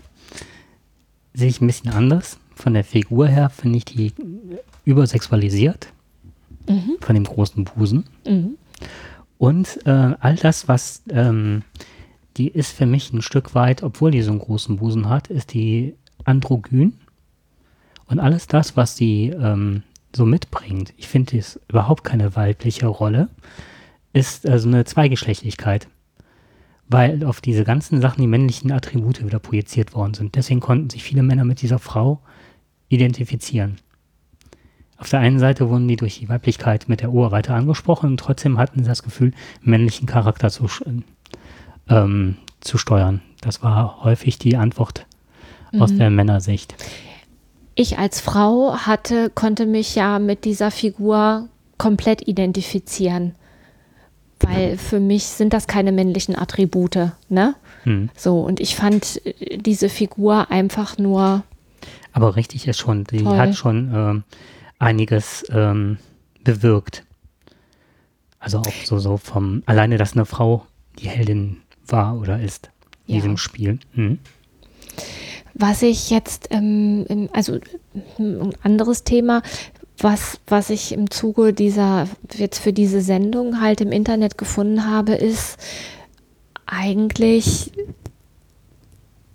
sehe 1.33 1.47
ich 1.47 1.61
ein 1.61 1.67
bisschen 1.67 1.91
anders. 1.91 2.37
Von 2.55 2.73
der 2.73 2.83
Figur 2.83 3.27
her 3.27 3.49
finde 3.49 3.77
ich 3.77 3.85
die 3.85 4.13
übersexualisiert 4.85 5.93
mhm. 6.67 6.97
von 6.99 7.15
dem 7.15 7.23
großen 7.23 7.65
Busen. 7.65 8.05
Mhm. 8.25 8.57
Und 9.37 9.79
äh, 9.85 10.15
all 10.19 10.35
das, 10.35 10.67
was 10.67 11.03
ähm, 11.09 11.63
die 12.37 12.47
ist 12.47 12.71
für 12.71 12.85
mich 12.85 13.11
ein 13.11 13.21
Stück 13.21 13.55
weit, 13.55 13.83
obwohl 13.83 14.11
die 14.11 14.21
so 14.21 14.31
einen 14.31 14.39
großen 14.39 14.77
Busen 14.77 15.09
hat, 15.09 15.27
ist 15.27 15.53
die 15.53 15.95
androgyn. 16.23 16.93
Und 18.05 18.19
alles 18.19 18.47
das, 18.47 18.77
was 18.77 18.95
sie 18.95 19.29
ähm, 19.29 19.83
so 20.15 20.25
mitbringt, 20.25 20.93
ich 20.97 21.07
finde, 21.07 21.37
ist 21.37 21.59
überhaupt 21.67 22.03
keine 22.03 22.35
weibliche 22.35 22.87
Rolle, 22.87 23.29
ist 24.13 24.47
also 24.47 24.67
eine 24.67 24.85
Zweigeschlechtlichkeit. 24.85 25.87
Weil 26.87 27.23
auf 27.23 27.39
diese 27.39 27.63
ganzen 27.63 28.01
Sachen 28.01 28.21
die 28.21 28.27
männlichen 28.27 28.71
Attribute 28.71 29.23
wieder 29.25 29.39
projiziert 29.39 29.95
worden 29.95 30.13
sind. 30.13 30.35
Deswegen 30.35 30.59
konnten 30.59 30.89
sich 30.89 31.03
viele 31.03 31.23
Männer 31.23 31.45
mit 31.45 31.61
dieser 31.61 31.79
Frau 31.79 32.21
identifizieren 32.89 33.77
auf 35.01 35.09
der 35.09 35.19
einen 35.19 35.39
Seite 35.39 35.67
wurden 35.67 35.87
die 35.87 35.95
durch 35.95 36.19
die 36.19 36.29
Weiblichkeit 36.29 36.87
mit 36.87 37.01
der 37.01 37.11
Uhr 37.11 37.31
weiter 37.31 37.55
angesprochen 37.55 38.11
und 38.11 38.19
trotzdem 38.19 38.59
hatten 38.59 38.83
sie 38.83 38.89
das 38.89 39.01
Gefühl, 39.01 39.33
männlichen 39.63 40.05
Charakter 40.05 40.51
zu, 40.51 40.67
ähm, 41.89 42.37
zu 42.59 42.77
steuern. 42.77 43.21
Das 43.41 43.63
war 43.63 44.03
häufig 44.03 44.37
die 44.37 44.57
Antwort 44.57 45.07
mhm. 45.71 45.81
aus 45.81 45.95
der 45.95 46.11
Männersicht. 46.11 46.75
Ich 47.73 47.97
als 47.97 48.21
Frau 48.21 48.75
hatte, 48.75 49.31
konnte 49.31 49.65
mich 49.65 49.95
ja 49.95 50.19
mit 50.19 50.45
dieser 50.45 50.69
Figur 50.69 51.49
komplett 51.79 52.27
identifizieren. 52.27 53.33
Weil 54.39 54.77
für 54.77 54.99
mich 54.99 55.23
sind 55.23 55.53
das 55.53 55.65
keine 55.65 55.91
männlichen 55.91 56.35
Attribute, 56.35 57.11
ne? 57.29 57.55
Mhm. 57.85 58.09
So, 58.15 58.41
und 58.41 58.59
ich 58.59 58.75
fand 58.75 59.19
äh, 59.25 59.57
diese 59.57 59.89
Figur 59.89 60.51
einfach 60.51 60.99
nur. 60.99 61.43
Aber 62.13 62.35
richtig 62.35 62.67
ist 62.67 62.79
schon, 62.79 63.03
die 63.05 63.23
toll. 63.23 63.37
hat 63.37 63.55
schon 63.55 63.91
ähm, 63.93 64.23
einiges 64.81 65.45
ähm, 65.51 65.97
bewirkt. 66.43 67.03
Also 68.39 68.59
auch 68.59 68.73
so, 68.85 68.97
so 68.97 69.17
vom, 69.17 69.61
alleine, 69.67 69.97
dass 69.97 70.13
eine 70.13 70.25
Frau 70.25 70.65
die 70.99 71.07
Heldin 71.07 71.61
war 71.87 72.17
oder 72.17 72.39
ist 72.39 72.71
in 73.05 73.15
ja. 73.15 73.21
diesem 73.21 73.37
Spiel. 73.37 73.79
Mhm. 73.93 74.19
Was 75.53 75.83
ich 75.83 76.09
jetzt, 76.09 76.47
ähm, 76.49 77.29
also 77.33 77.59
ein 78.17 78.53
anderes 78.63 79.03
Thema, 79.03 79.43
was, 79.97 80.39
was 80.47 80.71
ich 80.71 80.91
im 80.93 81.11
Zuge 81.11 81.53
dieser, 81.53 82.07
jetzt 82.35 82.59
für 82.59 82.73
diese 82.73 83.01
Sendung 83.01 83.61
halt 83.61 83.81
im 83.81 83.91
Internet 83.91 84.37
gefunden 84.37 84.89
habe, 84.89 85.13
ist 85.13 85.59
eigentlich 86.65 87.71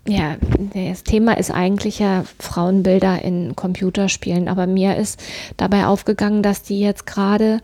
ja, 0.08 0.36
das 0.74 1.04
Thema 1.04 1.36
ist 1.36 1.50
eigentlich 1.50 1.98
ja 1.98 2.24
Frauenbilder 2.38 3.22
in 3.22 3.56
Computerspielen, 3.56 4.48
aber 4.48 4.66
mir 4.66 4.96
ist 4.96 5.22
dabei 5.56 5.86
aufgegangen, 5.86 6.42
dass 6.42 6.62
die 6.62 6.80
jetzt 6.80 7.06
gerade 7.06 7.60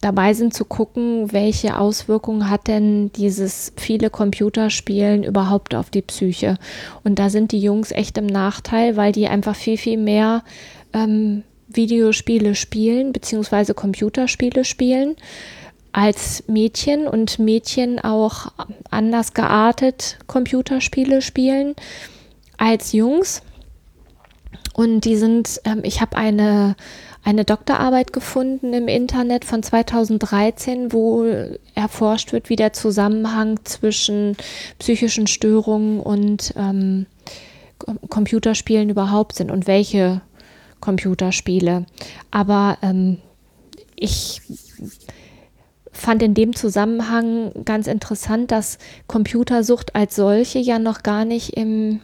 dabei 0.00 0.34
sind 0.34 0.54
zu 0.54 0.64
gucken, 0.64 1.32
welche 1.32 1.78
Auswirkungen 1.78 2.50
hat 2.50 2.68
denn 2.68 3.10
dieses 3.12 3.72
viele 3.76 4.10
Computerspielen 4.10 5.24
überhaupt 5.24 5.74
auf 5.74 5.90
die 5.90 6.02
Psyche. 6.02 6.58
Und 7.04 7.18
da 7.18 7.30
sind 7.30 7.52
die 7.52 7.60
Jungs 7.60 7.90
echt 7.90 8.18
im 8.18 8.26
Nachteil, 8.26 8.96
weil 8.96 9.12
die 9.12 9.28
einfach 9.28 9.56
viel, 9.56 9.78
viel 9.78 9.98
mehr 9.98 10.44
ähm, 10.92 11.42
Videospiele 11.68 12.54
spielen, 12.54 13.12
beziehungsweise 13.12 13.74
Computerspiele 13.74 14.64
spielen 14.64 15.16
als 15.92 16.44
Mädchen 16.46 17.06
und 17.06 17.38
Mädchen 17.38 17.98
auch 17.98 18.52
anders 18.90 19.34
geartet 19.34 20.18
Computerspiele 20.26 21.22
spielen 21.22 21.74
als 22.56 22.92
Jungs. 22.92 23.42
Und 24.74 25.00
die 25.00 25.16
sind, 25.16 25.60
ähm, 25.64 25.80
ich 25.82 26.00
habe 26.00 26.16
eine, 26.16 26.76
eine 27.24 27.44
Doktorarbeit 27.44 28.12
gefunden 28.12 28.72
im 28.72 28.86
Internet 28.86 29.44
von 29.44 29.62
2013, 29.62 30.92
wo 30.92 31.26
erforscht 31.74 32.32
wird, 32.32 32.48
wie 32.48 32.56
der 32.56 32.72
Zusammenhang 32.72 33.58
zwischen 33.64 34.36
psychischen 34.78 35.26
Störungen 35.26 35.98
und 36.00 36.54
ähm, 36.56 37.06
Computerspielen 38.08 38.88
überhaupt 38.90 39.36
sind 39.36 39.50
und 39.50 39.66
welche 39.66 40.20
Computerspiele. 40.80 41.86
Aber 42.30 42.78
ähm, 42.82 43.18
ich 43.96 44.42
fand 45.98 46.22
in 46.22 46.34
dem 46.34 46.54
Zusammenhang 46.54 47.52
ganz 47.64 47.86
interessant, 47.86 48.50
dass 48.50 48.78
Computersucht 49.06 49.94
als 49.94 50.16
solche 50.16 50.58
ja 50.58 50.78
noch 50.78 51.02
gar 51.02 51.24
nicht 51.24 51.56
im 51.56 52.00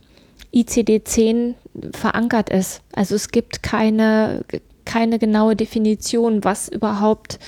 ICD-10 0.52 1.54
verankert 1.92 2.50
ist. 2.50 2.82
Also 2.92 3.14
es 3.14 3.28
gibt 3.28 3.62
keine, 3.62 4.44
keine 4.84 5.18
genaue 5.18 5.56
Definition, 5.56 6.44
was 6.44 6.68
überhaupt, 6.68 7.38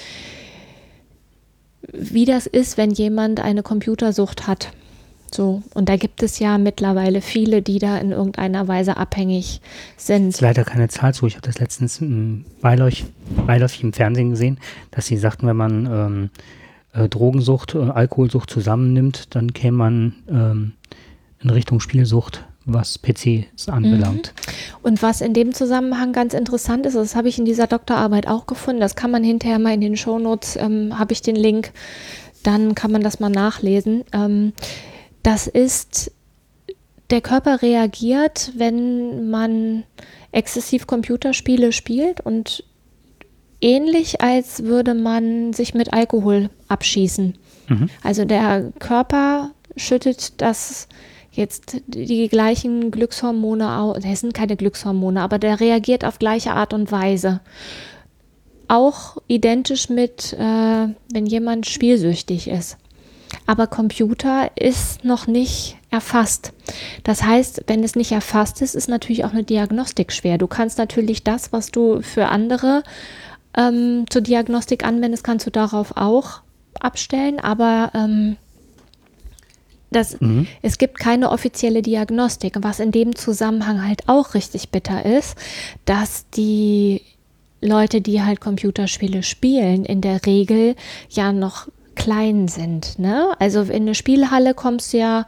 wie 1.93 2.25
das 2.25 2.47
ist, 2.47 2.77
wenn 2.77 2.91
jemand 2.91 3.41
eine 3.41 3.63
Computersucht 3.63 4.47
hat. 4.47 4.73
So, 5.35 5.63
und 5.75 5.89
da 5.89 5.97
gibt 5.97 6.23
es 6.23 6.39
ja 6.39 6.59
mittlerweile 6.59 7.21
viele, 7.21 7.63
die 7.63 7.79
da 7.79 7.99
in 7.99 8.13
irgendeiner 8.13 8.69
Weise 8.69 8.97
abhängig 8.97 9.61
sind. 9.97 10.29
Das 10.29 10.37
ist 10.37 10.41
leider 10.41 10.65
keine 10.65 10.89
Zahl 10.89 11.15
zu. 11.15 11.27
Ich 11.27 11.35
habe 11.35 11.47
das 11.47 11.59
letztens 11.59 12.01
beiläufig, 12.61 13.07
beiläufig 13.47 13.83
im 13.83 13.93
Fernsehen 13.93 14.31
gesehen, 14.31 14.59
dass 14.91 15.07
sie 15.07 15.17
sagten, 15.17 15.47
wenn 15.47 15.57
man 15.57 15.87
ähm, 15.87 16.31
äh, 16.93 17.09
Drogensucht, 17.09 17.75
äh, 17.75 17.79
Alkoholsucht 17.79 18.51
zusammennimmt, 18.51 19.35
dann 19.35 19.53
käme 19.53 19.77
man 19.77 20.15
ähm, 20.29 20.73
in 21.43 21.51
Richtung 21.51 21.81
Spielsucht, 21.81 22.45
was 22.65 22.99
PCs 22.99 23.69
anbelangt. 23.69 24.33
Mhm. 24.35 24.53
Und 24.83 25.03
was 25.03 25.21
in 25.21 25.35
dem 25.35 25.53
Zusammenhang 25.53 26.13
ganz 26.13 26.35
interessant 26.35 26.87
ist, 26.87 26.97
das 26.97 27.15
habe 27.15 27.29
ich 27.29 27.39
in 27.39 27.45
dieser 27.45 27.67
Doktorarbeit 27.67 28.27
auch 28.27 28.47
gefunden, 28.47 28.81
das 28.81 28.97
kann 28.97 29.11
man 29.11 29.23
hinterher 29.23 29.59
mal 29.59 29.75
in 29.75 29.81
den 29.81 29.97
Shownotes, 29.97 30.57
ähm, 30.57 30.99
habe 30.99 31.13
ich 31.13 31.23
den 31.23 31.37
Link, 31.37 31.73
dann 32.43 32.75
kann 32.75 32.91
man 32.91 33.03
das 33.03 33.21
mal 33.21 33.29
nachlesen. 33.29 34.05
Ähm, 34.13 34.53
das 35.27 35.49
ist, 35.49 36.13
der 37.11 37.21
Körper 37.21 37.61
reagiert, 37.61 38.53
wenn 38.55 39.29
man 39.29 39.83
exzessiv 40.31 40.87
Computerspiele 40.87 41.73
spielt 41.73 42.21
und 42.21 42.63
ähnlich, 43.61 44.21
als 44.21 44.63
würde 44.63 44.95
man 44.95 45.53
sich 45.53 45.75
mit 45.75 45.93
Alkohol 45.93 46.49
abschießen. 46.69 47.37
Mhm. 47.69 47.91
Also 48.05 48.25
der 48.25 48.71
Körper 48.79 49.51
schüttet 49.77 50.41
das 50.41 50.87
jetzt 51.33 51.83
die 51.89 52.29
gleichen 52.29 52.93
Glückshormone 52.93 53.81
aus. 53.81 54.05
Es 54.05 54.21
sind 54.21 54.33
keine 54.33 54.57
Glückshormone, 54.57 55.21
aber 55.21 55.41
der 55.41 55.59
reagiert 55.59 56.05
auf 56.05 56.21
gleiche 56.21 56.53
Art 56.53 56.73
und 56.73 56.93
Weise. 56.93 57.41
Auch 58.69 59.17
identisch 59.27 59.89
mit, 59.89 60.35
äh, 60.35 60.39
wenn 60.39 61.27
jemand 61.27 61.67
spielsüchtig 61.67 62.47
ist. 62.47 62.79
Aber 63.47 63.67
Computer 63.69 64.51
ist 64.57 65.05
noch 65.05 65.27
nicht 65.27 65.77
erfasst. 65.91 66.53
Das 67.05 67.23
heißt, 67.23 67.65
wenn 67.69 67.85
es 67.85 67.95
nicht 67.95 68.13
erfasst 68.13 68.61
ist, 68.61 68.75
ist 68.75 68.89
natürlich 68.89 69.25
auch 69.25 69.33
eine 69.33 69.45
Diagnostik 69.45 70.13
schwer. 70.13 70.37
Du 70.37 70.47
kannst 70.47 70.79
natürlich 70.79 71.23
das, 71.23 71.53
was 71.53 71.71
du 71.71 72.03
für 72.03 72.27
andere 72.27 72.83
ähm, 73.57 74.05
zur 74.11 74.23
Diagnostik 74.23 74.85
anwendest, 74.85 75.25
kannst 75.25 75.47
du 75.47 75.51
darauf 75.51 75.97
auch 75.97 76.43
abstellen, 76.81 77.41
aber 77.41 77.91
ähm, 77.95 78.37
das, 79.91 80.21
mhm. 80.21 80.47
es 80.63 80.79
gibt 80.79 80.99
keine 80.99 81.31
offizielle 81.31 81.81
Diagnostik. 81.81 82.57
Was 82.61 82.81
in 82.81 82.93
dem 82.93 83.15
Zusammenhang 83.15 83.87
halt 83.87 84.09
auch 84.09 84.35
richtig 84.35 84.71
bitter 84.71 85.07
ist, 85.07 85.37
dass 85.85 86.29
die 86.31 87.03
Leute, 87.63 88.01
die 88.01 88.23
halt 88.23 88.41
Computerspiele 88.41 89.23
spielen, 89.23 89.85
in 89.85 90.01
der 90.01 90.27
Regel 90.27 90.75
ja 91.09 91.33
noch 91.33 91.69
klein 91.97 92.49
sind. 92.49 92.99
Ne? 92.99 93.35
Also 93.39 93.63
in 93.63 93.83
eine 93.83 93.95
Spielhalle 93.95 94.55
kommst 94.55 94.93
du 94.93 94.99
ja 94.99 95.27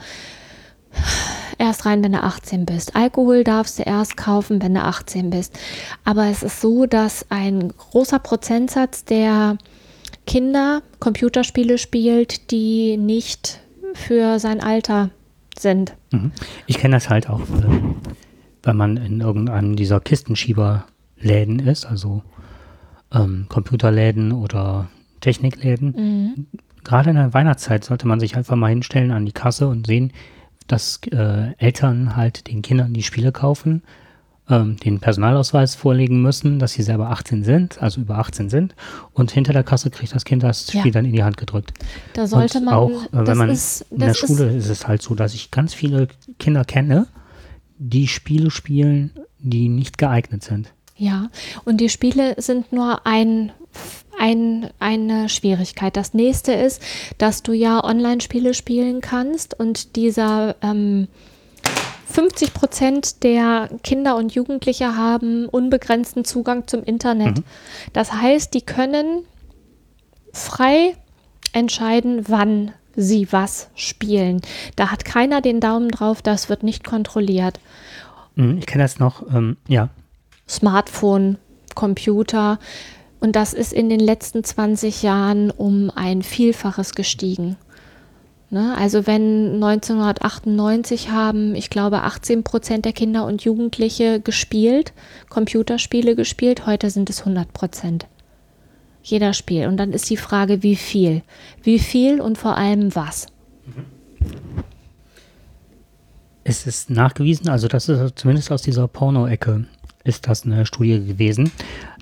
erst 1.58 1.86
rein, 1.86 2.02
wenn 2.02 2.12
du 2.12 2.22
18 2.22 2.66
bist. 2.66 2.94
Alkohol 2.96 3.44
darfst 3.44 3.78
du 3.78 3.82
erst 3.82 4.16
kaufen, 4.16 4.62
wenn 4.62 4.74
du 4.74 4.80
18 4.80 5.30
bist. 5.30 5.58
Aber 6.04 6.26
es 6.26 6.42
ist 6.42 6.60
so, 6.60 6.86
dass 6.86 7.26
ein 7.30 7.68
großer 7.68 8.18
Prozentsatz 8.18 9.04
der 9.04 9.58
Kinder 10.26 10.82
Computerspiele 11.00 11.78
spielt, 11.78 12.50
die 12.50 12.96
nicht 12.96 13.60
für 13.94 14.38
sein 14.38 14.62
Alter 14.62 15.10
sind. 15.58 15.94
Mhm. 16.12 16.32
Ich 16.66 16.78
kenne 16.78 16.96
das 16.96 17.08
halt 17.08 17.28
auch, 17.28 17.40
äh, 17.40 17.80
wenn 18.62 18.76
man 18.76 18.96
in 18.96 19.20
irgendeinem 19.20 19.74
dieser 19.74 20.00
Kistenschieberläden 20.00 21.58
ist, 21.60 21.86
also 21.86 22.22
ähm, 23.12 23.46
Computerläden 23.48 24.32
oder 24.32 24.88
Technikläden. 25.20 25.94
Mhm. 25.96 26.46
Gerade 26.84 27.10
in 27.10 27.16
der 27.16 27.34
Weihnachtszeit 27.34 27.84
sollte 27.84 28.06
man 28.06 28.20
sich 28.20 28.36
einfach 28.36 28.56
mal 28.56 28.68
hinstellen 28.68 29.10
an 29.10 29.26
die 29.26 29.32
Kasse 29.32 29.68
und 29.68 29.86
sehen, 29.86 30.12
dass 30.66 31.00
äh, 31.10 31.54
Eltern 31.58 32.16
halt 32.16 32.46
den 32.48 32.62
Kindern 32.62 32.92
die 32.92 33.02
Spiele 33.02 33.32
kaufen, 33.32 33.82
ähm, 34.48 34.76
den 34.76 35.00
Personalausweis 35.00 35.74
vorlegen 35.74 36.22
müssen, 36.22 36.58
dass 36.58 36.72
sie 36.72 36.82
selber 36.82 37.10
18 37.10 37.44
sind, 37.44 37.82
also 37.82 38.00
über 38.00 38.18
18 38.18 38.48
sind. 38.48 38.74
Und 39.12 39.30
hinter 39.30 39.52
der 39.52 39.64
Kasse 39.64 39.90
kriegt 39.90 40.14
das 40.14 40.24
Kind 40.24 40.42
das 40.42 40.68
Spiel 40.68 40.86
ja. 40.86 40.90
dann 40.92 41.04
in 41.04 41.12
die 41.12 41.22
Hand 41.22 41.36
gedrückt. 41.36 41.72
Da 42.14 42.26
sollte 42.26 42.58
und 42.58 42.64
man 42.64 42.74
auch, 42.74 43.04
äh, 43.06 43.26
wenn 43.26 43.38
man 43.38 43.50
ist, 43.50 43.86
in 43.90 43.98
der 43.98 44.14
Schule 44.14 44.46
ist, 44.46 44.64
ist 44.64 44.70
es 44.70 44.88
halt 44.88 45.02
so, 45.02 45.14
dass 45.14 45.34
ich 45.34 45.50
ganz 45.50 45.74
viele 45.74 46.08
Kinder 46.38 46.64
kenne, 46.64 47.06
die 47.78 48.08
Spiele 48.08 48.50
spielen, 48.50 49.12
die 49.38 49.68
nicht 49.68 49.98
geeignet 49.98 50.42
sind. 50.42 50.72
Ja, 50.96 51.30
und 51.64 51.80
die 51.80 51.88
Spiele 51.88 52.34
sind 52.38 52.72
nur 52.72 53.06
ein 53.06 53.52
ein, 54.18 54.70
eine 54.78 55.28
Schwierigkeit. 55.28 55.96
Das 55.96 56.14
nächste 56.14 56.52
ist, 56.52 56.82
dass 57.18 57.42
du 57.42 57.52
ja 57.52 57.82
Online-Spiele 57.82 58.54
spielen 58.54 59.00
kannst 59.00 59.58
und 59.58 59.96
dieser 59.96 60.56
ähm, 60.62 61.08
50 62.10 62.54
Prozent 62.54 63.22
der 63.22 63.68
Kinder 63.82 64.16
und 64.16 64.34
Jugendliche 64.34 64.96
haben 64.96 65.46
unbegrenzten 65.46 66.24
Zugang 66.24 66.66
zum 66.66 66.82
Internet. 66.82 67.38
Mhm. 67.38 67.44
Das 67.92 68.12
heißt, 68.12 68.54
die 68.54 68.62
können 68.62 69.24
frei 70.32 70.96
entscheiden, 71.52 72.24
wann 72.28 72.72
sie 72.96 73.28
was 73.30 73.68
spielen. 73.74 74.40
Da 74.74 74.90
hat 74.90 75.04
keiner 75.04 75.40
den 75.40 75.60
Daumen 75.60 75.90
drauf, 75.90 76.22
das 76.22 76.48
wird 76.48 76.62
nicht 76.62 76.84
kontrolliert. 76.84 77.60
Mhm, 78.34 78.58
ich 78.58 78.66
kenne 78.66 78.84
das 78.84 78.98
noch, 78.98 79.22
ähm, 79.32 79.56
ja. 79.68 79.88
Smartphone, 80.48 81.38
Computer, 81.74 82.58
und 83.20 83.34
das 83.34 83.52
ist 83.52 83.72
in 83.72 83.88
den 83.88 84.00
letzten 84.00 84.44
20 84.44 85.02
Jahren 85.02 85.50
um 85.50 85.90
ein 85.94 86.22
Vielfaches 86.22 86.94
gestiegen. 86.94 87.56
Ne? 88.50 88.74
Also 88.78 89.06
wenn 89.06 89.62
1998 89.62 91.10
haben, 91.10 91.54
ich 91.54 91.68
glaube, 91.68 92.02
18 92.02 92.44
Prozent 92.44 92.84
der 92.84 92.92
Kinder 92.92 93.26
und 93.26 93.42
Jugendliche 93.42 94.20
gespielt, 94.20 94.92
Computerspiele 95.28 96.16
gespielt, 96.16 96.66
heute 96.66 96.90
sind 96.90 97.10
es 97.10 97.20
100 97.20 97.52
Prozent. 97.52 98.06
Jeder 99.02 99.32
Spiel. 99.32 99.66
Und 99.66 99.76
dann 99.76 99.92
ist 99.92 100.08
die 100.10 100.16
Frage, 100.16 100.62
wie 100.62 100.76
viel? 100.76 101.22
Wie 101.62 101.78
viel 101.78 102.20
und 102.20 102.38
vor 102.38 102.56
allem 102.56 102.94
was? 102.94 103.26
Es 106.44 106.66
ist 106.66 106.88
nachgewiesen, 106.88 107.48
also 107.48 107.68
das 107.68 107.88
ist 107.88 108.18
zumindest 108.18 108.50
aus 108.50 108.62
dieser 108.62 108.88
Porno-Ecke 108.88 109.66
ist 110.04 110.26
das 110.26 110.44
eine 110.44 110.64
Studie 110.64 111.04
gewesen, 111.04 111.52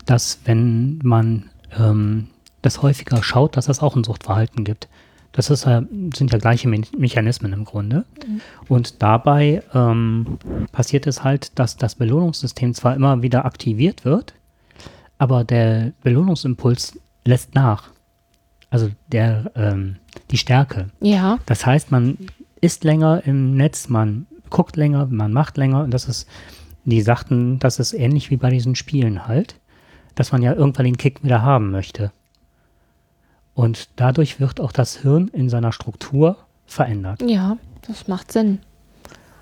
dass 0.07 0.41
wenn 0.45 0.99
man 1.03 1.51
ähm, 1.79 2.29
das 2.63 2.83
häufiger 2.83 3.23
schaut, 3.23 3.57
dass 3.57 3.69
es 3.69 3.81
auch 3.81 3.97
ein 3.97 4.05
Suchtverhalten 4.05 4.65
gibt. 4.65 4.89
Das 5.33 5.51
ist, 5.51 5.63
sind 5.63 6.33
ja 6.33 6.39
gleiche 6.39 6.67
Me 6.67 6.81
Mechanismen 6.97 7.53
im 7.53 7.65
Grunde. 7.65 8.07
Mhm. 8.27 8.41
Und 8.69 9.03
dabei 9.03 9.63
ähm, 9.75 10.39
passiert 10.73 11.07
es 11.07 11.23
halt, 11.23 11.59
dass 11.59 11.77
das 11.77 11.95
Belohnungssystem 11.95 12.73
zwar 12.73 12.97
immer 12.97 13.23
wieder 13.23 13.45
aktiviert 13.45 14.05
wird, 14.05 14.35
aber 15.19 15.45
der 15.45 15.93
Belohnungsimpuls 16.03 16.99
lässt 17.25 17.55
nach. 17.55 17.91
Also 18.71 18.89
der, 19.09 19.53
ähm, 19.55 19.97
die 20.31 20.39
Stärke. 20.39 20.87
Ja. 21.01 21.39
Das 21.47 21.67
heißt, 21.67 21.93
man 21.93 22.17
ist 22.61 22.83
länger 22.85 23.23
im 23.27 23.57
Netz, 23.57 23.89
man 23.89 24.27
guckt 24.49 24.77
länger, 24.77 25.07
man 25.07 25.33
macht 25.33 25.57
länger 25.57 25.85
und 25.85 25.93
das 25.93 26.07
ist, 26.07 26.27
die 26.85 27.03
sagten, 27.03 27.59
das 27.59 27.79
ist 27.79 27.93
ähnlich 27.93 28.31
wie 28.31 28.37
bei 28.37 28.51
diesen 28.51 28.75
Spielen 28.75 29.29
halt 29.29 29.57
dass 30.17 30.33
man 30.33 30.43
ja 30.43 30.53
irgendwann 30.53 30.87
den 30.87 30.97
Kick 30.97 31.23
wieder 31.23 31.43
haben 31.43 31.71
möchte. 31.71 32.11
Und 33.55 33.89
dadurch 33.97 34.41
wird 34.41 34.61
auch 34.61 34.73
das 34.73 34.97
Hirn 34.97 35.29
in 35.29 35.49
seiner 35.49 35.73
Struktur 35.73 36.37
verändert. 36.67 37.23
Ja, 37.23 37.57
das 37.87 38.09
macht 38.09 38.33
Sinn. 38.33 38.59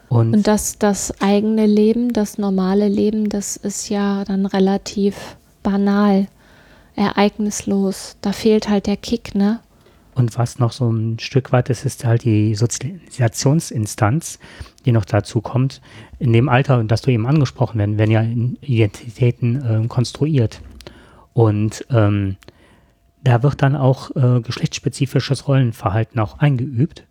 Und, 0.08 0.34
Und 0.34 0.46
das, 0.46 0.78
das 0.78 1.20
eigene 1.20 1.66
Leben, 1.66 2.12
das 2.12 2.38
normale 2.38 2.88
Leben, 2.88 3.28
das 3.28 3.56
ist 3.56 3.88
ja 3.88 4.24
dann 4.24 4.46
relativ 4.46 5.36
banal, 5.62 6.28
ereignislos. 6.94 8.16
Da 8.20 8.32
fehlt 8.32 8.68
halt 8.68 8.86
der 8.86 8.96
Kick, 8.96 9.34
ne? 9.34 9.60
Und 10.14 10.38
was 10.38 10.60
noch 10.60 10.70
so 10.70 10.88
ein 10.88 11.18
Stück 11.18 11.50
weit 11.50 11.70
ist, 11.70 11.84
ist 11.84 12.04
halt 12.04 12.22
die 12.22 12.54
Sozialisationsinstanz, 12.54 14.38
die 14.84 14.92
noch 14.92 15.04
dazu 15.04 15.40
kommt. 15.40 15.80
In 16.18 16.32
dem 16.32 16.48
Alter, 16.48 16.82
das 16.84 17.02
du 17.02 17.10
eben 17.10 17.26
angesprochen 17.26 17.78
werden, 17.78 17.98
werden 17.98 18.10
ja 18.10 18.22
Identitäten 18.60 19.84
äh, 19.84 19.86
konstruiert. 19.88 20.60
Und 21.32 21.84
ähm, 21.90 22.36
da 23.22 23.42
wird 23.42 23.62
dann 23.62 23.76
auch 23.76 24.14
äh, 24.14 24.40
geschlechtsspezifisches 24.40 25.48
Rollenverhalten 25.48 26.20
auch 26.20 26.38
eingeübt. 26.38 27.06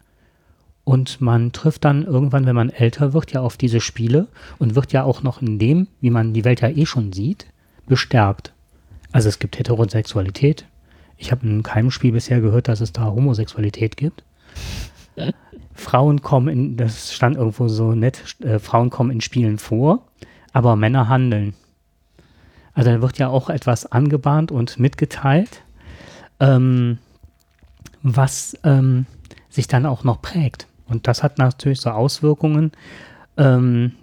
Und 0.86 1.22
man 1.22 1.52
trifft 1.52 1.86
dann 1.86 2.04
irgendwann, 2.04 2.46
wenn 2.46 2.56
man 2.56 2.70
älter 2.70 3.14
wird, 3.14 3.32
ja 3.32 3.42
auf 3.42 3.58
diese 3.58 3.80
Spiele 3.80 4.28
und 4.60 4.76
wird 4.76 4.92
ja 4.92 5.04
auch 5.04 5.24
noch 5.24 5.42
in 5.42 5.58
dem, 5.60 5.88
wie 6.02 6.10
man 6.10 6.34
die 6.34 6.44
Welt 6.44 6.62
ja 6.62 6.70
eh 6.70 6.86
schon 6.86 7.14
sieht, 7.14 7.48
bestärkt. 7.88 8.54
Also 9.12 9.30
es 9.30 9.40
gibt 9.40 9.58
Heterosexualität, 9.58 10.66
ich 11.18 11.32
habe 11.32 11.48
in 11.48 11.64
keinem 11.64 11.92
Spiel 11.92 12.12
bisher 12.12 12.42
gehört, 12.42 12.68
dass 12.68 12.82
es 12.82 12.92
da 12.92 13.06
Homosexualität 13.06 13.96
gibt. 13.96 14.24
Frauen 15.74 16.22
kommen 16.22 16.48
in, 16.48 16.78
das 16.78 17.14
stand 17.14 17.38
irgendwo 17.38 17.68
so 17.68 17.94
nett, 17.94 18.36
äh, 18.42 18.60
Frauen 18.60 18.90
kommen 18.90 19.12
in 19.12 19.22
Spielen 19.22 19.58
vor, 19.58 20.08
aber 20.52 20.76
Männer 20.76 21.10
handeln. 21.10 21.54
Also 22.74 22.92
da 22.92 23.02
wird 23.02 23.18
ja 23.18 23.28
auch 23.28 23.50
etwas 23.50 23.92
angebahnt 23.92 24.52
und 24.52 24.80
mitgeteilt, 24.80 25.62
ähm, 26.40 26.98
was 28.02 28.58
ähm, 28.64 29.06
sich 29.50 29.68
dann 29.68 29.86
auch 29.86 30.04
noch 30.04 30.22
prägt. 30.22 30.68
Und 30.88 31.08
das 31.08 31.24
hat 31.24 31.38
natürlich 31.38 31.82
so 31.82 31.92
Auswirkungen, 31.92 32.72
ähm, 33.38 33.94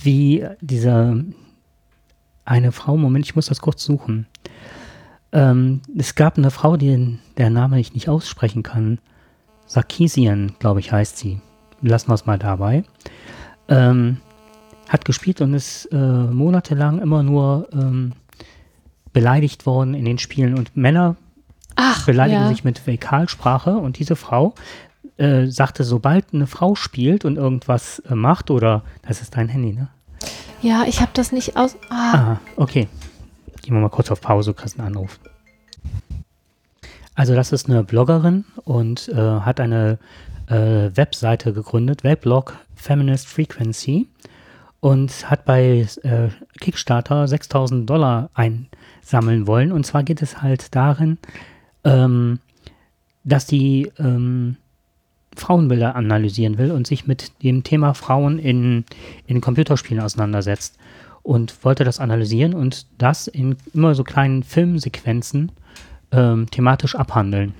wie 0.00 0.46
diese 0.60 1.24
eine 2.44 2.72
Frau, 2.72 2.96
Moment, 2.96 3.24
ich 3.24 3.34
muss 3.34 3.46
das 3.46 3.60
kurz 3.60 3.84
suchen. 3.84 4.26
Ähm, 5.32 5.80
es 5.96 6.14
gab 6.14 6.38
eine 6.38 6.50
Frau, 6.50 6.76
die 6.76 7.18
der 7.36 7.50
Name 7.50 7.80
ich 7.80 7.94
nicht 7.94 8.08
aussprechen 8.08 8.62
kann. 8.62 8.98
Sarkisian, 9.74 10.52
glaube 10.60 10.78
ich, 10.78 10.92
heißt 10.92 11.16
sie. 11.16 11.40
Lassen 11.82 12.08
wir 12.08 12.14
es 12.14 12.26
mal 12.26 12.38
dabei. 12.38 12.84
Ähm, 13.68 14.18
hat 14.88 15.04
gespielt 15.04 15.40
und 15.40 15.52
ist 15.52 15.86
äh, 15.86 15.96
monatelang 15.96 17.00
immer 17.00 17.24
nur 17.24 17.68
ähm, 17.72 18.12
beleidigt 19.12 19.66
worden 19.66 19.94
in 19.94 20.04
den 20.04 20.18
Spielen. 20.18 20.56
Und 20.56 20.76
Männer 20.76 21.16
Ach, 21.74 22.06
beleidigen 22.06 22.42
ja. 22.42 22.48
sich 22.48 22.62
mit 22.62 22.78
Fäkalsprache. 22.78 23.76
Und 23.76 23.98
diese 23.98 24.14
Frau 24.14 24.54
äh, 25.16 25.46
sagte, 25.46 25.82
sobald 25.82 26.32
eine 26.32 26.46
Frau 26.46 26.76
spielt 26.76 27.24
und 27.24 27.36
irgendwas 27.36 27.98
äh, 28.08 28.14
macht, 28.14 28.52
oder 28.52 28.84
das 29.02 29.22
ist 29.22 29.36
dein 29.36 29.48
Handy, 29.48 29.72
ne? 29.72 29.88
Ja, 30.62 30.84
ich 30.86 31.00
habe 31.00 31.10
das 31.14 31.32
nicht 31.32 31.56
aus. 31.56 31.76
Ah. 31.90 32.12
Aha, 32.12 32.40
okay. 32.54 32.86
Gehen 33.62 33.74
wir 33.74 33.80
mal 33.80 33.90
kurz 33.90 34.12
auf 34.12 34.20
Pause, 34.20 34.52
du 34.52 34.54
kriegst 34.54 34.78
einen 34.78 34.86
Anruf. 34.86 35.18
Also 37.14 37.34
das 37.34 37.52
ist 37.52 37.68
eine 37.68 37.84
Bloggerin 37.84 38.44
und 38.64 39.08
äh, 39.08 39.14
hat 39.14 39.60
eine 39.60 39.98
äh, 40.48 40.90
Webseite 40.94 41.52
gegründet, 41.52 42.04
Weblog 42.04 42.56
Feminist 42.74 43.28
Frequency 43.28 44.08
und 44.80 45.30
hat 45.30 45.44
bei 45.44 45.86
äh, 46.02 46.28
Kickstarter 46.60 47.26
6000 47.26 47.88
Dollar 47.88 48.30
einsammeln 48.34 49.46
wollen. 49.46 49.72
Und 49.72 49.86
zwar 49.86 50.02
geht 50.02 50.20
es 50.20 50.42
halt 50.42 50.74
darin, 50.74 51.18
ähm, 51.84 52.40
dass 53.22 53.46
die 53.46 53.90
ähm, 53.98 54.56
Frauenbilder 55.36 55.96
analysieren 55.96 56.58
will 56.58 56.70
und 56.70 56.86
sich 56.86 57.06
mit 57.06 57.42
dem 57.42 57.62
Thema 57.62 57.94
Frauen 57.94 58.38
in, 58.38 58.84
in 59.26 59.40
Computerspielen 59.40 60.02
auseinandersetzt. 60.02 60.76
Und 61.22 61.64
wollte 61.64 61.84
das 61.84 62.00
analysieren 62.00 62.52
und 62.52 62.84
das 62.98 63.28
in 63.28 63.56
immer 63.72 63.94
so 63.94 64.04
kleinen 64.04 64.42
Filmsequenzen 64.42 65.52
ähm, 66.14 66.50
thematisch 66.50 66.94
abhandeln. 66.94 67.54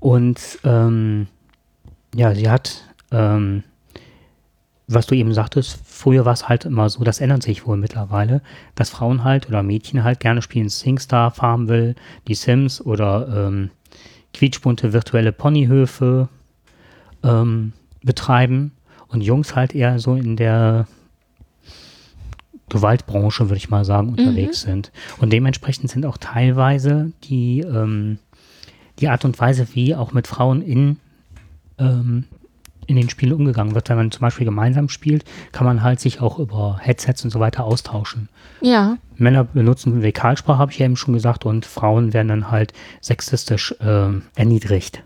Und 0.00 0.58
ähm, 0.64 1.26
ja, 2.14 2.34
sie 2.34 2.48
hat, 2.50 2.84
ähm, 3.10 3.62
was 4.86 5.06
du 5.06 5.14
eben 5.14 5.32
sagtest, 5.32 5.78
früher 5.84 6.24
war 6.24 6.32
es 6.32 6.48
halt 6.48 6.64
immer 6.64 6.88
so, 6.90 7.04
das 7.04 7.20
ändert 7.20 7.42
sich 7.42 7.66
wohl 7.66 7.76
mittlerweile, 7.76 8.42
dass 8.74 8.90
Frauen 8.90 9.24
halt 9.24 9.48
oder 9.48 9.62
Mädchen 9.62 10.04
halt 10.04 10.20
gerne 10.20 10.42
spielen 10.42 10.68
SingStar, 10.68 11.30
Farmville, 11.30 11.94
die 12.28 12.34
Sims 12.34 12.80
oder 12.80 13.46
ähm, 13.46 13.70
quietschbunte 14.34 14.92
virtuelle 14.92 15.32
Ponyhöfe 15.32 16.28
ähm, 17.22 17.72
betreiben 18.02 18.72
und 19.08 19.20
Jungs 19.22 19.54
halt 19.54 19.74
eher 19.74 19.98
so 19.98 20.14
in 20.14 20.36
der 20.36 20.86
Gewaltbranche, 22.68 23.48
würde 23.48 23.56
ich 23.56 23.70
mal 23.70 23.84
sagen, 23.84 24.08
unterwegs 24.08 24.64
mhm. 24.64 24.70
sind. 24.70 24.92
Und 25.18 25.32
dementsprechend 25.32 25.90
sind 25.90 26.06
auch 26.06 26.16
teilweise 26.16 27.12
die, 27.24 27.60
ähm, 27.60 28.18
die 28.98 29.08
Art 29.08 29.24
und 29.24 29.38
Weise, 29.38 29.66
wie 29.74 29.94
auch 29.94 30.12
mit 30.12 30.26
Frauen 30.26 30.62
in, 30.62 30.96
ähm, 31.78 32.24
in 32.86 32.96
den 32.96 33.10
Spielen 33.10 33.32
umgegangen 33.32 33.74
wird. 33.74 33.88
Wenn 33.88 33.96
man 33.96 34.10
zum 34.10 34.22
Beispiel 34.22 34.44
gemeinsam 34.44 34.88
spielt, 34.88 35.24
kann 35.52 35.66
man 35.66 35.82
halt 35.82 36.00
sich 36.00 36.20
auch 36.20 36.38
über 36.38 36.78
Headsets 36.80 37.24
und 37.24 37.30
so 37.30 37.40
weiter 37.40 37.64
austauschen. 37.64 38.28
Ja. 38.60 38.96
Männer 39.16 39.44
benutzen 39.44 40.02
Vekalsprache, 40.02 40.58
habe 40.58 40.72
ich 40.72 40.78
ja 40.78 40.86
eben 40.86 40.96
schon 40.96 41.14
gesagt, 41.14 41.44
und 41.44 41.66
Frauen 41.66 42.12
werden 42.12 42.28
dann 42.28 42.50
halt 42.50 42.72
sexistisch 43.00 43.74
äh, 43.80 44.10
erniedrigt. 44.34 45.02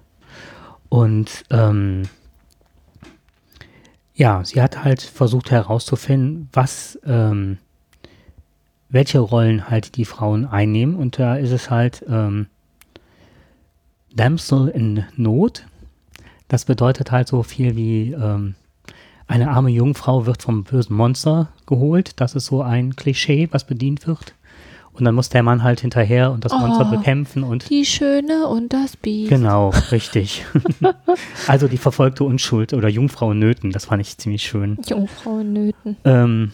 Und 0.89 1.45
ähm, 1.51 2.05
ja, 4.17 4.43
sie 4.45 4.63
hat 4.63 4.83
halt 4.83 5.03
versucht 5.03 5.51
herauszufinden, 5.51 6.49
was, 6.53 6.99
ähm, 7.05 7.59
welche 8.89 9.19
Rollen 9.19 9.69
halt 9.69 9.97
die 9.97 10.07
Frauen 10.07 10.47
einnehmen. 10.47 10.97
Und 10.97 11.19
da 11.19 11.37
ist 11.37 11.51
es 11.51 11.71
halt 11.71 12.05
ähm, 12.09 12.47
Damsel 14.15 14.69
in 14.69 15.05
Not. 15.17 15.67
Das 16.49 16.65
bedeutet 16.65 17.13
halt 17.13 17.29
so 17.29 17.43
viel 17.43 17.77
wie 17.77 18.13
ähm, 18.13 18.55
eine 19.27 19.51
arme 19.51 19.71
Jungfrau 19.71 20.25
wird 20.25 20.43
vom 20.43 20.65
bösen 20.65 20.97
Monster 20.97 21.49
geholt. 21.67 22.19
Das 22.19 22.35
ist 22.35 22.47
so 22.47 22.63
ein 22.63 22.97
Klischee, 22.97 23.49
was 23.51 23.65
bedient 23.65 24.07
wird. 24.07 24.35
Und 24.97 25.05
dann 25.05 25.15
muss 25.15 25.29
der 25.29 25.43
Mann 25.43 25.63
halt 25.63 25.81
hinterher 25.81 26.33
und 26.33 26.45
das 26.45 26.53
oh, 26.53 26.59
Monster 26.59 26.87
bekämpfen 26.87 27.43
und. 27.43 27.69
Die 27.69 27.85
Schöne 27.85 28.47
und 28.47 28.73
das 28.73 28.97
Biest. 28.97 29.29
Genau, 29.29 29.71
richtig. 29.91 30.47
also 31.47 31.69
die 31.69 31.77
verfolgte 31.77 32.25
Unschuld 32.25 32.73
oder 32.73 32.89
Jungfrau 32.89 33.33
in 33.33 33.39
Nöten, 33.39 33.73
das 33.73 33.87
fand 33.87 34.01
ich 34.01 34.17
ziemlich 34.17 34.43
schön. 34.43 34.79
Jungfrau 34.87 35.41
in 35.41 35.53
Nöten. 35.53 35.97
Ähm, 36.05 36.53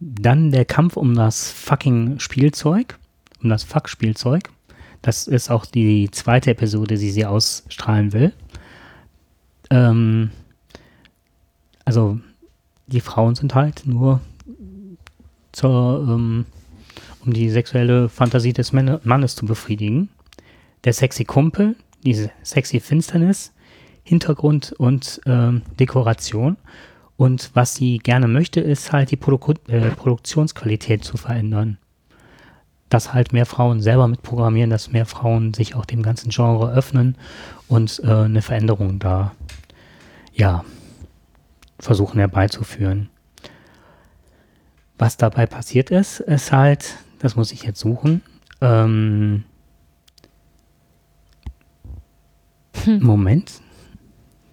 dann 0.00 0.50
der 0.52 0.64
Kampf 0.64 0.96
um 0.96 1.14
das 1.14 1.50
fucking 1.50 2.18
Spielzeug, 2.18 2.98
um 3.42 3.50
das 3.50 3.62
Fuck-Spielzeug. 3.62 4.48
Das 5.02 5.26
ist 5.26 5.50
auch 5.50 5.66
die 5.66 6.10
zweite 6.10 6.52
Episode, 6.52 6.96
die 6.96 7.10
sie 7.10 7.26
ausstrahlen 7.26 8.12
will. 8.12 8.32
Ähm, 9.70 10.30
also 11.84 12.18
die 12.86 13.00
Frauen 13.00 13.34
sind 13.34 13.54
halt 13.54 13.82
nur 13.86 14.20
zur 15.52 16.06
ähm, 16.08 16.46
um 17.24 17.32
die 17.32 17.50
sexuelle 17.50 18.08
Fantasie 18.08 18.52
des 18.52 18.72
Mannes 18.72 19.36
zu 19.36 19.46
befriedigen. 19.46 20.08
Der 20.84 20.92
sexy 20.92 21.24
Kumpel, 21.24 21.76
diese 22.04 22.30
sexy 22.42 22.80
Finsternis, 22.80 23.52
Hintergrund 24.02 24.72
und 24.72 25.20
ähm, 25.26 25.62
Dekoration. 25.78 26.56
Und 27.16 27.50
was 27.54 27.74
sie 27.74 27.98
gerne 27.98 28.26
möchte, 28.26 28.60
ist 28.60 28.92
halt 28.92 29.10
die 29.10 29.16
Produ 29.16 29.54
äh, 29.68 29.90
Produktionsqualität 29.90 31.04
zu 31.04 31.16
verändern. 31.16 31.78
Dass 32.88 33.14
halt 33.14 33.32
mehr 33.32 33.46
Frauen 33.46 33.80
selber 33.80 34.08
mitprogrammieren, 34.08 34.70
dass 34.70 34.90
mehr 34.90 35.06
Frauen 35.06 35.54
sich 35.54 35.76
auch 35.76 35.84
dem 35.84 36.02
ganzen 36.02 36.30
Genre 36.30 36.72
öffnen 36.72 37.16
und 37.68 38.00
äh, 38.04 38.10
eine 38.10 38.42
Veränderung 38.42 38.98
da, 38.98 39.32
ja, 40.34 40.64
versuchen 41.78 42.18
herbeizuführen. 42.18 43.08
Was 44.98 45.16
dabei 45.16 45.46
passiert 45.46 45.90
ist, 45.90 46.20
ist 46.20 46.52
halt, 46.52 46.96
das 47.22 47.36
muss 47.36 47.52
ich 47.52 47.62
jetzt 47.62 47.80
suchen. 47.80 48.20
Ähm, 48.60 49.44
hm. 52.84 53.02
Moment. 53.02 53.52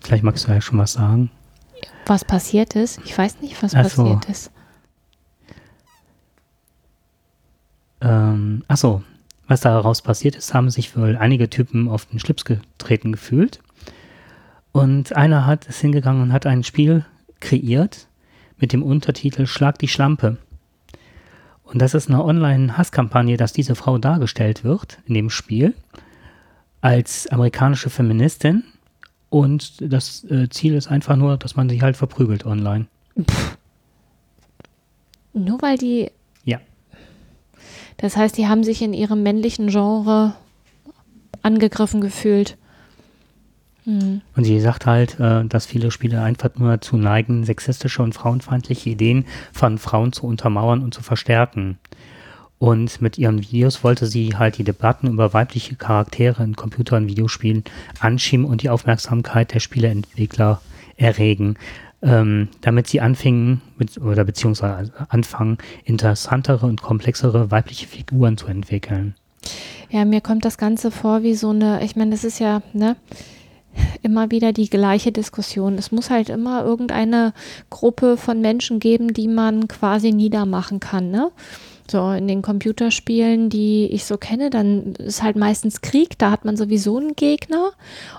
Vielleicht 0.01 0.23
magst 0.23 0.47
du 0.47 0.51
ja 0.51 0.61
schon 0.61 0.77
was 0.77 0.93
sagen. 0.93 1.31
Was 2.05 2.23
passiert 2.23 2.75
ist? 2.75 3.01
Ich 3.03 3.17
weiß 3.17 3.41
nicht, 3.41 3.61
was 3.61 3.75
Ach 3.75 3.89
so. 3.89 4.03
passiert 4.03 4.29
ist. 4.29 4.51
Ähm, 8.01 8.63
achso, 8.67 9.03
was 9.47 9.61
daraus 9.61 10.01
passiert 10.01 10.35
ist, 10.35 10.53
haben 10.53 10.69
sich 10.69 10.95
wohl 10.95 11.17
einige 11.17 11.49
Typen 11.49 11.89
auf 11.89 12.05
den 12.05 12.19
Schlips 12.19 12.45
getreten 12.45 13.11
gefühlt. 13.11 13.59
Und 14.71 15.15
einer 15.15 15.45
hat 15.47 15.67
es 15.67 15.79
hingegangen 15.81 16.21
und 16.21 16.33
hat 16.33 16.45
ein 16.45 16.63
Spiel 16.63 17.03
kreiert 17.39 18.07
mit 18.57 18.73
dem 18.73 18.83
Untertitel 18.83 19.47
Schlag 19.47 19.79
die 19.79 19.87
Schlampe. 19.87 20.37
Und 21.71 21.79
das 21.79 21.93
ist 21.93 22.09
eine 22.09 22.23
Online-Hasskampagne, 22.23 23.37
dass 23.37 23.53
diese 23.53 23.75
Frau 23.75 23.99
dargestellt 23.99 24.63
wird 24.63 24.97
in 25.05 25.13
dem 25.13 25.29
Spiel 25.29 25.75
als 26.81 27.27
amerikanische 27.27 27.91
Feministin. 27.91 28.63
Und 29.29 29.75
das 29.79 30.23
äh, 30.23 30.49
Ziel 30.49 30.73
ist 30.73 30.87
einfach 30.87 31.15
nur, 31.15 31.37
dass 31.37 31.55
man 31.55 31.69
sie 31.69 31.81
halt 31.81 31.95
verprügelt 31.95 32.45
online. 32.45 32.87
Pff. 33.21 33.57
Nur 35.33 35.61
weil 35.61 35.77
die. 35.77 36.11
Ja. 36.43 36.59
Das 37.97 38.17
heißt, 38.17 38.37
die 38.37 38.47
haben 38.47 38.63
sich 38.63 38.81
in 38.81 38.93
ihrem 38.93 39.21
männlichen 39.21 39.67
Genre 39.67 40.33
angegriffen 41.43 42.01
gefühlt. 42.01 42.57
Mhm. 43.85 44.21
Und 44.35 44.43
sie 44.43 44.59
sagt 44.59 44.85
halt, 44.85 45.19
äh, 45.19 45.45
dass 45.45 45.65
viele 45.65 45.91
Spieler 45.91 46.23
einfach 46.23 46.49
nur 46.57 46.71
dazu 46.71 46.97
neigen, 46.97 47.43
sexistische 47.43 48.01
und 48.01 48.13
frauenfeindliche 48.13 48.89
Ideen 48.89 49.25
von 49.51 49.77
Frauen 49.77 50.13
zu 50.13 50.25
untermauern 50.25 50.81
und 50.81 50.93
zu 50.93 51.01
verstärken. 51.01 51.77
Und 52.59 53.01
mit 53.01 53.17
ihren 53.17 53.39
Videos 53.39 53.83
wollte 53.85 54.05
sie 54.05 54.35
halt 54.37 54.57
die 54.57 54.65
Debatten 54.65 55.07
über 55.07 55.33
weibliche 55.33 55.75
Charaktere 55.75 56.43
in 56.43 56.57
Computer- 56.57 56.97
und 56.97 57.07
Videospielen 57.07 57.63
anschieben 58.01 58.45
und 58.45 58.63
die 58.63 58.69
Aufmerksamkeit 58.69 59.53
der 59.53 59.61
Spieleentwickler 59.61 60.61
erregen, 60.97 61.55
ähm, 62.01 62.49
damit 62.59 62.87
sie 62.87 62.99
anfingen 62.99 63.61
mit, 63.77 63.97
oder 63.97 64.25
beziehungsweise 64.25 64.91
anfangen, 65.07 65.57
interessantere 65.85 66.65
und 66.65 66.81
komplexere 66.81 67.49
weibliche 67.49 67.87
Figuren 67.87 68.37
zu 68.37 68.47
entwickeln. 68.47 69.15
Ja, 69.89 70.03
mir 70.03 70.21
kommt 70.21 70.43
das 70.43 70.57
Ganze 70.57 70.91
vor 70.91 71.23
wie 71.23 71.35
so 71.35 71.49
eine, 71.49 71.83
ich 71.83 71.95
meine, 71.95 72.11
das 72.11 72.25
ist 72.25 72.39
ja, 72.39 72.61
ne, 72.73 72.97
immer 74.01 74.31
wieder 74.31 74.53
die 74.53 74.69
gleiche 74.69 75.11
Diskussion. 75.11 75.77
Es 75.77 75.91
muss 75.91 76.09
halt 76.09 76.29
immer 76.29 76.63
irgendeine 76.63 77.33
Gruppe 77.69 78.17
von 78.17 78.41
Menschen 78.41 78.79
geben, 78.79 79.13
die 79.13 79.27
man 79.27 79.67
quasi 79.67 80.11
niedermachen 80.11 80.79
kann. 80.79 81.11
Ne? 81.11 81.31
So 81.89 82.11
in 82.11 82.27
den 82.27 82.41
Computerspielen, 82.41 83.49
die 83.49 83.87
ich 83.87 84.05
so 84.05 84.17
kenne, 84.17 84.49
dann 84.49 84.93
ist 84.95 85.23
halt 85.23 85.35
meistens 85.35 85.81
Krieg, 85.81 86.17
da 86.17 86.31
hat 86.31 86.45
man 86.45 86.57
sowieso 86.57 86.97
einen 86.97 87.15
Gegner 87.15 87.71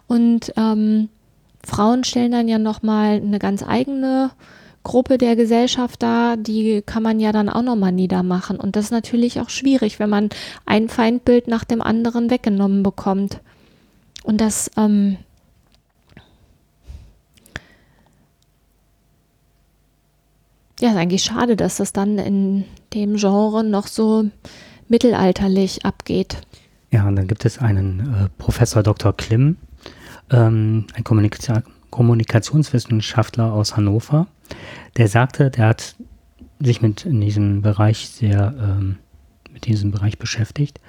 und 0.06 0.52
ähm, 0.56 1.08
Frauen 1.64 2.04
stellen 2.04 2.32
dann 2.32 2.48
ja 2.48 2.58
nochmal 2.58 3.16
eine 3.16 3.38
ganz 3.38 3.62
eigene 3.62 4.30
Gruppe 4.82 5.18
der 5.18 5.36
Gesellschaft 5.36 6.02
dar, 6.02 6.36
die 6.36 6.82
kann 6.84 7.02
man 7.02 7.20
ja 7.20 7.32
dann 7.32 7.50
auch 7.50 7.62
nochmal 7.62 7.92
niedermachen. 7.92 8.58
Und 8.58 8.76
das 8.76 8.86
ist 8.86 8.90
natürlich 8.92 9.40
auch 9.40 9.50
schwierig, 9.50 9.98
wenn 9.98 10.08
man 10.08 10.30
ein 10.64 10.88
Feindbild 10.88 11.48
nach 11.48 11.64
dem 11.64 11.82
anderen 11.82 12.30
weggenommen 12.30 12.82
bekommt. 12.82 13.40
Und 14.22 14.40
das 14.40 14.70
ähm, 14.78 15.18
ja, 20.80 20.90
ist 20.90 20.96
eigentlich 20.96 21.24
schade, 21.24 21.56
dass 21.56 21.76
das 21.76 21.92
dann 21.92 22.18
in 22.18 22.64
dem 22.94 23.16
Genre 23.16 23.64
noch 23.64 23.86
so 23.86 24.24
mittelalterlich 24.88 25.84
abgeht. 25.84 26.38
Ja, 26.90 27.06
und 27.06 27.16
dann 27.16 27.28
gibt 27.28 27.44
es 27.44 27.58
einen 27.58 28.00
äh, 28.00 28.28
Professor 28.38 28.82
Dr. 28.82 29.16
Klim, 29.16 29.56
ähm, 30.30 30.86
ein 30.94 31.04
Kommunika 31.04 31.62
Kommunikationswissenschaftler 31.90 33.52
aus 33.52 33.76
Hannover, 33.76 34.28
der 34.96 35.08
sagte, 35.08 35.50
der 35.50 35.66
hat 35.66 35.96
sich 36.60 36.80
mit 36.80 37.04
in 37.04 37.20
diesem 37.20 37.62
Bereich 37.62 38.08
sehr 38.08 38.54
ähm, 38.60 38.98
mit 39.52 39.66
diesem 39.66 39.90
Bereich 39.90 40.16
beschäftigt 40.16 40.80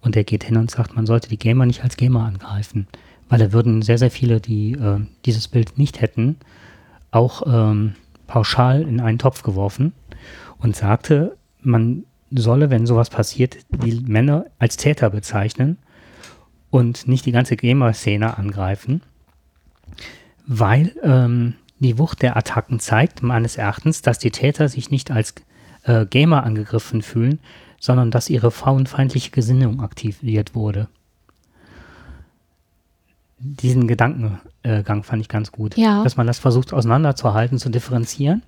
und 0.00 0.14
der 0.14 0.22
geht 0.22 0.44
hin 0.44 0.56
und 0.56 0.70
sagt, 0.70 0.94
man 0.94 1.06
sollte 1.06 1.28
die 1.28 1.38
Gamer 1.38 1.66
nicht 1.66 1.82
als 1.82 1.96
Gamer 1.96 2.24
angreifen, 2.24 2.86
weil 3.28 3.40
da 3.40 3.52
würden 3.52 3.82
sehr, 3.82 3.98
sehr 3.98 4.12
viele, 4.12 4.40
die 4.40 4.72
äh, 4.72 5.00
dieses 5.24 5.48
Bild 5.48 5.76
nicht 5.76 6.00
hätten, 6.00 6.36
auch 7.10 7.42
ähm, 7.46 7.94
pauschal 8.34 8.82
in 8.82 8.98
einen 8.98 9.20
Topf 9.20 9.44
geworfen 9.44 9.92
und 10.58 10.74
sagte, 10.74 11.36
man 11.60 12.02
solle, 12.32 12.68
wenn 12.68 12.84
sowas 12.84 13.08
passiert, 13.08 13.58
die 13.70 14.00
Männer 14.00 14.46
als 14.58 14.76
Täter 14.76 15.08
bezeichnen 15.08 15.78
und 16.68 17.06
nicht 17.06 17.26
die 17.26 17.30
ganze 17.30 17.54
Gamer-Szene 17.54 18.36
angreifen, 18.36 19.02
weil 20.48 20.96
ähm, 21.04 21.54
die 21.78 21.96
Wucht 21.96 22.22
der 22.22 22.36
Attacken 22.36 22.80
zeigt, 22.80 23.22
meines 23.22 23.56
Erachtens, 23.56 24.02
dass 24.02 24.18
die 24.18 24.32
Täter 24.32 24.68
sich 24.68 24.90
nicht 24.90 25.12
als 25.12 25.36
äh, 25.84 26.04
Gamer 26.04 26.42
angegriffen 26.42 27.02
fühlen, 27.02 27.38
sondern 27.78 28.10
dass 28.10 28.30
ihre 28.30 28.50
frauenfeindliche 28.50 29.30
Gesinnung 29.30 29.80
aktiviert 29.80 30.56
wurde. 30.56 30.88
Diesen 33.38 33.88
Gedankengang 33.88 35.02
fand 35.02 35.20
ich 35.20 35.28
ganz 35.28 35.52
gut, 35.52 35.76
ja. 35.76 36.02
dass 36.02 36.16
man 36.16 36.26
das 36.26 36.38
versucht 36.38 36.72
auseinanderzuhalten, 36.72 37.58
zu 37.58 37.68
differenzieren 37.68 38.42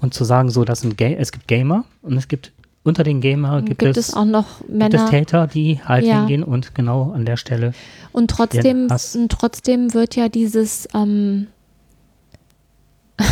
und 0.00 0.14
zu 0.14 0.24
sagen, 0.24 0.50
so, 0.50 0.64
das 0.64 0.80
sind 0.80 1.00
es 1.00 1.32
gibt 1.32 1.46
Gamer 1.48 1.84
und 2.02 2.16
es 2.16 2.28
gibt 2.28 2.52
unter 2.84 3.04
den 3.04 3.20
Gamer 3.20 3.62
gibt, 3.62 3.78
gibt 3.78 3.96
es, 3.96 4.08
es, 4.08 4.14
auch 4.14 4.24
noch 4.24 4.66
Männer, 4.68 4.88
gibt 4.88 5.04
es 5.04 5.10
Täter, 5.10 5.46
die 5.46 5.80
halt 5.84 6.04
ja. 6.04 6.20
hingehen 6.20 6.42
und 6.42 6.74
genau 6.74 7.12
an 7.12 7.24
der 7.24 7.36
Stelle. 7.36 7.74
Und 8.10 8.30
trotzdem, 8.30 8.88
und 8.90 9.28
trotzdem 9.30 9.94
wird 9.94 10.16
ja 10.16 10.28
dieses, 10.28 10.88
ähm, 10.94 11.46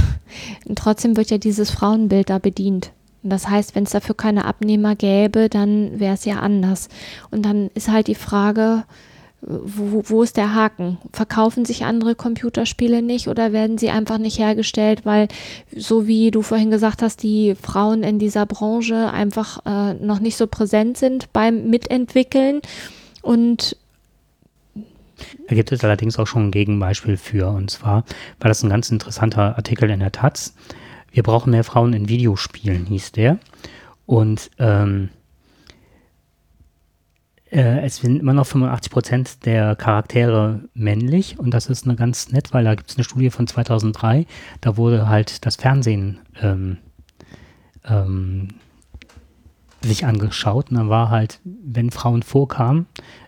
trotzdem 0.77 1.17
wird 1.17 1.31
ja 1.31 1.39
dieses 1.39 1.71
Frauenbild 1.71 2.31
da 2.31 2.39
bedient. 2.39 2.93
Und 3.23 3.31
das 3.31 3.49
heißt, 3.49 3.75
wenn 3.75 3.85
es 3.85 3.91
dafür 3.91 4.15
keine 4.15 4.45
Abnehmer 4.45 4.95
gäbe, 4.95 5.49
dann 5.49 5.99
wäre 5.99 6.15
es 6.15 6.25
ja 6.25 6.37
anders. 6.37 6.89
Und 7.31 7.45
dann 7.45 7.71
ist 7.75 7.91
halt 7.91 8.07
die 8.07 8.15
Frage, 8.15 8.85
wo, 9.43 10.03
wo 10.07 10.23
ist 10.23 10.37
der 10.37 10.55
Haken? 10.55 10.99
Verkaufen 11.13 11.65
sich 11.65 11.85
andere 11.85 12.15
Computerspiele 12.15 13.03
nicht 13.03 13.29
oder 13.29 13.53
werden 13.53 13.79
sie 13.79 13.91
einfach 13.91 14.19
nicht 14.19 14.39
hergestellt, 14.39 15.05
weil, 15.05 15.29
so 15.75 16.07
wie 16.07 16.31
du 16.31 16.43
vorhin 16.43 16.71
gesagt 16.71 17.03
hast, 17.03 17.23
die 17.23 17.55
Frauen 17.55 18.03
in 18.03 18.19
dieser 18.19 18.47
Branche 18.47 19.11
einfach 19.11 19.65
äh, 19.65 19.95
noch 19.95 20.21
nicht 20.21 20.37
so 20.37 20.47
präsent 20.47 20.99
sind 20.99 21.33
beim 21.33 21.71
Mitentwickeln 21.71 22.61
und 23.23 23.77
da 25.49 25.55
gibt 25.55 25.71
es 25.73 25.85
allerdings 25.85 26.19
auch 26.19 26.27
schon 26.27 26.47
ein 26.47 26.51
Gegenbeispiel 26.51 27.19
für. 27.19 27.49
Und 27.49 27.71
zwar 27.71 28.05
war 28.39 28.49
das 28.49 28.63
ein 28.63 28.71
ganz 28.71 28.91
interessanter 28.91 29.57
Artikel 29.57 29.91
in 29.91 30.01
der 30.01 30.13
Taz. 30.13 30.55
Wir 31.13 31.23
brauchen 31.23 31.51
mehr 31.51 31.65
Frauen 31.65 31.93
in 31.93 32.09
Videospielen, 32.09 32.87
hieß 32.87 33.13
der. 33.13 33.39
Und 34.07 34.51
ähm, 34.59 35.11
äh, 37.51 37.81
es 37.85 37.97
sind 37.97 38.21
immer 38.21 38.33
noch 38.33 38.47
85 38.47 38.93
Prozent 38.93 39.47
der 39.47 39.77
Charaktere 39.77 40.69
männlich 40.75 41.39
und 41.39 41.53
das 41.53 41.67
ist 41.67 41.85
eine 41.85 41.97
ganz 41.97 42.31
nett, 42.31 42.53
weil 42.53 42.65
da 42.65 42.75
gibt 42.75 42.91
es 42.91 42.97
eine 42.97 43.05
Studie 43.05 43.31
von 43.31 43.47
2003, 43.47 44.27
da 44.61 44.77
wurde 44.77 45.09
halt 45.09 45.45
das 45.45 45.57
Fernsehen 45.57 46.21
ähm, 46.41 46.79
ähm, 47.85 48.49
sich 49.83 50.07
angeschaut 50.07 50.71
und 50.71 50.77
dann 50.77 50.89
war 50.89 51.11
halt, 51.11 51.41
wenn 51.45 51.91
Frauen 51.91 52.23
vorkamen, 52.23 52.87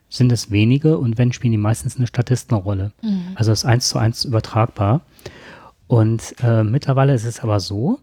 sind 0.08 0.30
es 0.30 0.50
wenige 0.50 0.98
und 0.98 1.16
wenn 1.16 1.32
spielen 1.32 1.52
die 1.52 1.58
meistens 1.58 1.96
eine 1.96 2.06
Statistenrolle. 2.06 2.92
Mhm. 3.02 3.28
Also 3.34 3.50
ist 3.50 3.64
eins 3.64 3.88
zu 3.88 3.98
eins 3.98 4.26
übertragbar. 4.26 5.00
Und 5.86 6.34
äh, 6.42 6.62
mittlerweile 6.64 7.14
ist 7.14 7.24
es 7.24 7.40
aber 7.40 7.60
so, 7.60 7.98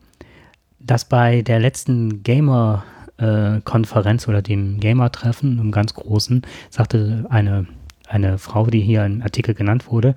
dass 0.80 1.05
bei 1.05 1.43
der 1.43 1.59
letzten 1.59 2.24
Gamer 2.24 2.84
äh, 3.20 3.61
Konferenz 3.63 4.28
oder 4.28 4.41
dem 4.41 4.80
Gamer-Treffen, 4.80 5.59
im 5.59 5.72
ganz 5.72 5.93
großen, 5.93 6.41
sagte 6.70 7.26
eine, 7.30 7.67
eine 8.07 8.38
Frau, 8.38 8.65
die 8.67 8.82
hier 8.82 9.05
im 9.05 9.22
Artikel 9.22 9.53
genannt 9.53 9.91
wurde, 9.91 10.15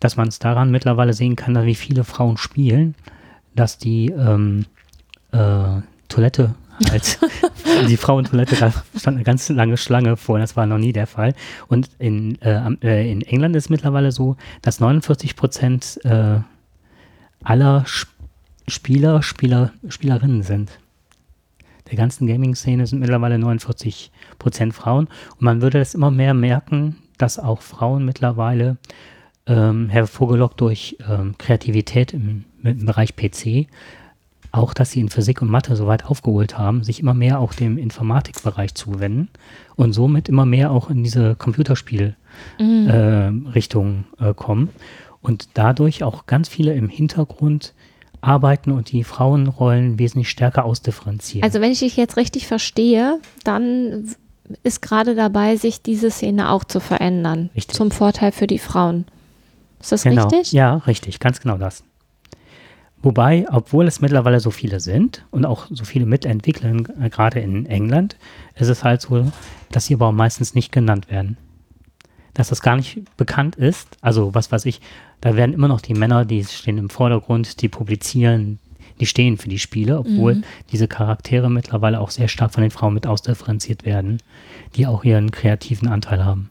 dass 0.00 0.16
man 0.16 0.28
es 0.28 0.38
daran 0.38 0.70
mittlerweile 0.70 1.12
sehen 1.12 1.36
kann, 1.36 1.64
wie 1.64 1.74
viele 1.74 2.04
Frauen 2.04 2.36
spielen, 2.36 2.94
dass 3.54 3.78
die 3.78 4.06
ähm, 4.06 4.64
äh, 5.32 5.80
Toilette 6.08 6.54
halt, 6.90 7.18
die 7.88 7.96
Frauentoilette, 7.96 8.56
da 8.56 8.72
stand 8.96 9.16
eine 9.16 9.24
ganz 9.24 9.48
lange 9.50 9.76
Schlange 9.76 10.16
vor, 10.16 10.38
das 10.38 10.56
war 10.56 10.66
noch 10.66 10.78
nie 10.78 10.92
der 10.92 11.06
Fall. 11.06 11.34
Und 11.68 11.90
in, 11.98 12.40
äh, 12.40 12.74
äh 12.82 13.12
in 13.12 13.22
England 13.22 13.54
ist 13.54 13.64
es 13.64 13.70
mittlerweile 13.70 14.12
so, 14.12 14.36
dass 14.62 14.80
49 14.80 15.36
Prozent 15.36 16.00
äh, 16.04 16.40
aller 17.44 17.84
Spieler, 18.66 19.22
Spieler, 19.22 19.72
Spielerinnen 19.88 20.42
sind 20.42 20.79
der 21.90 21.98
ganzen 21.98 22.26
Gaming-Szene 22.26 22.86
sind 22.86 23.00
mittlerweile 23.00 23.38
49 23.38 24.10
Prozent 24.38 24.72
Frauen. 24.74 25.08
Und 25.32 25.42
man 25.42 25.60
würde 25.62 25.78
das 25.78 25.94
immer 25.94 26.10
mehr 26.10 26.34
merken, 26.34 26.96
dass 27.18 27.38
auch 27.38 27.62
Frauen 27.62 28.04
mittlerweile 28.04 28.76
ähm, 29.46 29.88
hervorgelockt 29.88 30.60
durch 30.60 30.98
ähm, 31.08 31.38
Kreativität 31.38 32.12
im, 32.12 32.44
im, 32.62 32.84
Bereich 32.86 33.16
PC, 33.16 33.66
auch 34.52 34.74
dass 34.74 34.90
sie 34.92 35.00
in 35.00 35.08
Physik 35.08 35.42
und 35.42 35.50
Mathe 35.50 35.74
so 35.76 35.86
weit 35.86 36.06
aufgeholt 36.06 36.58
haben, 36.58 36.84
sich 36.84 37.00
immer 37.00 37.14
mehr 37.14 37.40
auch 37.40 37.54
dem 37.54 37.78
Informatikbereich 37.78 38.74
zuwenden 38.74 39.28
und 39.76 39.92
somit 39.92 40.28
immer 40.28 40.46
mehr 40.46 40.70
auch 40.70 40.90
in 40.90 41.02
diese 41.02 41.34
Computerspiel-Richtung 41.36 43.96
mhm. 43.96 44.04
äh, 44.20 44.30
äh, 44.30 44.34
kommen 44.34 44.68
und 45.22 45.48
dadurch 45.54 46.02
auch 46.02 46.26
ganz 46.26 46.48
viele 46.48 46.74
im 46.74 46.88
Hintergrund 46.88 47.74
arbeiten 48.20 48.72
und 48.72 48.92
die 48.92 49.04
Frauenrollen 49.04 49.98
wesentlich 49.98 50.30
stärker 50.30 50.64
ausdifferenzieren. 50.64 51.44
Also 51.44 51.60
wenn 51.60 51.72
ich 51.72 51.80
dich 51.80 51.96
jetzt 51.96 52.16
richtig 52.16 52.46
verstehe, 52.46 53.18
dann 53.44 54.14
ist 54.62 54.82
gerade 54.82 55.14
dabei, 55.14 55.56
sich 55.56 55.82
diese 55.82 56.10
Szene 56.10 56.50
auch 56.50 56.64
zu 56.64 56.80
verändern. 56.80 57.50
Richtig. 57.54 57.76
Zum 57.76 57.90
Vorteil 57.90 58.32
für 58.32 58.46
die 58.46 58.58
Frauen. 58.58 59.06
Ist 59.80 59.92
das 59.92 60.02
genau. 60.02 60.28
richtig? 60.28 60.52
Ja, 60.52 60.76
richtig, 60.76 61.20
ganz 61.20 61.40
genau 61.40 61.56
das. 61.56 61.84
Wobei, 63.02 63.46
obwohl 63.50 63.86
es 63.86 64.02
mittlerweile 64.02 64.40
so 64.40 64.50
viele 64.50 64.80
sind 64.80 65.24
und 65.30 65.46
auch 65.46 65.66
so 65.70 65.84
viele 65.84 66.04
mitentwickeln, 66.04 66.86
äh, 67.00 67.08
gerade 67.08 67.40
in 67.40 67.64
England, 67.64 68.16
ist 68.56 68.68
es 68.68 68.84
halt 68.84 69.00
so, 69.00 69.32
dass 69.70 69.86
sie 69.86 69.94
aber 69.94 70.12
meistens 70.12 70.54
nicht 70.54 70.70
genannt 70.70 71.10
werden. 71.10 71.38
Dass 72.34 72.48
das 72.48 72.62
gar 72.62 72.76
nicht 72.76 73.02
bekannt 73.16 73.56
ist. 73.56 73.96
Also, 74.00 74.34
was 74.34 74.52
weiß 74.52 74.66
ich, 74.66 74.80
da 75.20 75.36
werden 75.36 75.52
immer 75.52 75.68
noch 75.68 75.80
die 75.80 75.94
Männer, 75.94 76.24
die 76.24 76.44
stehen 76.44 76.78
im 76.78 76.90
Vordergrund, 76.90 77.60
die 77.62 77.68
publizieren, 77.68 78.58
die 79.00 79.06
stehen 79.06 79.36
für 79.36 79.48
die 79.48 79.58
Spiele, 79.58 79.98
obwohl 79.98 80.36
mhm. 80.36 80.44
diese 80.70 80.88
Charaktere 80.88 81.50
mittlerweile 81.50 82.00
auch 82.00 82.10
sehr 82.10 82.28
stark 82.28 82.52
von 82.52 82.62
den 82.62 82.70
Frauen 82.70 82.94
mit 82.94 83.06
ausdifferenziert 83.06 83.84
werden, 83.84 84.18
die 84.76 84.86
auch 84.86 85.04
ihren 85.04 85.30
kreativen 85.30 85.88
Anteil 85.88 86.24
haben. 86.24 86.50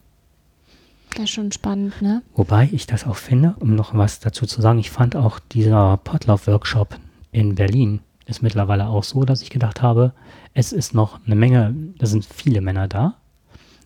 Das 1.14 1.24
ist 1.24 1.30
schon 1.30 1.50
spannend, 1.50 2.00
ne? 2.02 2.22
Wobei 2.34 2.68
ich 2.70 2.86
das 2.86 3.06
auch 3.06 3.16
finde, 3.16 3.56
um 3.58 3.74
noch 3.74 3.94
was 3.94 4.20
dazu 4.20 4.46
zu 4.46 4.60
sagen, 4.60 4.78
ich 4.78 4.90
fand 4.90 5.16
auch 5.16 5.40
dieser 5.40 5.96
Potlauf-Workshop 5.96 6.96
in 7.32 7.56
Berlin 7.56 8.00
ist 8.26 8.42
mittlerweile 8.42 8.86
auch 8.86 9.04
so, 9.04 9.24
dass 9.24 9.42
ich 9.42 9.50
gedacht 9.50 9.82
habe, 9.82 10.12
es 10.54 10.72
ist 10.72 10.94
noch 10.94 11.18
eine 11.26 11.34
Menge, 11.34 11.74
da 11.98 12.06
sind 12.06 12.24
viele 12.24 12.60
Männer 12.60 12.86
da, 12.88 13.16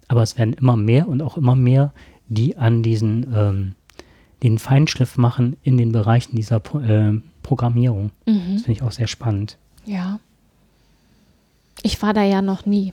aber 0.08 0.22
es 0.22 0.38
werden 0.38 0.54
immer 0.54 0.76
mehr 0.76 1.08
und 1.08 1.22
auch 1.22 1.36
immer 1.36 1.54
mehr, 1.54 1.92
die 2.28 2.56
an 2.56 2.82
diesen 2.82 3.26
ähm, 3.34 3.74
den 4.42 4.58
Feinschliff 4.58 5.16
machen 5.16 5.56
in 5.62 5.78
den 5.78 5.92
Bereichen 5.92 6.36
dieser 6.36 6.56
äh, 6.56 7.20
Programmierung. 7.42 8.10
Mhm. 8.26 8.54
Das 8.54 8.62
finde 8.62 8.72
ich 8.72 8.82
auch 8.82 8.92
sehr 8.92 9.06
spannend. 9.06 9.56
Ja. 9.86 10.20
Ich 11.82 12.00
war 12.02 12.12
da 12.14 12.22
ja 12.22 12.42
noch 12.42 12.66
nie 12.66 12.92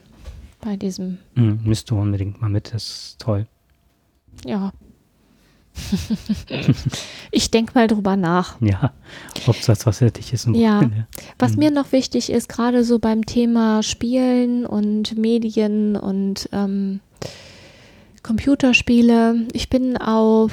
bei 0.61 0.75
diesem. 0.75 1.17
Mhm, 1.35 1.59
müsst 1.63 1.89
du 1.89 1.99
unbedingt 1.99 2.41
mal 2.41 2.49
mit, 2.49 2.73
das 2.73 2.83
ist 2.83 3.19
toll. 3.19 3.47
Ja. 4.45 4.71
ich 7.31 7.51
denke 7.51 7.73
mal 7.75 7.87
drüber 7.87 8.15
nach. 8.15 8.59
Ja, 8.61 8.91
ob 9.47 9.55
das 9.65 9.85
was 9.85 9.99
dich 9.99 10.33
ist. 10.33 10.47
Ja, 10.53 10.89
was 11.39 11.53
mhm. 11.53 11.59
mir 11.59 11.71
noch 11.71 11.91
wichtig 11.91 12.31
ist, 12.31 12.49
gerade 12.49 12.83
so 12.83 12.99
beim 12.99 13.25
Thema 13.25 13.83
Spielen 13.83 14.65
und 14.65 15.17
Medien 15.17 15.95
und 15.95 16.49
ähm, 16.51 16.99
Computerspiele. 18.23 19.47
Ich 19.53 19.69
bin 19.69 19.97
auf 19.97 20.51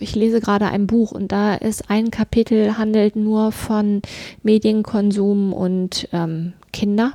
ich 0.00 0.14
lese 0.14 0.40
gerade 0.40 0.66
ein 0.68 0.86
Buch 0.86 1.10
und 1.10 1.32
da 1.32 1.54
ist 1.54 1.90
ein 1.90 2.12
Kapitel 2.12 2.78
handelt 2.78 3.16
nur 3.16 3.50
von 3.50 4.00
Medienkonsum 4.44 5.52
und 5.52 6.08
ähm, 6.12 6.52
Kinder 6.72 7.14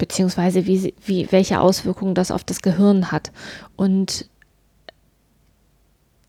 beziehungsweise 0.00 0.66
wie, 0.66 0.94
wie, 1.04 1.30
welche 1.30 1.60
Auswirkungen 1.60 2.14
das 2.14 2.30
auf 2.30 2.42
das 2.42 2.62
Gehirn 2.62 3.12
hat. 3.12 3.30
Und 3.76 4.28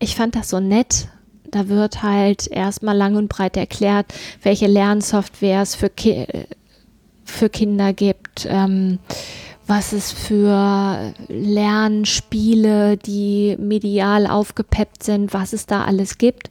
ich 0.01 0.15
fand 0.15 0.35
das 0.35 0.49
so 0.49 0.59
nett. 0.59 1.07
Da 1.49 1.67
wird 1.67 2.01
halt 2.01 2.47
erstmal 2.47 2.97
lang 2.97 3.15
und 3.15 3.29
breit 3.29 3.55
erklärt, 3.55 4.07
welche 4.41 4.67
Lernsoftwares 4.67 5.75
für, 5.75 5.89
Ki 5.89 6.25
für 7.23 7.49
Kinder 7.49 7.93
gibt, 7.93 8.47
ähm, 8.49 8.99
was 9.67 9.93
es 9.93 10.11
für 10.11 11.13
Lernspiele, 11.27 12.97
die 12.97 13.55
medial 13.59 14.27
aufgepeppt 14.27 15.03
sind, 15.03 15.33
was 15.33 15.53
es 15.53 15.65
da 15.65 15.83
alles 15.83 16.17
gibt. 16.17 16.49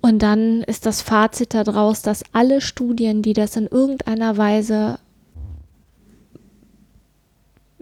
Und 0.00 0.20
dann 0.20 0.62
ist 0.62 0.86
das 0.86 1.02
Fazit 1.02 1.54
daraus, 1.54 2.02
dass 2.02 2.24
alle 2.32 2.60
Studien, 2.60 3.22
die 3.22 3.34
das 3.34 3.56
in 3.56 3.66
irgendeiner 3.66 4.36
Weise 4.36 4.98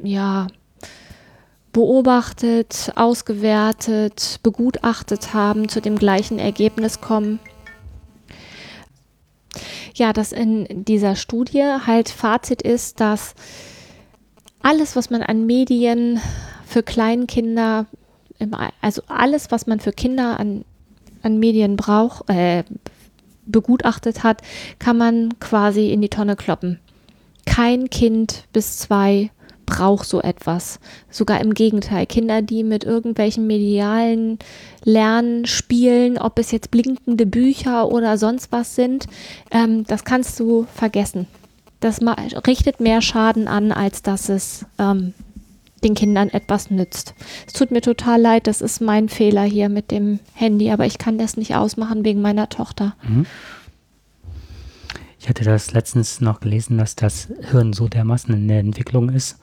ja 0.03 0.49
beobachtet, 1.73 2.93
ausgewertet, 2.97 4.41
begutachtet 4.43 5.35
haben, 5.35 5.69
zu 5.69 5.81
dem 5.81 5.97
gleichen 5.97 6.39
Ergebnis 6.39 7.01
kommen. 7.01 7.39
Ja, 9.95 10.13
dass 10.13 10.33
in 10.33 10.85
dieser 10.85 11.17
Studie 11.17 11.65
halt 11.87 12.09
Fazit 12.09 12.63
ist, 12.63 13.01
dass 13.01 13.35
alles, 14.63 14.97
was 14.97 15.11
man 15.11 15.23
an 15.23 15.47
Medien 15.47 16.21
für 16.67 16.83
Kleinkinder, 16.83 17.87
also 18.81 19.03
alles, 19.09 19.51
was 19.51 19.67
man 19.67 19.81
für 19.81 19.93
Kinder 19.93 20.39
an, 20.39 20.65
an 21.23 21.39
Medien 21.39 21.77
braucht, 21.77 22.29
äh, 22.31 22.65
begutachtet 23.47 24.23
hat, 24.23 24.43
kann 24.79 24.97
man 24.97 25.39
quasi 25.41 25.91
in 25.91 26.01
die 26.01 26.09
Tonne 26.09 26.37
kloppen. 26.37 26.79
Kein 27.47 27.91
Kind 27.91 28.45
bis 28.53 28.79
zwei 28.79 29.31
braucht 29.71 30.09
so 30.09 30.21
etwas. 30.21 30.81
Sogar 31.11 31.41
im 31.41 31.55
Gegenteil. 31.55 32.05
Kinder, 32.07 32.43
die 32.43 32.65
mit 32.65 32.83
irgendwelchen 32.83 33.47
medialen 33.47 34.39
Lernen 34.85 35.47
spielen, 35.47 36.19
ob 36.19 36.39
es 36.41 36.51
jetzt 36.51 36.73
blinkende 36.73 37.25
Bücher 37.25 37.89
oder 37.89 38.19
sonst 38.19 38.51
was 38.51 38.75
sind, 38.75 39.07
ähm, 39.53 39.85
das 39.85 40.05
kannst 40.05 40.39
du 40.41 40.67
vergessen. 40.75 41.29
Das 41.79 42.01
richtet 42.47 42.81
mehr 42.81 43.01
Schaden 43.01 43.47
an, 43.47 43.71
als 43.73 44.03
dass 44.03 44.29
es 44.29 44.67
ähm, 44.79 45.15
den 45.85 45.95
Kindern 45.95 46.29
etwas 46.29 46.71
nützt. 46.71 47.15
Es 47.47 47.53
tut 47.53 47.71
mir 47.71 47.81
total 47.81 48.21
leid, 48.21 48.49
das 48.49 48.61
ist 48.61 48.81
mein 48.81 49.09
Fehler 49.09 49.45
hier 49.45 49.69
mit 49.69 49.91
dem 49.91 50.19
Handy, 50.35 50.71
aber 50.71 50.85
ich 50.85 50.99
kann 50.99 51.17
das 51.17 51.37
nicht 51.37 51.55
ausmachen 51.55 52.05
wegen 52.05 52.21
meiner 52.21 52.49
Tochter. 52.49 52.97
Mhm. 53.09 53.25
Ich 55.21 55.29
hatte 55.29 55.45
das 55.45 55.73
letztens 55.73 56.23
noch 56.23 56.41
gelesen, 56.41 56.79
dass 56.79 56.97
das 56.97 57.29
Hirn 57.51 57.75
so 57.75 57.89
dermaßen 57.89 58.35
in 58.35 58.49
der 58.49 58.61
Entwicklung 58.61 59.11
ist, 59.11 59.39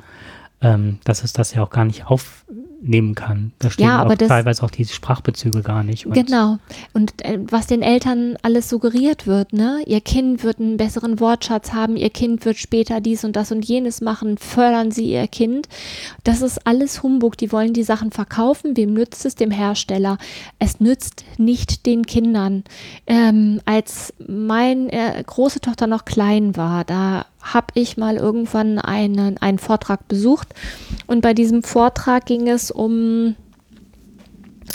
ähm, 0.59 0.99
dass 1.03 1.23
es 1.23 1.33
das 1.33 1.53
ja 1.53 1.61
auch 1.61 1.69
gar 1.69 1.85
nicht 1.85 2.07
aufnehmen 2.07 3.13
kann. 3.13 3.51
Da 3.59 3.69
stehen 3.69 3.85
ja, 3.85 3.99
aber 3.99 4.13
auch 4.13 4.17
teilweise 4.17 4.63
auch 4.63 4.71
diese 4.71 4.91
Sprachbezüge 4.91 5.61
gar 5.61 5.83
nicht. 5.83 6.07
Und 6.07 6.13
genau. 6.13 6.57
Und 6.93 7.23
äh, 7.23 7.37
was 7.43 7.67
den 7.67 7.83
Eltern 7.83 8.37
alles 8.41 8.67
suggeriert 8.67 9.27
wird, 9.27 9.53
ne? 9.53 9.83
Ihr 9.85 10.01
Kind 10.01 10.43
wird 10.43 10.59
einen 10.59 10.77
besseren 10.77 11.19
Wortschatz 11.19 11.73
haben, 11.73 11.95
ihr 11.95 12.09
Kind 12.09 12.43
wird 12.45 12.57
später 12.57 13.01
dies 13.01 13.23
und 13.23 13.35
das 13.35 13.51
und 13.51 13.65
jenes 13.65 14.01
machen, 14.01 14.39
fördern 14.39 14.89
sie 14.89 15.11
ihr 15.11 15.27
Kind. 15.27 15.67
Das 16.23 16.41
ist 16.41 16.65
alles 16.65 17.03
Humbug. 17.03 17.37
Die 17.37 17.51
wollen 17.51 17.73
die 17.73 17.83
Sachen 17.83 18.11
verkaufen. 18.11 18.75
Wem 18.75 18.93
nützt 18.93 19.25
es? 19.25 19.35
Dem 19.35 19.51
Hersteller. 19.51 20.17
Es 20.57 20.79
nützt 20.79 21.23
nicht 21.37 21.85
den 21.85 22.07
Kindern. 22.07 22.63
Ähm, 23.05 23.61
als 23.65 24.11
meine 24.27 24.91
äh, 24.91 25.23
große 25.23 25.61
Tochter 25.61 25.85
noch 25.85 26.05
klein 26.05 26.57
war, 26.57 26.83
da 26.83 27.25
habe 27.41 27.67
ich 27.75 27.97
mal 27.97 28.17
irgendwann 28.17 28.79
einen, 28.79 29.37
einen 29.37 29.59
Vortrag 29.59 30.07
besucht 30.07 30.49
und 31.07 31.21
bei 31.21 31.33
diesem 31.33 31.63
Vortrag 31.63 32.25
ging 32.25 32.47
es 32.47 32.71
um 32.71 33.35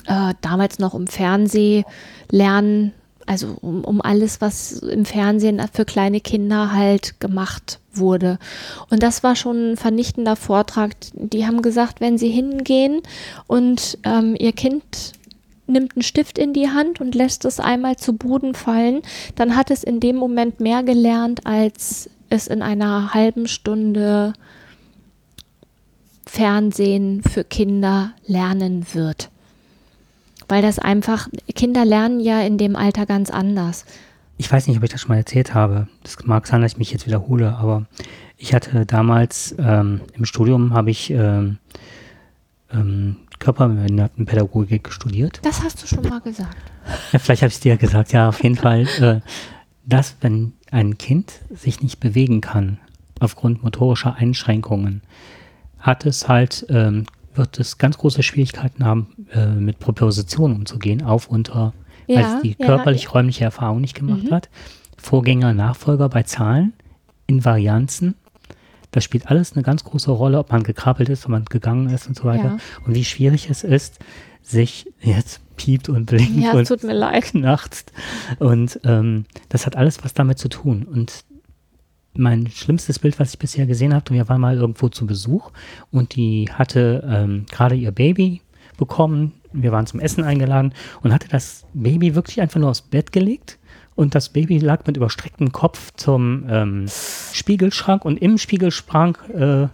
äh, 0.07 0.35
damals 0.41 0.79
noch 0.79 0.95
um 0.95 1.07
Fernsehlernen, 1.07 2.93
also 3.27 3.57
um, 3.61 3.85
um 3.85 4.01
alles, 4.01 4.41
was 4.41 4.73
im 4.73 5.05
Fernsehen 5.05 5.63
für 5.73 5.85
kleine 5.85 6.21
Kinder 6.21 6.73
halt 6.73 7.21
gemacht 7.21 7.79
wurde. 7.93 8.39
Und 8.91 9.03
das 9.03 9.23
war 9.23 9.37
schon 9.37 9.73
ein 9.73 9.77
vernichtender 9.77 10.37
Vortrag. 10.37 10.93
Die 11.15 11.47
haben 11.47 11.63
gesagt, 11.63 12.01
wenn 12.01 12.19
sie 12.19 12.31
hingehen 12.31 13.01
und 13.47 13.99
ähm, 14.05 14.35
ihr 14.39 14.53
Kind 14.53 15.13
nimmt 15.67 15.97
einen 15.97 16.03
Stift 16.03 16.39
in 16.39 16.53
die 16.53 16.69
Hand 16.69 17.01
und 17.01 17.15
lässt 17.15 17.45
es 17.45 17.61
einmal 17.61 17.97
zu 17.97 18.15
Boden 18.15 18.55
fallen, 18.55 19.03
dann 19.37 19.57
hat 19.57 19.71
es 19.71 19.85
in 19.85 20.01
dem 20.01 20.17
Moment 20.17 20.61
mehr 20.61 20.83
gelernt, 20.83 21.47
als 21.47 22.11
es 22.33 22.47
in 22.47 22.63
einer 22.63 23.15
halben 23.15 23.47
Stunde 23.47 24.33
Fernsehen 26.27 27.23
für 27.23 27.45
Kinder 27.45 28.13
lernen 28.27 28.87
wird. 28.95 29.31
Weil 30.49 30.63
das 30.63 30.79
einfach, 30.79 31.29
Kinder 31.55 31.85
lernen 31.85 32.21
ja 32.21 32.41
in 32.41 32.59
dem 32.59 32.75
Alter 32.75 33.07
ganz 33.07 33.31
anders. 33.31 33.85
Ich 34.39 34.51
weiß 34.51 34.67
nicht, 34.67 34.79
ob 34.79 34.83
ich 34.83 34.91
das 34.91 35.03
schon 35.03 35.11
mal 35.11 35.19
erzählt 35.19 35.55
habe. 35.55 35.89
Das 36.03 36.17
mag 36.25 36.47
sein, 36.47 36.63
dass 36.63 36.73
ich 36.73 36.79
mich 36.79 36.91
jetzt 36.91 37.07
wiederhole, 37.07 37.55
aber 37.55 37.87
ich 38.39 38.55
hatte 38.55 38.87
damals 38.87 39.55
ähm, 39.59 40.01
im 40.15 40.25
Studium 40.25 40.73
habe 40.73 40.91
ich 40.91 41.11
ähm, 41.11 41.59
ähm, 42.73 43.17
Körperbehindertenpädagogik 43.39 44.91
studiert. 44.91 45.41
Das 45.43 45.63
hast 45.63 45.83
du 45.83 45.87
schon 45.87 46.09
mal 46.09 46.21
gesagt. 46.21 46.57
Ja, 47.13 47.19
vielleicht 47.19 47.43
habe 47.43 47.49
ich 47.49 47.57
es 47.57 47.61
dir 47.61 47.77
gesagt, 47.77 48.13
ja, 48.13 48.31
auf 48.31 48.43
jeden 48.43 48.57
Fall. 48.57 48.87
Äh, 49.01 49.21
dass, 49.85 50.17
wenn 50.21 50.53
ein 50.71 50.99
Kind 50.99 51.41
sich 51.51 51.83
nicht 51.83 52.01
bewegen 52.01 52.41
kann, 52.41 52.79
aufgrund 53.21 53.63
motorischer 53.63 54.15
Einschränkungen, 54.15 55.03
hat 55.79 56.07
es 56.07 56.29
halt, 56.29 56.67
ähm, 56.69 57.07
wird 57.35 57.59
es 57.59 57.79
ganz 57.79 57.99
große 57.99 58.23
Schwierigkeiten 58.23 58.85
haben, 58.85 59.27
äh, 59.33 59.47
mit 59.47 59.79
Propositionen 59.79 60.59
umzugehen, 60.59 61.03
auf, 61.03 61.29
unter, 61.29 61.73
ja, 62.07 62.17
weil 62.17 62.25
es 62.25 62.43
die 62.43 62.57
ja, 62.59 62.67
körperlich-räumliche 62.67 63.45
Erfahrung 63.45 63.81
nicht 63.81 63.95
gemacht 63.95 64.25
mhm. 64.25 64.31
hat. 64.31 64.49
Vorgänger, 64.97 65.55
Nachfolger 65.55 66.09
bei 66.09 66.23
Zahlen, 66.23 66.73
Invarianzen, 67.27 68.15
das 68.93 69.05
spielt 69.05 69.29
alles 69.29 69.55
eine 69.55 69.63
ganz 69.63 69.85
große 69.85 70.11
Rolle, 70.11 70.39
ob 70.39 70.53
man 70.53 70.63
gekrabbelt 70.63 71.09
ist, 71.09 71.25
ob 71.25 71.31
man 71.31 71.47
gegangen 71.47 71.89
ist 71.89 72.07
und 72.07 72.15
so 72.15 72.25
weiter. 72.25 72.45
Ja. 72.45 72.59
Und 72.87 72.95
wie 72.95 73.05
schwierig 73.05 73.49
es 73.51 73.65
ist, 73.65 73.99
sich 74.43 74.87
jetzt 75.01 75.41
piept 75.63 75.89
und 75.89 76.07
blinkt 76.07 76.45
ja, 76.45 76.53
und 76.53 76.67
tut 76.67 76.83
mir 76.83 76.95
leid. 76.95 77.25
knacht. 77.33 77.93
Und 78.39 78.81
ähm, 78.85 79.25
das 79.49 79.67
hat 79.67 79.77
alles 79.77 80.03
was 80.03 80.13
damit 80.13 80.39
zu 80.39 80.49
tun. 80.49 80.85
Und 80.85 81.25
mein 82.15 82.49
schlimmstes 82.49 82.99
Bild, 82.99 83.19
was 83.21 83.33
ich 83.33 83.39
bisher 83.39 83.67
gesehen 83.67 83.95
habe, 83.95 84.13
wir 84.13 84.29
waren 84.29 84.41
mal 84.41 84.57
irgendwo 84.57 84.89
zu 84.89 85.07
Besuch 85.07 85.51
und 85.91 86.17
die 86.17 86.51
hatte 86.53 87.07
ähm, 87.09 87.47
gerade 87.51 87.75
ihr 87.77 87.93
Baby 87.93 88.43
bekommen. 88.77 89.33
Wir 89.53 89.73
waren 89.73 89.87
zum 89.87 90.01
Essen 90.01 90.25
eingeladen 90.25 90.75
und 91.03 91.13
hatte 91.13 91.29
das 91.29 91.65
Baby 91.73 92.15
wirklich 92.15 92.41
einfach 92.41 92.61
nur 92.61 92.71
aufs 92.71 92.83
Bett 92.83 93.13
gelegt 93.13 93.59
und 93.95 94.15
das 94.15 94.31
Baby 94.31 94.59
lag 94.59 94.87
mit 94.87 94.97
überstrecktem 94.97 95.53
Kopf 95.53 95.93
zum 95.97 96.45
ähm, 96.49 96.87
Spiegelschrank 97.33 98.05
und 98.05 98.21
im 98.21 98.37
Spiegelschrank 98.37 99.19
äh, 99.35 99.69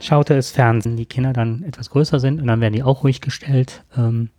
schaute 0.00 0.34
es 0.34 0.50
Fernsehen. 0.50 0.96
Die 0.96 1.06
Kinder 1.06 1.32
dann 1.32 1.62
etwas 1.62 1.90
größer 1.90 2.20
sind 2.20 2.40
und 2.40 2.46
dann 2.46 2.60
werden 2.60 2.74
die 2.74 2.82
auch 2.82 3.04
ruhig 3.04 3.20
gestellt. 3.20 3.82
Ähm, 3.96 4.30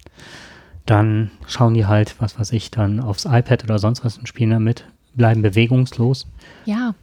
dann 0.85 1.31
schauen 1.47 1.73
die 1.73 1.85
halt, 1.85 2.15
was 2.19 2.39
weiß 2.39 2.51
ich, 2.53 2.71
dann 2.71 2.99
aufs 2.99 3.25
iPad 3.25 3.63
oder 3.63 3.79
sonst 3.79 4.03
was 4.03 4.17
und 4.17 4.27
spielen 4.27 4.49
damit, 4.49 4.85
bleiben 5.13 5.41
bewegungslos. 5.41 6.25
Ja, 6.65 6.95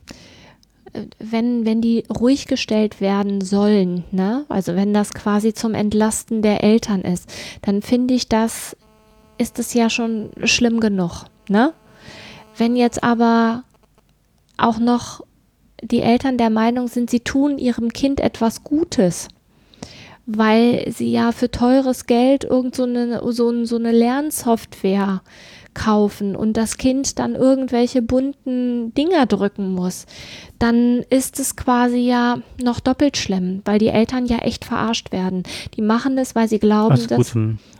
wenn, 1.19 1.65
wenn 1.67 1.81
die 1.81 2.05
ruhig 2.09 2.47
gestellt 2.47 3.01
werden 3.01 3.41
sollen, 3.43 4.05
ne? 4.11 4.45
also 4.49 4.75
wenn 4.75 4.95
das 4.95 5.13
quasi 5.13 5.55
zum 5.55 5.75
Entlasten 5.75 6.43
der 6.43 6.65
Eltern 6.65 7.03
ist, 7.03 7.33
dann 7.63 7.83
finde 7.83 8.15
ich 8.15 8.29
das 8.29 8.77
ist 9.39 9.59
es 9.59 9.75
ja 9.75 9.91
schon 9.91 10.31
schlimm 10.45 10.81
genug, 10.81 11.25
ne? 11.49 11.73
Wenn 12.57 12.75
jetzt 12.75 13.05
aber 13.05 13.65
auch 14.57 14.79
noch 14.79 15.23
die 15.83 16.01
Eltern 16.01 16.39
der 16.39 16.51
Meinung 16.51 16.89
sind, 16.89 17.11
sie 17.11 17.21
tun 17.21 17.59
ihrem 17.59 17.93
Kind 17.93 18.21
etwas 18.21 18.65
Gutes, 18.65 19.29
weil 20.27 20.91
sie 20.91 21.11
ja 21.11 21.33
für 21.33 21.51
teures 21.51 22.07
Geld 22.07 22.45
irgend 22.45 22.75
so 22.75 22.85
eine, 22.85 23.21
so, 23.33 23.65
so 23.65 23.77
eine 23.77 23.93
Lernsoftware 23.93 25.23
kaufen 25.75 26.35
und 26.35 26.57
das 26.57 26.79
Kind 26.79 27.19
dann 27.19 27.35
irgendwelche 27.35 28.01
bunten 28.01 28.95
Dinger 28.95 29.27
drücken 29.27 29.73
muss, 29.75 30.07
dann 30.59 31.05
ist 31.11 31.39
es 31.39 31.57
quasi 31.57 31.99
ja 31.99 32.39
noch 32.63 32.81
doppelt 32.81 33.17
schlimm, 33.17 33.63
weil 33.65 33.79
die 33.79 33.89
Eltern 33.89 34.27
ja 34.27 34.39
echt 34.39 34.65
verarscht 34.65 35.13
werden. 35.13 35.43
Die 35.77 35.83
machen 35.83 36.17
das, 36.17 36.35
weil 36.35 36.49
sie 36.49 36.59
glauben, 36.59 37.07
dass, 37.09 37.35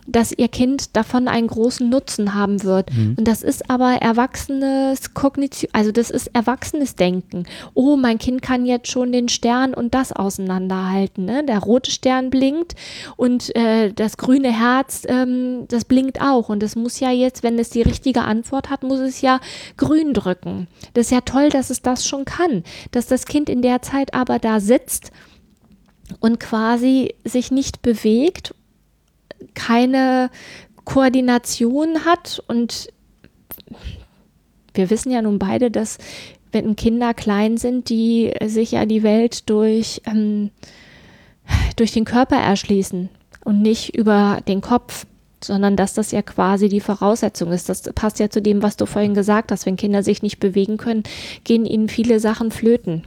dass 0.07 0.33
ihr 0.33 0.49
Kind 0.49 0.97
davon 0.97 1.27
einen 1.29 1.47
großen 1.47 1.89
Nutzen 1.89 2.35
haben 2.35 2.63
wird. 2.63 2.95
Mhm. 2.95 3.17
Und 3.19 3.27
das 3.27 3.43
ist 3.43 3.71
aber 3.71 3.95
erwachsenes 3.95 5.15
Kognition, 5.15 5.71
also 5.73 5.91
das 5.91 6.11
ist 6.11 6.29
erwachsenes 6.35 6.97
Denken. 6.97 7.45
Oh, 7.75 7.97
mein 7.97 8.19
Kind 8.19 8.43
kann 8.43 8.67
jetzt 8.67 8.91
schon 8.91 9.11
den 9.11 9.29
Stern 9.29 9.73
und 9.75 9.95
das 9.95 10.13
auseinanderhalten. 10.13 11.25
Ne? 11.25 11.45
Der 11.45 11.61
rote 11.61 11.91
Stern 11.91 12.31
blinkt 12.31 12.75
und 13.17 13.55
äh, 13.57 13.93
das 13.93 14.19
grüne 14.19 14.53
Herz, 14.53 15.03
ähm, 15.09 15.65
das 15.69 15.85
blinkt 15.85 16.21
auch. 16.21 16.49
Und 16.51 16.63
es 16.63 16.77
muss 16.77 17.01
ja 17.01 17.11
jetzt, 17.11 17.43
wenn 17.43 17.59
es 17.59 17.71
die 17.71 17.83
richtige 17.83 18.23
Antwort 18.23 18.69
hat, 18.69 18.83
muss 18.83 19.01
es 19.01 19.23
ja 19.23 19.41
grün 19.77 20.13
drücken. 20.13 20.69
Das 20.95 21.07
ist 21.07 21.13
ja 21.13 21.23
toll, 21.23 21.49
dass 21.49 21.71
es 21.71 21.83
das 21.83 22.07
schon 22.07 22.25
kann. 22.25 22.63
Dass 22.91 23.07
das 23.07 23.27
Kind 23.27 23.49
in 23.49 23.63
der 23.63 23.83
Zeit 23.83 24.15
aber 24.15 24.39
da 24.39 24.61
sitzt 24.61 25.11
und 26.21 26.41
quasi 26.41 27.15
sich 27.25 27.51
nicht 27.51 27.83
bewegt 27.83 28.55
keine 29.55 30.31
Koordination 30.85 32.05
hat 32.05 32.43
und 32.47 32.89
wir 34.75 34.91
wissen 34.91 35.11
ja 35.11 35.23
nun 35.23 35.39
beide, 35.39 35.71
dass 35.71 35.99
wenn 36.53 36.77
Kinder 36.77 37.13
klein 37.13 37.57
sind, 37.57 37.89
die 37.89 38.33
sich 38.45 38.73
ja 38.73 38.87
die 38.87 39.03
Welt 39.03 39.49
durch, 39.51 40.01
ähm, 40.07 40.51
durch 41.77 41.93
den 41.93 42.05
Körper 42.05 42.37
erschließen 42.37 43.09
und 43.45 43.63
nicht 43.63 43.97
über 43.97 44.41
den 44.47 44.61
Kopf, 44.61 45.07
sondern 45.43 45.77
dass 45.77 45.95
das 45.95 46.13
ja 46.13 46.23
quasi 46.23 46.69
die 46.69 46.81
Voraussetzung 46.81 47.53
ist. 47.53 47.69
Das 47.69 47.83
passt 47.95 48.19
ja 48.19 48.31
zu 48.31 48.41
dem, 48.43 48.63
was 48.63 48.77
du 48.77 48.87
vorhin 48.87 49.15
gesagt 49.15 49.53
hast. 49.53 49.67
Wenn 49.67 49.77
Kinder 49.77 50.03
sich 50.03 50.23
nicht 50.23 50.41
bewegen 50.41 50.77
können, 50.77 51.03
gehen 51.45 51.67
ihnen 51.67 51.89
viele 51.89 52.21
Sachen 52.21 52.51
flöten 52.51 53.03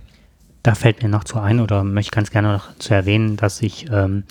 da 0.63 0.75
fällt 0.75 1.01
mir 1.01 1.09
noch 1.09 1.23
zu 1.23 1.39
ein 1.39 1.59
oder 1.59 1.83
möchte 1.83 2.11
ganz 2.11 2.31
gerne 2.31 2.53
noch 2.53 2.75
zu 2.77 2.93
erwähnen, 2.93 3.37
dass 3.37 3.61
ich 3.61 3.87
ähm, 3.91 4.23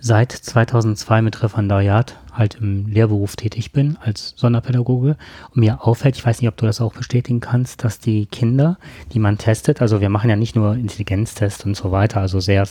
seit 0.00 0.32
2002 0.32 1.22
mit 1.22 1.42
Referendariat 1.42 2.16
halt 2.32 2.56
im 2.56 2.86
Lehrberuf 2.86 3.36
tätig 3.36 3.72
bin 3.72 3.98
als 4.00 4.34
Sonderpädagoge 4.36 5.16
und 5.50 5.56
mir 5.56 5.84
auffällt, 5.84 6.16
ich 6.16 6.24
weiß 6.24 6.40
nicht, 6.40 6.48
ob 6.48 6.56
du 6.56 6.66
das 6.66 6.80
auch 6.80 6.94
bestätigen 6.94 7.40
kannst, 7.40 7.84
dass 7.84 7.98
die 7.98 8.26
Kinder, 8.26 8.78
die 9.12 9.18
man 9.18 9.36
testet, 9.36 9.82
also 9.82 10.00
wir 10.00 10.08
machen 10.08 10.30
ja 10.30 10.36
nicht 10.36 10.56
nur 10.56 10.74
Intelligenztests 10.74 11.64
und 11.64 11.76
so 11.76 11.90
weiter, 11.90 12.20
also 12.20 12.40
sehr 12.40 12.66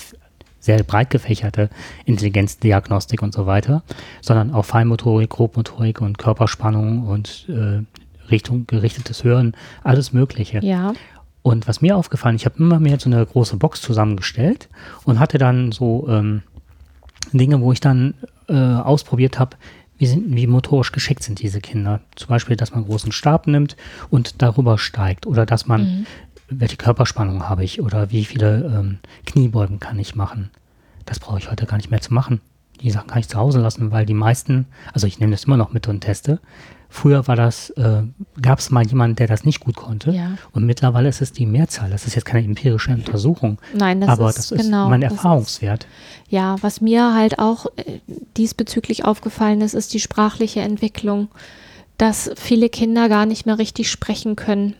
sehr 0.59 0.83
breit 0.83 1.09
gefächerte 1.09 1.69
Intelligenzdiagnostik 2.05 3.21
und 3.21 3.33
so 3.33 3.45
weiter, 3.45 3.83
sondern 4.21 4.53
auch 4.53 4.65
Feinmotorik, 4.65 5.29
Grobmotorik 5.29 6.01
und 6.01 6.17
Körperspannung 6.17 7.07
und 7.07 7.47
äh, 7.49 7.83
Richtung 8.29 8.67
gerichtetes 8.67 9.23
Hören, 9.23 9.55
alles 9.83 10.13
Mögliche. 10.13 10.59
Ja. 10.63 10.93
Und 11.41 11.67
was 11.67 11.81
mir 11.81 11.95
aufgefallen, 11.95 12.35
ich 12.35 12.45
habe 12.45 12.59
immer 12.59 12.79
mehr 12.79 12.99
so 12.99 13.09
eine 13.09 13.25
große 13.25 13.57
Box 13.57 13.81
zusammengestellt 13.81 14.69
und 15.05 15.19
hatte 15.19 15.37
dann 15.37 15.71
so 15.71 16.07
ähm, 16.09 16.43
Dinge, 17.31 17.61
wo 17.61 17.71
ich 17.71 17.79
dann 17.79 18.13
äh, 18.47 18.53
ausprobiert 18.53 19.39
habe, 19.39 19.55
wie, 19.97 20.07
sind, 20.07 20.35
wie 20.35 20.47
motorisch 20.47 20.91
geschickt 20.91 21.23
sind 21.23 21.41
diese 21.41 21.59
Kinder. 21.59 22.01
Zum 22.15 22.29
Beispiel, 22.29 22.55
dass 22.55 22.71
man 22.71 22.79
einen 22.79 22.89
großen 22.89 23.11
Stab 23.11 23.47
nimmt 23.47 23.75
und 24.09 24.41
darüber 24.41 24.77
steigt 24.77 25.27
oder 25.27 25.45
dass 25.45 25.67
man, 25.67 25.81
mhm. 25.81 26.05
Welche 26.49 26.77
Körperspannung 26.77 27.47
habe 27.47 27.63
ich 27.63 27.81
oder 27.81 28.11
wie 28.11 28.25
viele 28.25 28.65
ähm, 28.65 28.99
Kniebeugen 29.25 29.79
kann 29.79 29.99
ich 29.99 30.15
machen. 30.15 30.51
Das 31.05 31.19
brauche 31.19 31.39
ich 31.39 31.49
heute 31.49 31.65
gar 31.65 31.77
nicht 31.77 31.91
mehr 31.91 32.01
zu 32.01 32.13
machen. 32.13 32.41
Die 32.81 32.91
Sachen 32.91 33.07
kann 33.07 33.19
ich 33.19 33.27
zu 33.27 33.37
Hause 33.37 33.59
lassen, 33.59 33.91
weil 33.91 34.05
die 34.05 34.13
meisten, 34.13 34.65
also 34.93 35.05
ich 35.05 35.19
nehme 35.19 35.31
das 35.31 35.43
immer 35.45 35.57
noch 35.57 35.73
mit 35.73 35.87
und 35.87 36.01
teste, 36.01 36.39
Früher 36.91 37.27
war 37.27 37.35
das, 37.35 37.69
äh, 37.71 38.01
gab 38.41 38.57
es 38.57 38.71
mal 38.71 38.83
jemanden, 38.85 39.15
der 39.15 39.27
das 39.27 39.45
nicht 39.45 39.59
gut 39.59 39.75
konnte. 39.75 40.09
Ja. 40.09 40.31
Und 40.53 40.65
mittlerweile 40.65 41.07
ist 41.07 41.21
es 41.21 41.31
die 41.31 41.45
Mehrzahl. 41.45 41.91
Das 41.91 42.07
ist 42.07 42.15
jetzt 42.15 42.25
keine 42.25 42.43
empirische 42.43 42.91
Untersuchung. 42.91 43.59
Nein, 43.75 44.01
das 44.01 44.09
aber 44.09 44.29
ist, 44.29 44.39
das 44.39 44.51
ist 44.51 44.63
genau, 44.63 44.89
mein 44.89 45.03
Erfahrungswert. 45.03 45.83
Ist, 45.83 46.31
ja, 46.31 46.55
was 46.61 46.81
mir 46.81 47.13
halt 47.13 47.37
auch 47.37 47.67
äh, 47.75 47.99
diesbezüglich 48.37 49.05
aufgefallen 49.05 49.61
ist, 49.61 49.75
ist 49.75 49.93
die 49.93 49.99
sprachliche 49.99 50.61
Entwicklung, 50.61 51.27
dass 51.99 52.31
viele 52.35 52.69
Kinder 52.69 53.07
gar 53.07 53.27
nicht 53.27 53.45
mehr 53.45 53.59
richtig 53.59 53.91
sprechen 53.91 54.35
können 54.35 54.73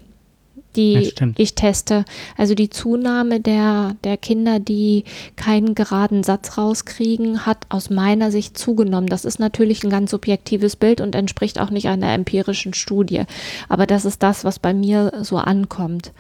die 0.76 1.12
ich 1.38 1.56
teste. 1.56 2.06
Also 2.38 2.56
die 2.56 2.70
Zunahme 2.70 3.40
der, 3.40 3.96
der 4.04 4.18
Kinder, 4.18 4.60
die 4.60 5.04
keinen 5.36 5.76
geraden 5.76 6.24
Satz 6.24 6.58
rauskriegen, 6.58 7.46
hat 7.46 7.66
aus 7.70 7.90
meiner 7.90 8.32
Sicht 8.32 8.58
zugenommen. 8.58 9.08
Das 9.08 9.26
ist 9.26 9.40
natürlich 9.40 9.84
ein 9.84 9.90
ganz 9.90 10.12
subjektives 10.12 10.76
Bild 10.76 11.02
und 11.02 11.16
entspricht 11.16 11.60
auch 11.60 11.72
nicht 11.72 11.88
einer 11.88 12.14
empirischen 12.14 12.74
Studie. 12.74 13.24
Aber 13.68 13.88
das 13.88 14.06
ist 14.06 14.22
das, 14.24 14.44
was 14.44 14.60
bei 14.60 14.74
mir 14.74 15.12
so 15.22 15.38
ankommt. 15.38 16.12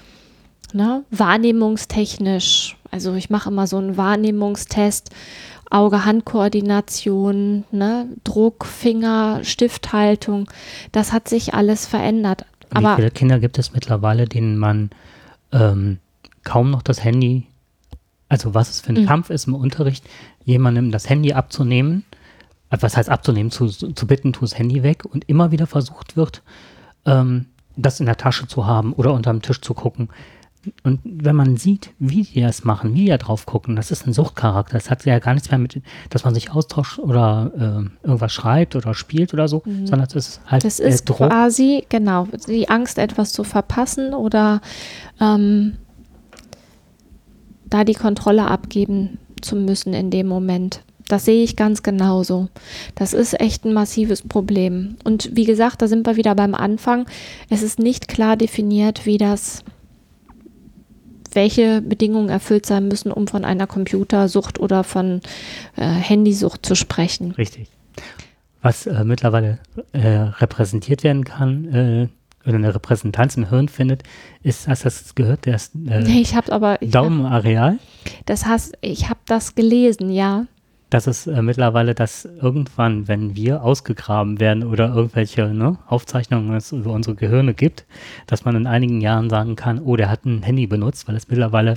Ne? 0.74 1.04
Wahrnehmungstechnisch, 1.12 2.78
also 2.92 3.14
ich 3.16 3.30
mache 3.30 3.50
immer 3.50 3.68
so 3.68 3.78
einen 3.78 3.98
Wahrnehmungstest. 3.98 5.10
Auge-Hand-Koordination, 5.72 7.64
ne? 7.72 8.08
Druck, 8.24 8.66
Finger, 8.66 9.42
Stifthaltung, 9.44 10.50
das 10.92 11.14
hat 11.14 11.28
sich 11.30 11.54
alles 11.54 11.86
verändert. 11.86 12.46
Aber 12.72 12.92
Wie 12.92 12.96
viele 12.98 13.12
Kinder 13.12 13.40
gibt 13.40 13.58
es 13.58 13.74
mittlerweile, 13.74 14.26
denen 14.26 14.58
man 14.58 14.90
ähm, 15.52 16.00
kaum 16.44 16.72
noch 16.72 16.82
das 16.82 17.04
Handy, 17.04 17.48
also 18.28 18.54
was 18.54 18.70
es 18.70 18.82
für 18.82 18.94
ein 18.94 19.02
mhm. 19.02 19.06
Kampf 19.06 19.30
ist 19.30 19.48
im 19.48 19.56
Unterricht, 19.56 20.06
jemandem 20.44 20.92
das 20.92 21.10
Handy 21.10 21.34
abzunehmen, 21.34 22.06
äh, 22.70 22.78
was 22.80 22.98
heißt 22.98 23.10
abzunehmen, 23.10 23.52
zu, 23.52 23.68
zu 23.68 24.08
bitten, 24.08 24.34
tu 24.34 24.42
das 24.42 24.58
Handy 24.58 24.84
weg 24.84 25.06
und 25.06 25.28
immer 25.28 25.52
wieder 25.52 25.68
versucht 25.68 26.16
wird, 26.16 26.44
ähm, 27.06 27.48
das 27.76 28.00
in 28.00 28.06
der 28.06 28.18
Tasche 28.18 28.48
zu 28.48 28.66
haben 28.66 28.94
oder 28.94 29.14
unterm 29.14 29.42
Tisch 29.42 29.62
zu 29.62 29.74
gucken. 29.74 30.10
Und 30.84 31.00
wenn 31.04 31.36
man 31.36 31.56
sieht, 31.56 31.92
wie 32.00 32.24
die 32.24 32.42
das 32.42 32.66
machen, 32.66 32.94
wie 32.94 33.06
die 33.06 33.10
da 33.10 33.18
drauf 33.18 33.46
gucken, 33.46 33.78
das 33.78 33.92
ist 33.92 34.06
ein 34.06 34.14
Suchtcharakter. 34.14 34.74
Das 34.74 34.90
hat 34.90 35.06
ja 35.06 35.20
gar 35.20 35.34
nichts 35.34 35.50
mehr 35.50 35.58
mit, 35.58 35.82
dass 36.10 36.26
man 36.26 36.34
sich 36.34 36.52
austauscht 36.52 37.00
oder 37.00 37.52
äh, 37.56 38.06
irgendwas 38.06 38.34
schreibt 38.34 38.76
oder 38.76 38.94
spielt 38.94 39.34
oder 39.34 39.48
so, 39.48 39.62
mhm. 39.66 39.88
sondern 39.88 40.08
es 40.08 40.16
ist 40.16 40.42
halt. 40.48 40.66
Das 40.66 40.80
ist 40.80 41.06
quasi, 41.06 41.86
genau, 41.88 42.28
die 42.48 42.68
Angst, 42.70 42.98
etwas 42.98 43.32
zu 43.32 43.46
verpassen 43.46 44.14
oder 44.14 44.60
ähm, 45.22 45.78
da 47.70 47.84
die 47.86 47.94
Kontrolle 47.94 48.46
abgeben 48.46 49.18
zu 49.42 49.56
müssen 49.56 49.94
in 49.94 50.12
dem 50.12 50.28
Moment. 50.28 50.82
Das 51.08 51.26
sehe 51.26 51.44
ich 51.44 51.56
ganz 51.56 51.82
genauso. 51.84 52.50
Das 52.96 53.14
ist 53.14 53.40
echt 53.40 53.66
ein 53.66 53.74
massives 53.74 54.22
Problem. 54.22 54.98
Und 55.04 55.36
wie 55.36 55.46
gesagt, 55.46 55.82
da 55.82 55.88
sind 55.88 56.06
wir 56.06 56.18
wieder 56.18 56.36
beim 56.36 56.54
Anfang. 56.54 57.06
Es 57.50 57.64
ist 57.64 57.80
nicht 57.80 58.08
klar 58.08 58.38
definiert, 58.38 59.06
wie 59.06 59.18
das 59.18 59.64
welche 61.34 61.82
Bedingungen 61.82 62.30
erfüllt 62.30 62.66
sein 62.66 62.88
müssen, 62.88 63.12
um 63.12 63.28
von 63.28 63.46
einer 63.46 63.68
Computersucht 63.68 64.60
oder 64.60 64.84
von 64.84 65.22
äh, 65.76 65.86
Handysucht 65.86 66.66
zu 66.66 66.76
sprechen. 66.76 67.32
Richtig. 67.32 67.70
Was 68.62 68.88
äh, 68.88 69.04
mittlerweile 69.04 69.60
äh, 69.94 70.08
repräsentiert 70.08 71.04
werden 71.04 71.24
kann, 71.24 71.74
äh, 71.74 72.08
oder 72.46 72.56
eine 72.56 72.74
Repräsentanz 72.74 73.36
im 73.36 73.50
Hirn 73.50 73.68
findet, 73.68 74.04
ist, 74.44 74.68
hast 74.68 74.84
du 74.84 74.90
das 74.90 75.16
gehört, 75.16 75.46
das 75.46 75.72
äh, 75.88 76.02
nee, 76.02 76.22
ich 76.22 76.36
aber, 76.36 76.82
ich 76.82 76.92
Daumenareal? 76.92 77.74
Hab, 77.74 78.26
das 78.26 78.46
heißt, 78.46 78.78
ich 78.82 79.10
habe 79.10 79.20
das 79.26 79.56
gelesen, 79.56 80.10
ja 80.10 80.46
dass 80.90 81.08
es 81.08 81.28
äh, 81.28 81.42
mittlerweile, 81.42 81.94
dass 81.94 82.26
irgendwann, 82.26 83.08
wenn 83.08 83.36
wir 83.36 83.64
ausgegraben 83.64 84.40
werden 84.40 84.64
oder 84.64 84.94
irgendwelche 84.94 85.48
ne, 85.48 85.78
Aufzeichnungen 85.88 86.56
es 86.56 86.72
über 86.72 86.92
unsere 86.92 87.16
Gehirne 87.16 87.54
gibt, 87.54 87.86
dass 88.28 88.46
man 88.46 88.56
in 88.56 88.68
einigen 88.68 89.02
Jahren 89.02 89.30
sagen 89.30 89.56
kann, 89.56 89.80
oh, 89.80 89.96
der 89.96 90.10
hat 90.10 90.26
ein 90.26 90.42
Handy 90.42 90.68
benutzt, 90.68 91.08
weil 91.08 91.16
es 91.16 91.28
mittlerweile 91.28 91.76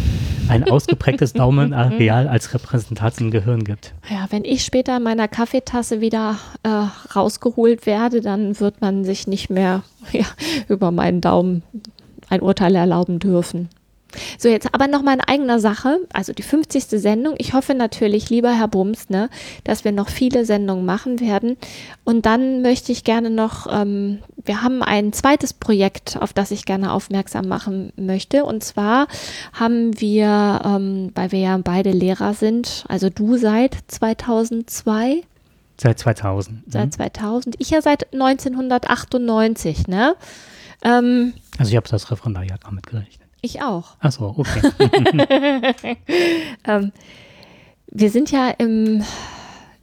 ein 0.49 0.65
ausgeprägtes 0.65 1.33
Daumenareal 1.35 2.27
als 2.29 2.55
Repräsentanz 2.55 3.21
im 3.21 3.31
Gehirn 3.31 3.65
gibt. 3.65 3.95
Ja, 4.09 4.27
wenn 4.31 4.45
ich 4.45 4.65
später 4.65 4.97
in 4.97 5.03
meiner 5.03 5.29
Kaffeetasse 5.29 6.01
wieder 6.01 6.39
äh, 6.63 6.87
rausgeholt 7.15 7.87
werde, 7.87 8.23
dann 8.23 8.59
wird 8.61 8.81
man 8.81 9.05
sich 9.05 9.27
nicht 9.27 9.51
mehr 9.51 9.83
ja, 10.13 10.27
über 10.69 10.91
meinen 10.91 11.21
Daumen 11.21 11.63
ein 12.31 12.41
Urteil 12.41 12.75
erlauben 12.75 13.19
dürfen. 13.19 13.69
So, 14.39 14.49
jetzt 14.49 14.75
aber 14.75 14.89
noch 14.89 15.03
mal 15.03 15.15
in 15.15 15.21
eigener 15.21 15.59
Sache, 15.59 16.01
also 16.13 16.33
die 16.33 16.43
50. 16.43 16.85
Sendung. 16.85 17.35
Ich 17.39 17.55
hoffe 17.55 17.75
natürlich, 17.75 18.31
lieber 18.31 18.53
Herr 18.53 18.69
Bums, 18.69 19.09
ne, 19.09 19.29
dass 19.65 19.85
wir 19.85 19.93
noch 19.93 20.09
viele 20.09 20.45
Sendungen 20.45 20.85
machen 20.85 21.21
werden. 21.21 21.57
Und 22.05 22.27
dann 22.27 22.63
möchte 22.63 22.93
ich 22.93 23.05
gerne 23.05 23.31
noch, 23.31 23.67
ähm, 23.73 24.19
wir 24.45 24.63
haben 24.63 24.83
ein 24.83 25.13
zweites 25.13 25.53
Projekt, 25.53 26.17
auf 26.21 26.33
das 26.33 26.51
ich 26.51 26.65
gerne 26.65 26.93
aufmerksam 26.93 27.49
machen 27.49 27.93
möchte. 27.97 28.45
Und 28.45 28.65
zwar 28.65 29.07
haben 29.53 30.01
wir, 30.01 30.63
ähm, 30.65 31.13
weil 31.15 31.33
wir 31.33 31.41
ja 31.41 31.59
beide 31.59 31.91
Lehrer 31.91 32.35
sind, 32.35 32.85
also 32.89 33.09
du 33.11 33.37
seit 33.37 33.77
2002. 33.89 35.23
Seit 35.81 35.99
2000. 35.99 36.63
Seit 36.67 36.93
2000. 36.93 37.57
Ich 37.59 37.71
ja 37.71 37.83
seit 37.83 38.13
1998, 38.13 39.89
ne? 39.89 40.15
Ähm, 40.85 41.35
also 41.59 41.71
ich 41.71 41.77
habe 41.77 41.89
das 41.89 42.11
Referendariat 42.11 42.65
auch 42.65 42.71
mitgerechnet. 42.71 43.22
Ich 43.43 43.61
auch. 43.61 43.97
Ach 44.01 44.13
so, 44.13 44.35
okay. 44.39 44.63
ähm, 46.65 46.93
wir 47.89 48.11
sind 48.11 48.31
ja 48.31 48.49
im 48.51 49.05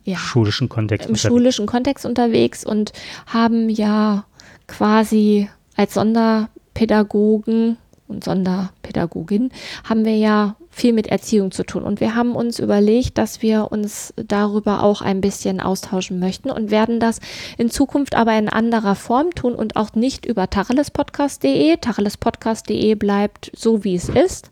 ja, 0.04 0.18
schulischen 0.18 0.70
Kontext 0.70 1.08
im 1.08 1.14
unterwegs. 1.14 1.28
schulischen 1.28 1.66
Kontext 1.66 2.06
unterwegs 2.06 2.66
und 2.66 2.94
haben 3.28 3.70
ja 3.70 4.26
quasi 4.68 5.50
als 5.76 5.94
Sonderpädagogen 5.94 7.78
und 8.10 8.24
Sonderpädagogin 8.24 9.52
haben 9.88 10.04
wir 10.04 10.18
ja 10.18 10.56
viel 10.72 10.94
mit 10.94 11.08
Erziehung 11.08 11.52
zu 11.52 11.64
tun. 11.64 11.84
Und 11.84 12.00
wir 12.00 12.16
haben 12.16 12.36
uns 12.36 12.60
überlegt, 12.60 13.18
dass 13.18 13.42
wir 13.42 13.72
uns 13.72 14.14
darüber 14.16 14.84
auch 14.84 15.02
ein 15.02 15.22
bisschen 15.22 15.60
austauschen 15.60 16.20
möchten 16.20 16.50
und 16.50 16.72
werden 16.72 17.00
das 17.00 17.20
in 17.58 17.70
Zukunft 17.70 18.16
aber 18.16 18.38
in 18.38 18.50
anderer 18.50 18.96
Form 18.96 19.32
tun 19.36 19.56
und 19.56 19.76
auch 19.76 19.94
nicht 19.94 20.26
über 20.26 20.50
tachelespodcast.de. 20.50 21.78
Tachelespodcast.de 21.78 22.96
bleibt 22.96 23.52
so, 23.56 23.84
wie 23.84 23.96
es 23.96 24.10
ist. 24.10 24.52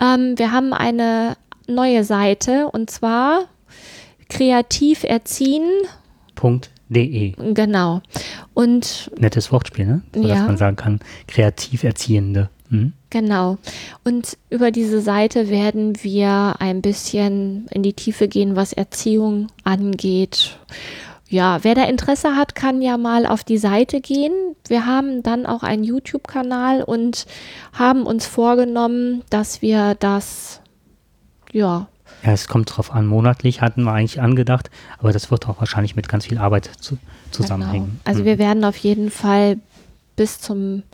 Ähm, 0.00 0.34
wir 0.36 0.52
haben 0.52 0.72
eine 0.72 1.36
neue 1.68 2.04
Seite 2.04 2.68
und 2.70 2.90
zwar 2.90 3.44
kreativ 4.28 5.04
erziehen. 5.04 5.68
De. 6.88 7.34
Genau. 7.52 8.00
Und 8.54 9.10
nettes 9.18 9.50
Wortspiel, 9.50 9.86
ne? 9.86 10.02
So, 10.14 10.22
ja. 10.22 10.36
dass 10.36 10.46
man 10.46 10.56
sagen 10.56 10.76
kann, 10.76 11.00
kreativ 11.26 11.82
Erziehende. 11.82 12.48
Mhm. 12.70 12.92
Genau. 13.10 13.58
Und 14.04 14.36
über 14.50 14.70
diese 14.70 15.00
Seite 15.00 15.48
werden 15.48 16.02
wir 16.02 16.56
ein 16.58 16.82
bisschen 16.82 17.66
in 17.70 17.82
die 17.82 17.92
Tiefe 17.94 18.28
gehen, 18.28 18.56
was 18.56 18.72
Erziehung 18.72 19.48
angeht. 19.64 20.58
Ja, 21.28 21.64
wer 21.64 21.74
da 21.74 21.84
Interesse 21.84 22.36
hat, 22.36 22.54
kann 22.54 22.82
ja 22.82 22.96
mal 22.98 23.26
auf 23.26 23.42
die 23.42 23.58
Seite 23.58 24.00
gehen. 24.00 24.32
Wir 24.68 24.86
haben 24.86 25.22
dann 25.22 25.44
auch 25.44 25.62
einen 25.62 25.82
YouTube-Kanal 25.82 26.82
und 26.82 27.26
haben 27.72 28.06
uns 28.06 28.26
vorgenommen, 28.26 29.22
dass 29.28 29.60
wir 29.60 29.96
das, 29.96 30.60
ja. 31.52 31.88
Ja, 32.22 32.32
es 32.32 32.46
kommt 32.46 32.76
drauf 32.76 32.92
an. 32.92 33.06
Monatlich 33.06 33.60
hatten 33.60 33.82
wir 33.82 33.92
eigentlich 33.92 34.20
angedacht, 34.20 34.70
aber 34.98 35.12
das 35.12 35.30
wird 35.30 35.48
auch 35.48 35.58
wahrscheinlich 35.58 35.96
mit 35.96 36.08
ganz 36.08 36.26
viel 36.26 36.38
Arbeit 36.38 36.70
zu, 36.78 36.96
zusammenhängen. 37.32 37.86
Genau. 37.86 38.00
Also 38.04 38.20
mhm. 38.20 38.26
wir 38.26 38.38
werden 38.38 38.64
auf 38.64 38.76
jeden 38.76 39.10
Fall 39.10 39.58
bis 40.14 40.40
zum 40.40 40.84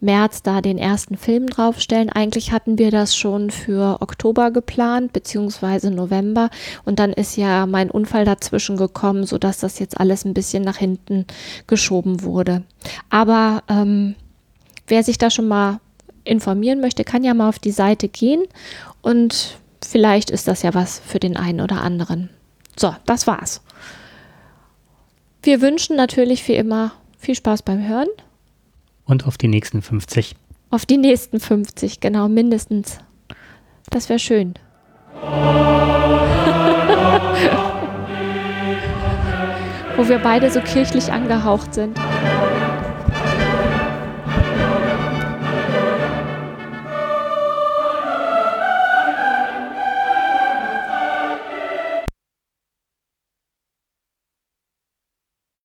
März 0.00 0.42
da 0.42 0.60
den 0.60 0.78
ersten 0.78 1.16
Film 1.16 1.46
draufstellen. 1.46 2.10
Eigentlich 2.10 2.52
hatten 2.52 2.78
wir 2.78 2.90
das 2.90 3.16
schon 3.16 3.50
für 3.50 3.98
Oktober 4.00 4.50
geplant, 4.50 5.12
beziehungsweise 5.12 5.90
November. 5.90 6.50
Und 6.84 6.98
dann 6.98 7.12
ist 7.12 7.36
ja 7.36 7.66
mein 7.66 7.90
Unfall 7.90 8.24
dazwischen 8.24 8.76
gekommen, 8.76 9.24
sodass 9.24 9.58
das 9.58 9.78
jetzt 9.78 9.98
alles 9.98 10.24
ein 10.24 10.34
bisschen 10.34 10.62
nach 10.62 10.76
hinten 10.76 11.26
geschoben 11.66 12.22
wurde. 12.22 12.62
Aber 13.08 13.62
ähm, 13.68 14.14
wer 14.86 15.02
sich 15.02 15.18
da 15.18 15.30
schon 15.30 15.48
mal 15.48 15.80
informieren 16.24 16.80
möchte, 16.80 17.04
kann 17.04 17.24
ja 17.24 17.34
mal 17.34 17.48
auf 17.48 17.58
die 17.58 17.70
Seite 17.70 18.08
gehen 18.08 18.42
und 19.00 19.58
vielleicht 19.84 20.30
ist 20.30 20.48
das 20.48 20.62
ja 20.62 20.74
was 20.74 20.98
für 20.98 21.20
den 21.20 21.36
einen 21.36 21.60
oder 21.60 21.80
anderen. 21.80 22.28
So, 22.76 22.94
das 23.06 23.26
war's. 23.26 23.62
Wir 25.42 25.60
wünschen 25.60 25.96
natürlich 25.96 26.46
wie 26.48 26.56
immer 26.56 26.92
viel 27.18 27.36
Spaß 27.36 27.62
beim 27.62 27.86
Hören. 27.86 28.08
Und 29.06 29.26
auf 29.26 29.38
die 29.38 29.48
nächsten 29.48 29.80
50. 29.82 30.34
Auf 30.70 30.84
die 30.84 30.98
nächsten 30.98 31.40
50, 31.40 32.00
genau, 32.00 32.28
mindestens. 32.28 32.98
Das 33.88 34.08
wäre 34.08 34.18
schön. 34.18 34.54
Wo 39.96 40.08
wir 40.08 40.18
beide 40.18 40.50
so 40.50 40.60
kirchlich 40.60 41.10
angehaucht 41.12 41.72
sind. 41.72 41.96